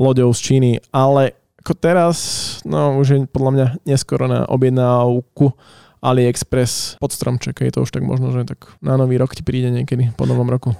loďou 0.00 0.30
z 0.32 0.40
Číny, 0.40 0.70
ale 0.88 1.36
ako 1.60 1.76
teraz, 1.76 2.16
no 2.64 2.96
už 2.96 3.06
je 3.12 3.18
podľa 3.28 3.50
mňa 3.52 3.66
neskoro 3.84 4.24
na 4.24 4.48
objednávku 4.48 5.52
AliExpress 6.00 6.96
pod 7.02 7.12
stromček, 7.12 7.60
je 7.60 7.74
to 7.74 7.84
už 7.84 7.90
tak 7.90 8.06
možno, 8.06 8.30
že 8.30 8.46
tak 8.46 8.72
na 8.80 8.94
nový 8.96 9.18
rok 9.18 9.34
ti 9.34 9.44
príde 9.44 9.68
niekedy 9.68 10.14
po 10.14 10.24
novom 10.24 10.46
roku. 10.46 10.72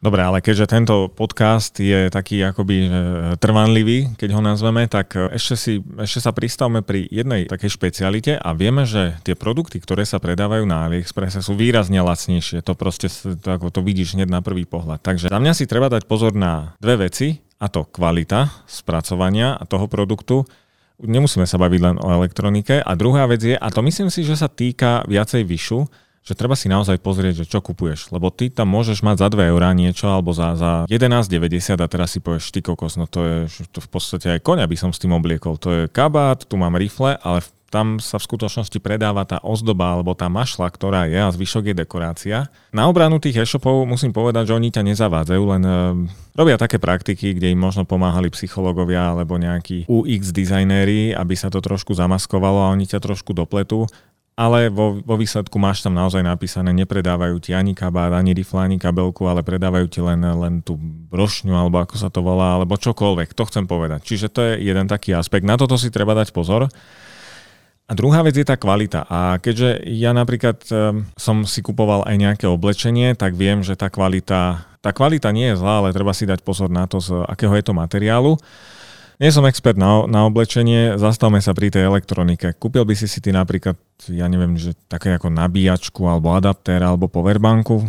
Dobre, 0.00 0.24
ale 0.24 0.40
keďže 0.40 0.64
tento 0.64 1.12
podcast 1.12 1.76
je 1.76 2.08
taký 2.08 2.40
akoby 2.40 2.88
trvanlivý, 3.36 4.16
keď 4.16 4.32
ho 4.32 4.40
nazveme, 4.40 4.88
tak 4.88 5.12
ešte, 5.12 5.54
si, 5.60 5.72
ešte 6.00 6.24
sa 6.24 6.32
pristavme 6.32 6.80
pri 6.80 7.04
jednej 7.12 7.44
takej 7.44 7.68
špecialite 7.68 8.40
a 8.40 8.56
vieme, 8.56 8.88
že 8.88 9.20
tie 9.28 9.36
produkty, 9.36 9.76
ktoré 9.76 10.08
sa 10.08 10.16
predávajú 10.16 10.64
na 10.64 10.88
AliExpresse 10.88 11.44
sú 11.44 11.52
výrazne 11.52 12.00
lacnejšie. 12.00 12.64
To 12.64 12.72
proste 12.72 13.12
to, 13.12 13.44
ako 13.44 13.68
to 13.68 13.84
vidíš 13.84 14.16
hneď 14.16 14.32
na 14.32 14.40
prvý 14.40 14.64
pohľad. 14.64 15.04
Takže 15.04 15.28
za 15.28 15.36
mňa 15.36 15.52
si 15.52 15.68
treba 15.68 15.92
dať 15.92 16.08
pozor 16.08 16.32
na 16.32 16.72
dve 16.80 17.04
veci, 17.04 17.36
a 17.60 17.68
to 17.68 17.84
kvalita 17.84 18.64
spracovania 18.64 19.60
toho 19.68 19.84
produktu. 19.84 20.48
Nemusíme 20.96 21.44
sa 21.44 21.60
baviť 21.60 21.80
len 21.84 21.96
o 22.00 22.08
elektronike. 22.08 22.80
A 22.80 22.96
druhá 22.96 23.28
vec 23.28 23.44
je, 23.44 23.52
a 23.52 23.68
to 23.68 23.84
myslím 23.84 24.08
si, 24.08 24.24
že 24.24 24.40
sa 24.40 24.48
týka 24.48 25.04
viacej 25.04 25.44
vyšu, 25.44 25.84
že 26.20 26.36
treba 26.36 26.52
si 26.52 26.68
naozaj 26.68 27.00
pozrieť, 27.00 27.44
že 27.44 27.48
čo 27.48 27.64
kupuješ. 27.64 28.12
Lebo 28.12 28.28
ty 28.28 28.52
tam 28.52 28.68
môžeš 28.68 29.00
mať 29.00 29.24
za 29.24 29.28
2 29.32 29.50
eurá 29.50 29.72
niečo 29.72 30.12
alebo 30.12 30.36
za, 30.36 30.52
za 30.54 30.84
11,90 30.86 31.80
a 31.80 31.86
teraz 31.88 32.12
si 32.12 32.20
povieš, 32.20 32.52
ty 32.52 32.60
kokos, 32.60 33.00
no 33.00 33.08
to 33.08 33.20
je 33.24 33.36
to 33.72 33.80
v 33.80 33.88
podstate 33.88 34.26
aj 34.36 34.44
koňa 34.44 34.68
by 34.68 34.76
som 34.76 34.90
s 34.92 35.00
tým 35.00 35.16
obliekol. 35.16 35.56
To 35.58 35.68
je 35.72 35.82
kabát, 35.88 36.44
tu 36.44 36.60
mám 36.60 36.76
rifle, 36.76 37.16
ale 37.24 37.40
tam 37.70 38.02
sa 38.02 38.18
v 38.18 38.26
skutočnosti 38.26 38.82
predáva 38.82 39.22
tá 39.22 39.38
ozdoba 39.46 39.94
alebo 39.94 40.12
tá 40.18 40.26
mašla, 40.26 40.66
ktorá 40.66 41.06
je 41.06 41.22
a 41.22 41.30
zvyšok 41.30 41.70
je 41.70 41.74
dekorácia. 41.78 42.36
Na 42.74 42.90
obranu 42.90 43.22
tých 43.22 43.46
e-shopov 43.46 43.86
musím 43.86 44.10
povedať, 44.10 44.50
že 44.50 44.58
oni 44.58 44.74
ťa 44.74 44.82
nezavádzajú, 44.90 45.42
len 45.54 45.62
e, 45.62 45.72
robia 46.34 46.58
také 46.58 46.82
praktiky, 46.82 47.30
kde 47.30 47.54
im 47.54 47.62
možno 47.62 47.86
pomáhali 47.86 48.26
psychológovia 48.34 49.14
alebo 49.14 49.38
nejakí 49.38 49.86
UX 49.86 50.34
dizajnéri, 50.34 51.14
aby 51.14 51.34
sa 51.38 51.46
to 51.46 51.62
trošku 51.62 51.94
zamaskovalo 51.94 52.66
a 52.66 52.74
oni 52.74 52.90
ťa 52.90 52.98
trošku 52.98 53.30
dopletú 53.38 53.86
ale 54.40 54.72
vo, 54.72 54.96
vo 55.04 55.20
výsledku 55.20 55.60
máš 55.60 55.84
tam 55.84 55.92
naozaj 55.92 56.24
napísané, 56.24 56.72
nepredávajú 56.72 57.36
ti 57.44 57.52
ani 57.52 57.76
kabát, 57.76 58.08
ani 58.16 58.32
rifle, 58.32 58.64
ani 58.64 58.80
kabelku, 58.80 59.28
ale 59.28 59.44
predávajú 59.44 59.86
ti 59.92 60.00
len, 60.00 60.24
len 60.24 60.64
tú 60.64 60.80
brošňu, 61.12 61.52
alebo 61.52 61.76
ako 61.84 62.00
sa 62.00 62.08
to 62.08 62.24
volá, 62.24 62.56
alebo 62.56 62.80
čokoľvek, 62.80 63.36
to 63.36 63.44
chcem 63.44 63.68
povedať. 63.68 64.00
Čiže 64.00 64.32
to 64.32 64.40
je 64.40 64.64
jeden 64.64 64.88
taký 64.88 65.12
aspekt. 65.12 65.44
Na 65.44 65.60
toto 65.60 65.76
si 65.76 65.92
treba 65.92 66.16
dať 66.16 66.32
pozor. 66.32 66.72
A 67.84 67.92
druhá 67.92 68.24
vec 68.24 68.32
je 68.38 68.46
tá 68.46 68.56
kvalita. 68.56 69.04
A 69.12 69.36
keďže 69.42 69.84
ja 69.92 70.16
napríklad 70.16 70.56
um, 70.72 71.04
som 71.20 71.44
si 71.44 71.60
kupoval 71.60 72.08
aj 72.08 72.16
nejaké 72.16 72.46
oblečenie, 72.48 73.12
tak 73.18 73.36
viem, 73.36 73.60
že 73.60 73.76
tá 73.76 73.92
kvalita, 73.92 74.64
tá 74.80 74.90
kvalita 74.94 75.28
nie 75.36 75.52
je 75.52 75.60
zlá, 75.60 75.84
ale 75.84 75.92
treba 75.92 76.16
si 76.16 76.24
dať 76.24 76.40
pozor 76.40 76.72
na 76.72 76.88
to, 76.88 76.96
z 77.02 77.12
akého 77.28 77.52
je 77.60 77.64
to 77.66 77.76
materiálu. 77.76 78.40
Nie 79.20 79.28
som 79.28 79.44
expert 79.44 79.76
na, 79.76 80.08
na 80.08 80.24
oblečenie, 80.24 80.96
zastavme 80.96 81.44
sa 81.44 81.52
pri 81.52 81.68
tej 81.68 81.92
elektronike. 81.92 82.56
Kúpil 82.56 82.88
by 82.88 82.96
si 82.96 83.04
si 83.04 83.20
ty 83.20 83.36
napríklad, 83.36 83.76
ja 84.08 84.24
neviem, 84.32 84.56
že 84.56 84.72
také 84.88 85.12
ako 85.12 85.28
nabíjačku 85.28 86.08
alebo 86.08 86.32
adaptér 86.32 86.80
alebo 86.80 87.04
powerbanku? 87.04 87.84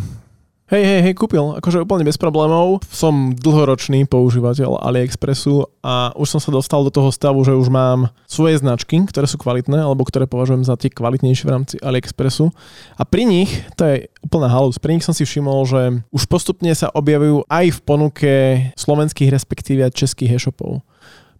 Hej, 0.68 0.84
hej, 0.84 1.00
hej, 1.08 1.14
kúpil. 1.16 1.56
Akože 1.56 1.84
úplne 1.84 2.04
bez 2.04 2.20
problémov. 2.20 2.84
Som 2.88 3.32
dlhoročný 3.32 4.04
používateľ 4.08 4.84
AliExpressu 4.84 5.68
a 5.80 6.12
už 6.16 6.36
som 6.36 6.40
sa 6.40 6.52
dostal 6.52 6.84
do 6.84 6.92
toho 6.92 7.08
stavu, 7.08 7.40
že 7.48 7.56
už 7.56 7.72
mám 7.72 8.12
svoje 8.28 8.60
značky, 8.60 9.00
ktoré 9.04 9.24
sú 9.24 9.40
kvalitné, 9.40 9.80
alebo 9.80 10.04
ktoré 10.04 10.28
považujem 10.28 10.68
za 10.68 10.76
tie 10.76 10.92
kvalitnejšie 10.92 11.48
v 11.48 11.52
rámci 11.52 11.74
AliExpressu. 11.80 12.52
A 13.00 13.08
pri 13.08 13.24
nich, 13.24 13.52
to 13.80 13.88
je 13.88 14.08
úplná 14.20 14.52
halus, 14.52 14.76
pri 14.76 15.00
nich 15.00 15.04
som 15.04 15.16
si 15.16 15.24
všimol, 15.24 15.64
že 15.64 16.04
už 16.12 16.28
postupne 16.28 16.72
sa 16.76 16.92
objavujú 16.92 17.48
aj 17.48 17.66
v 17.72 17.78
ponuke 17.84 18.32
slovenských 18.76 19.32
respektíve 19.32 19.88
českých 19.96 20.36
e-shopov. 20.36 20.84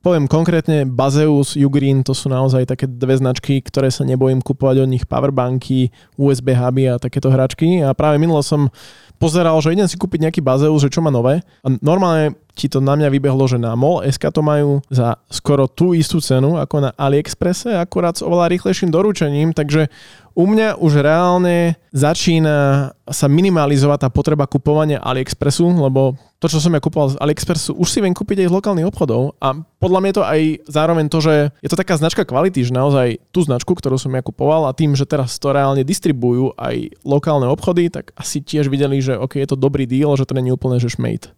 Poviem 0.03 0.27
konkrétne, 0.27 0.83
Bazeus, 0.83 1.55
Ugreen, 1.55 2.03
to 2.03 2.11
sú 2.11 2.27
naozaj 2.27 2.67
také 2.67 2.91
dve 2.91 3.15
značky, 3.15 3.63
ktoré 3.63 3.87
sa 3.87 4.03
nebojím 4.03 4.43
kupovať 4.43 4.83
od 4.83 4.91
nich 4.91 5.07
powerbanky, 5.07 5.95
USB 6.19 6.59
huby 6.59 6.91
a 6.91 6.99
takéto 6.99 7.31
hračky. 7.31 7.87
A 7.87 7.95
práve 7.95 8.19
minulo 8.19 8.43
som 8.43 8.67
pozeral, 9.23 9.55
že 9.63 9.71
idem 9.71 9.87
si 9.87 9.95
kúpiť 9.95 10.27
nejaký 10.27 10.41
Bazeus, 10.43 10.83
že 10.83 10.91
čo 10.91 11.07
má 11.07 11.15
nové. 11.15 11.47
A 11.63 11.71
normálne 11.79 12.35
ti 12.53 12.69
to 12.69 12.85
na 12.85 12.93
mňa 12.97 13.09
vybehlo, 13.09 13.49
že 13.49 13.57
na 13.57 13.73
MOL 13.73 14.05
SK 14.05 14.29
to 14.29 14.43
majú 14.45 14.85
za 14.93 15.17
skoro 15.33 15.65
tú 15.65 15.97
istú 15.97 16.21
cenu 16.21 16.61
ako 16.61 16.89
na 16.89 16.91
AliExpresse, 17.01 17.73
akurát 17.73 18.21
s 18.21 18.25
oveľa 18.25 18.53
rýchlejším 18.53 18.93
doručením, 18.93 19.57
takže 19.57 19.89
u 20.33 20.45
mňa 20.49 20.81
už 20.81 21.05
reálne 21.05 21.77
začína 21.93 22.89
sa 23.05 23.27
minimalizovať 23.29 23.99
tá 24.05 24.09
potreba 24.09 24.49
kupovania 24.49 25.01
AliExpressu, 25.01 25.69
lebo 25.69 26.17
to, 26.41 26.49
čo 26.49 26.59
som 26.59 26.73
ja 26.73 26.81
kupoval 26.81 27.13
z 27.13 27.21
AliExpressu, 27.21 27.77
už 27.77 27.89
si 27.89 28.01
viem 28.01 28.17
kúpiť 28.17 28.45
aj 28.45 28.49
z 28.49 28.57
lokálnych 28.57 28.89
obchodov 28.89 29.37
a 29.41 29.61
podľa 29.81 29.99
mňa 30.01 30.09
je 30.09 30.17
to 30.17 30.25
aj 30.25 30.41
zároveň 30.69 31.07
to, 31.13 31.19
že 31.21 31.35
je 31.61 31.69
to 31.69 31.77
taká 31.77 31.95
značka 32.01 32.25
kvality, 32.25 32.65
že 32.65 32.73
naozaj 32.73 33.21
tú 33.29 33.45
značku, 33.45 33.73
ktorú 33.77 34.01
som 34.01 34.13
ja 34.13 34.25
kupoval 34.25 34.69
a 34.69 34.77
tým, 34.77 34.97
že 34.97 35.05
teraz 35.05 35.37
to 35.37 35.53
reálne 35.53 35.85
distribujú 35.85 36.57
aj 36.57 36.97
lokálne 37.05 37.49
obchody, 37.49 37.93
tak 37.93 38.17
asi 38.17 38.41
tiež 38.41 38.73
videli, 38.73 39.01
že 39.05 39.17
OK, 39.17 39.37
je 39.41 39.49
to 39.49 39.61
dobrý 39.61 39.85
deal, 39.85 40.17
že 40.17 40.25
to 40.25 40.37
není 40.37 40.53
úplne 40.53 40.81
že 40.81 40.93
šmejt. 40.93 41.33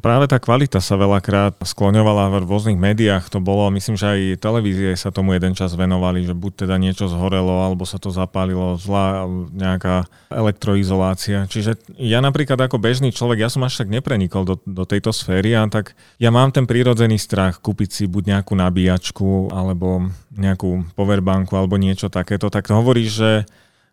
Práve 0.00 0.24
tá 0.24 0.40
kvalita 0.40 0.80
sa 0.80 0.96
veľakrát 0.96 1.60
skloňovala 1.60 2.32
v 2.32 2.48
rôznych 2.48 2.80
médiách. 2.80 3.28
To 3.28 3.44
bolo, 3.44 3.68
myslím, 3.76 4.00
že 4.00 4.08
aj 4.08 4.20
televízie 4.40 4.96
sa 4.96 5.12
tomu 5.12 5.36
jeden 5.36 5.52
čas 5.52 5.76
venovali, 5.76 6.24
že 6.24 6.32
buď 6.32 6.64
teda 6.64 6.80
niečo 6.80 7.12
zhorelo, 7.12 7.60
alebo 7.60 7.84
sa 7.84 8.00
to 8.00 8.08
zapálilo, 8.08 8.80
zlá 8.80 9.28
nejaká 9.52 10.08
elektroizolácia. 10.32 11.44
Čiže 11.44 11.76
ja 12.00 12.24
napríklad 12.24 12.56
ako 12.56 12.80
bežný 12.80 13.12
človek, 13.12 13.44
ja 13.44 13.52
som 13.52 13.68
až 13.68 13.84
tak 13.84 13.92
neprenikol 13.92 14.48
do, 14.48 14.56
do 14.64 14.88
tejto 14.88 15.12
sféry 15.12 15.52
a 15.52 15.68
tak 15.68 15.92
ja 16.16 16.32
mám 16.32 16.56
ten 16.56 16.64
prírodzený 16.64 17.20
strach 17.20 17.60
kúpiť 17.60 17.90
si 17.92 18.04
buď 18.08 18.40
nejakú 18.40 18.56
nabíjačku, 18.56 19.52
alebo 19.52 20.08
nejakú 20.32 20.88
powerbanku, 20.96 21.52
alebo 21.52 21.76
niečo 21.76 22.08
takéto. 22.08 22.48
Tak 22.48 22.64
to 22.64 22.80
hovoríš, 22.80 23.10
že 23.12 23.30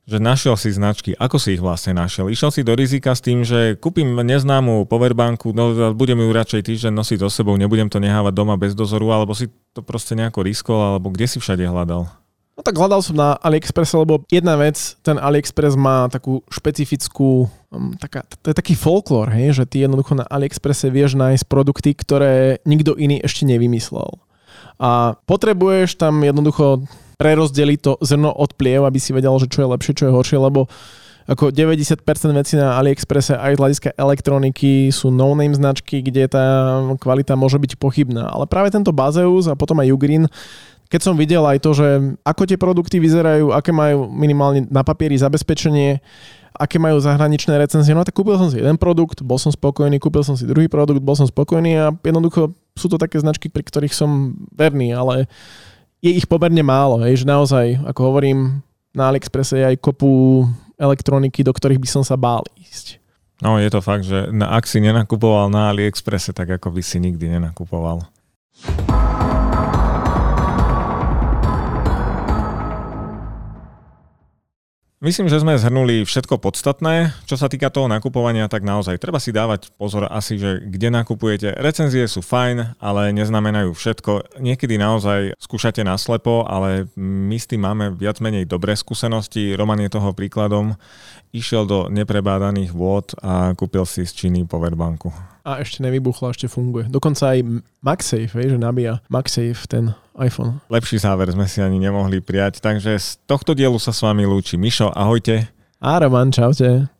že 0.09 0.17
našiel 0.17 0.57
si 0.57 0.73
značky. 0.73 1.13
Ako 1.13 1.37
si 1.37 1.53
ich 1.53 1.61
vlastne 1.61 1.93
našiel? 1.93 2.33
Išiel 2.33 2.49
si 2.49 2.65
do 2.65 2.73
rizika 2.73 3.13
s 3.13 3.21
tým, 3.21 3.45
že 3.45 3.77
kúpim 3.77 4.09
neznámu 4.17 4.89
powerbanku, 4.89 5.53
no 5.53 5.93
budem 5.93 6.17
ju 6.17 6.29
radšej 6.33 6.65
týždeň 6.65 6.93
nosiť 6.97 7.17
so 7.21 7.29
sebou, 7.29 7.53
nebudem 7.53 7.93
to 7.93 8.01
nehávať 8.01 8.33
doma 8.33 8.57
bez 8.57 8.73
dozoru, 8.73 9.13
alebo 9.13 9.37
si 9.37 9.53
to 9.77 9.85
proste 9.85 10.17
nejako 10.17 10.41
riskol, 10.41 10.81
alebo 10.81 11.13
kde 11.13 11.29
si 11.29 11.37
všade 11.37 11.61
hľadal? 11.61 12.09
No 12.59 12.61
tak 12.65 12.75
hľadal 12.75 12.99
som 12.99 13.15
na 13.15 13.39
AliExpress, 13.39 13.95
lebo 13.95 14.25
jedna 14.27 14.59
vec, 14.59 14.75
ten 14.99 15.15
AliExpress 15.15 15.79
má 15.79 16.11
takú 16.11 16.43
špecifickú, 16.51 17.47
um, 17.71 17.95
taká, 17.95 18.27
to 18.43 18.51
je 18.51 18.55
taký 18.57 18.75
folklór, 18.75 19.31
hej, 19.31 19.63
že 19.63 19.63
ty 19.63 19.87
jednoducho 19.87 20.17
na 20.17 20.27
AliExpresse 20.27 20.91
vieš 20.91 21.15
nájsť 21.15 21.47
produkty, 21.47 21.95
ktoré 21.95 22.59
nikto 22.67 22.99
iný 22.99 23.23
ešte 23.23 23.47
nevymyslel. 23.47 24.11
A 24.75 25.15
potrebuješ 25.23 25.95
tam 25.95 26.19
jednoducho 26.19 26.83
prerozdeliť 27.19 27.79
to 27.84 27.91
zrno 27.99 28.32
od 28.32 28.55
pliev, 28.55 28.88
aby 28.88 28.95
si 28.95 29.12
vedel, 29.12 29.36
že 29.36 29.51
čo 29.51 29.67
je 29.67 29.71
lepšie, 29.75 29.93
čo 29.93 30.08
je 30.08 30.15
horšie, 30.15 30.39
lebo 30.39 30.71
ako 31.29 31.53
90% 31.53 32.01
vecí 32.34 32.58
na 32.58 32.79
AliExpresse 32.82 33.38
aj 33.38 33.53
z 33.53 33.60
hľadiska 33.62 33.89
elektroniky 33.93 34.89
sú 34.89 35.13
no-name 35.13 35.53
značky, 35.53 36.01
kde 36.01 36.25
tá 36.25 36.45
kvalita 36.97 37.38
môže 37.38 37.62
byť 37.62 37.77
pochybná. 37.77 38.34
Ale 38.34 38.49
práve 38.49 38.73
tento 38.73 38.89
Bazeus 38.89 39.45
a 39.45 39.53
potom 39.53 39.77
aj 39.77 39.93
Ugreen, 39.93 40.25
keď 40.89 41.01
som 41.05 41.13
videl 41.13 41.45
aj 41.45 41.62
to, 41.62 41.77
že 41.77 42.17
ako 42.25 42.49
tie 42.49 42.58
produkty 42.58 42.97
vyzerajú, 42.97 43.53
aké 43.53 43.69
majú 43.69 44.10
minimálne 44.10 44.65
na 44.73 44.82
papieri 44.82 45.21
zabezpečenie, 45.21 46.01
aké 46.58 46.82
majú 46.82 46.97
zahraničné 46.97 47.62
recenzie, 47.62 47.93
no 47.93 48.01
tak 48.01 48.17
kúpil 48.17 48.34
som 48.41 48.49
si 48.49 48.58
jeden 48.58 48.82
produkt, 48.82 49.21
bol 49.21 49.38
som 49.38 49.53
spokojný, 49.53 50.01
kúpil 50.01 50.25
som 50.25 50.34
si 50.34 50.49
druhý 50.49 50.65
produkt, 50.65 51.05
bol 51.05 51.13
som 51.13 51.29
spokojný 51.29 51.77
a 51.77 51.93
jednoducho 52.01 52.58
sú 52.73 52.89
to 52.89 52.97
také 52.97 53.21
značky, 53.21 53.53
pri 53.53 53.62
ktorých 53.69 53.93
som 53.93 54.34
verný, 54.49 54.97
ale 54.97 55.29
je 55.99 56.12
ich 56.15 56.27
pomerne 56.27 56.63
málo, 56.63 57.03
hej, 57.03 57.23
že 57.23 57.25
naozaj, 57.27 57.79
ako 57.83 57.99
hovorím, 58.12 58.63
na 58.95 59.12
AliExpresse 59.12 59.59
je 59.59 59.65
aj 59.75 59.81
kopu 59.83 60.43
elektroniky, 60.79 61.43
do 61.43 61.51
ktorých 61.51 61.79
by 61.79 61.89
som 61.89 62.03
sa 62.07 62.15
bál 62.15 62.41
ísť. 62.55 62.99
No 63.39 63.55
je 63.55 63.71
to 63.71 63.79
fakt, 63.79 64.03
že 64.03 64.27
ak 64.31 64.67
si 64.67 64.83
nenakupoval 64.83 65.47
na 65.47 65.71
AliExpresse, 65.71 66.35
tak 66.35 66.59
ako 66.59 66.75
by 66.75 66.81
si 66.83 66.99
nikdy 66.99 67.39
nenakupoval. 67.39 68.03
Myslím, 74.99 75.31
že 75.31 75.39
sme 75.39 75.55
zhrnuli 75.55 76.03
všetko 76.03 76.43
podstatné. 76.43 77.15
Čo 77.23 77.39
sa 77.39 77.47
týka 77.47 77.71
toho 77.71 77.88
nakupovania, 77.88 78.51
tak 78.51 78.67
naozaj 78.67 78.99
treba 78.99 79.15
si 79.15 79.31
dávať 79.31 79.71
pozor 79.79 80.12
asi, 80.12 80.35
že 80.35 80.59
kde 80.59 80.91
nakupujete. 80.91 81.55
Recenzie 81.55 82.03
sú 82.03 82.19
fajn, 82.19 82.75
ale 82.83 83.15
neznamenajú 83.15 83.71
všetko. 83.71 84.43
Niekedy 84.43 84.75
naozaj 84.75 85.39
skúšate 85.39 85.88
naslepo, 85.88 86.43
ale 86.43 86.91
my 86.99 87.39
s 87.39 87.47
tým 87.47 87.63
máme 87.63 87.95
viac 87.95 88.19
menej 88.19 88.43
dobré 88.43 88.75
skúsenosti. 88.75 89.55
Roman 89.55 89.79
je 89.79 89.88
toho 89.88 90.12
príkladom. 90.12 90.75
Išiel 91.31 91.63
do 91.63 91.88
neprebádaných 91.88 92.75
vôd 92.75 93.15
a 93.23 93.55
kúpil 93.55 93.88
si 93.88 94.03
z 94.03 94.12
Číny 94.12 94.43
powerbanku. 94.51 95.15
A 95.49 95.65
ešte 95.65 95.81
nevybuchlo, 95.81 96.29
ešte 96.29 96.45
funguje. 96.45 96.85
Dokonca 96.93 97.33
aj 97.33 97.41
MagSafe, 97.81 98.38
že 98.38 98.62
nabíja 98.62 99.01
MagSafe 99.09 99.65
ten 99.65 99.97
iPhone. 100.13 100.62
Lepší 100.69 101.01
záver 101.01 101.25
sme 101.33 101.49
si 101.49 101.57
ani 101.57 101.81
nemohli 101.81 102.21
prijať, 102.21 102.62
takže 102.62 103.01
z 103.01 103.17
tohto 103.25 103.57
dielu 103.57 103.81
sa 103.81 103.89
s 103.89 104.05
vami 104.05 104.29
lúči 104.29 104.62
Mišo, 104.62 104.93
ahojte. 104.93 105.49
A 105.81 105.97
Roman, 105.97 106.29
čaute. 106.29 106.93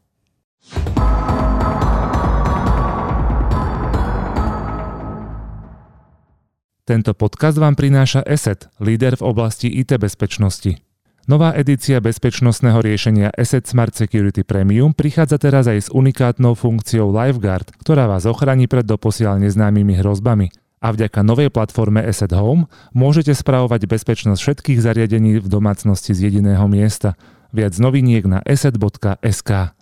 Tento 6.90 7.14
podcast 7.14 7.62
vám 7.62 7.78
prináša 7.78 8.26
ESET, 8.26 8.66
líder 8.82 9.14
v 9.14 9.30
oblasti 9.30 9.70
IT 9.70 9.94
bezpečnosti. 10.02 10.89
Nová 11.30 11.54
edícia 11.54 12.02
bezpečnostného 12.02 12.82
riešenia 12.82 13.30
Asset 13.30 13.70
Smart 13.70 13.94
Security 13.94 14.42
Premium 14.42 14.98
prichádza 14.98 15.38
teraz 15.38 15.70
aj 15.70 15.78
s 15.86 15.90
unikátnou 15.94 16.58
funkciou 16.58 17.14
LifeGuard, 17.14 17.70
ktorá 17.78 18.10
vás 18.10 18.26
ochráni 18.26 18.66
pred 18.66 18.82
doposiaľ 18.82 19.38
neznámymi 19.38 20.02
hrozbami 20.02 20.50
a 20.82 20.90
vďaka 20.90 21.22
novej 21.22 21.54
platforme 21.54 22.02
Asset 22.02 22.34
Home 22.34 22.66
môžete 22.98 23.38
spravovať 23.38 23.86
bezpečnosť 23.86 24.42
všetkých 24.42 24.82
zariadení 24.82 25.38
v 25.38 25.46
domácnosti 25.46 26.18
z 26.18 26.34
jediného 26.34 26.66
miesta. 26.66 27.14
Viac 27.54 27.78
noviniek 27.78 28.26
na 28.26 28.42
asset.sk. 28.42 29.78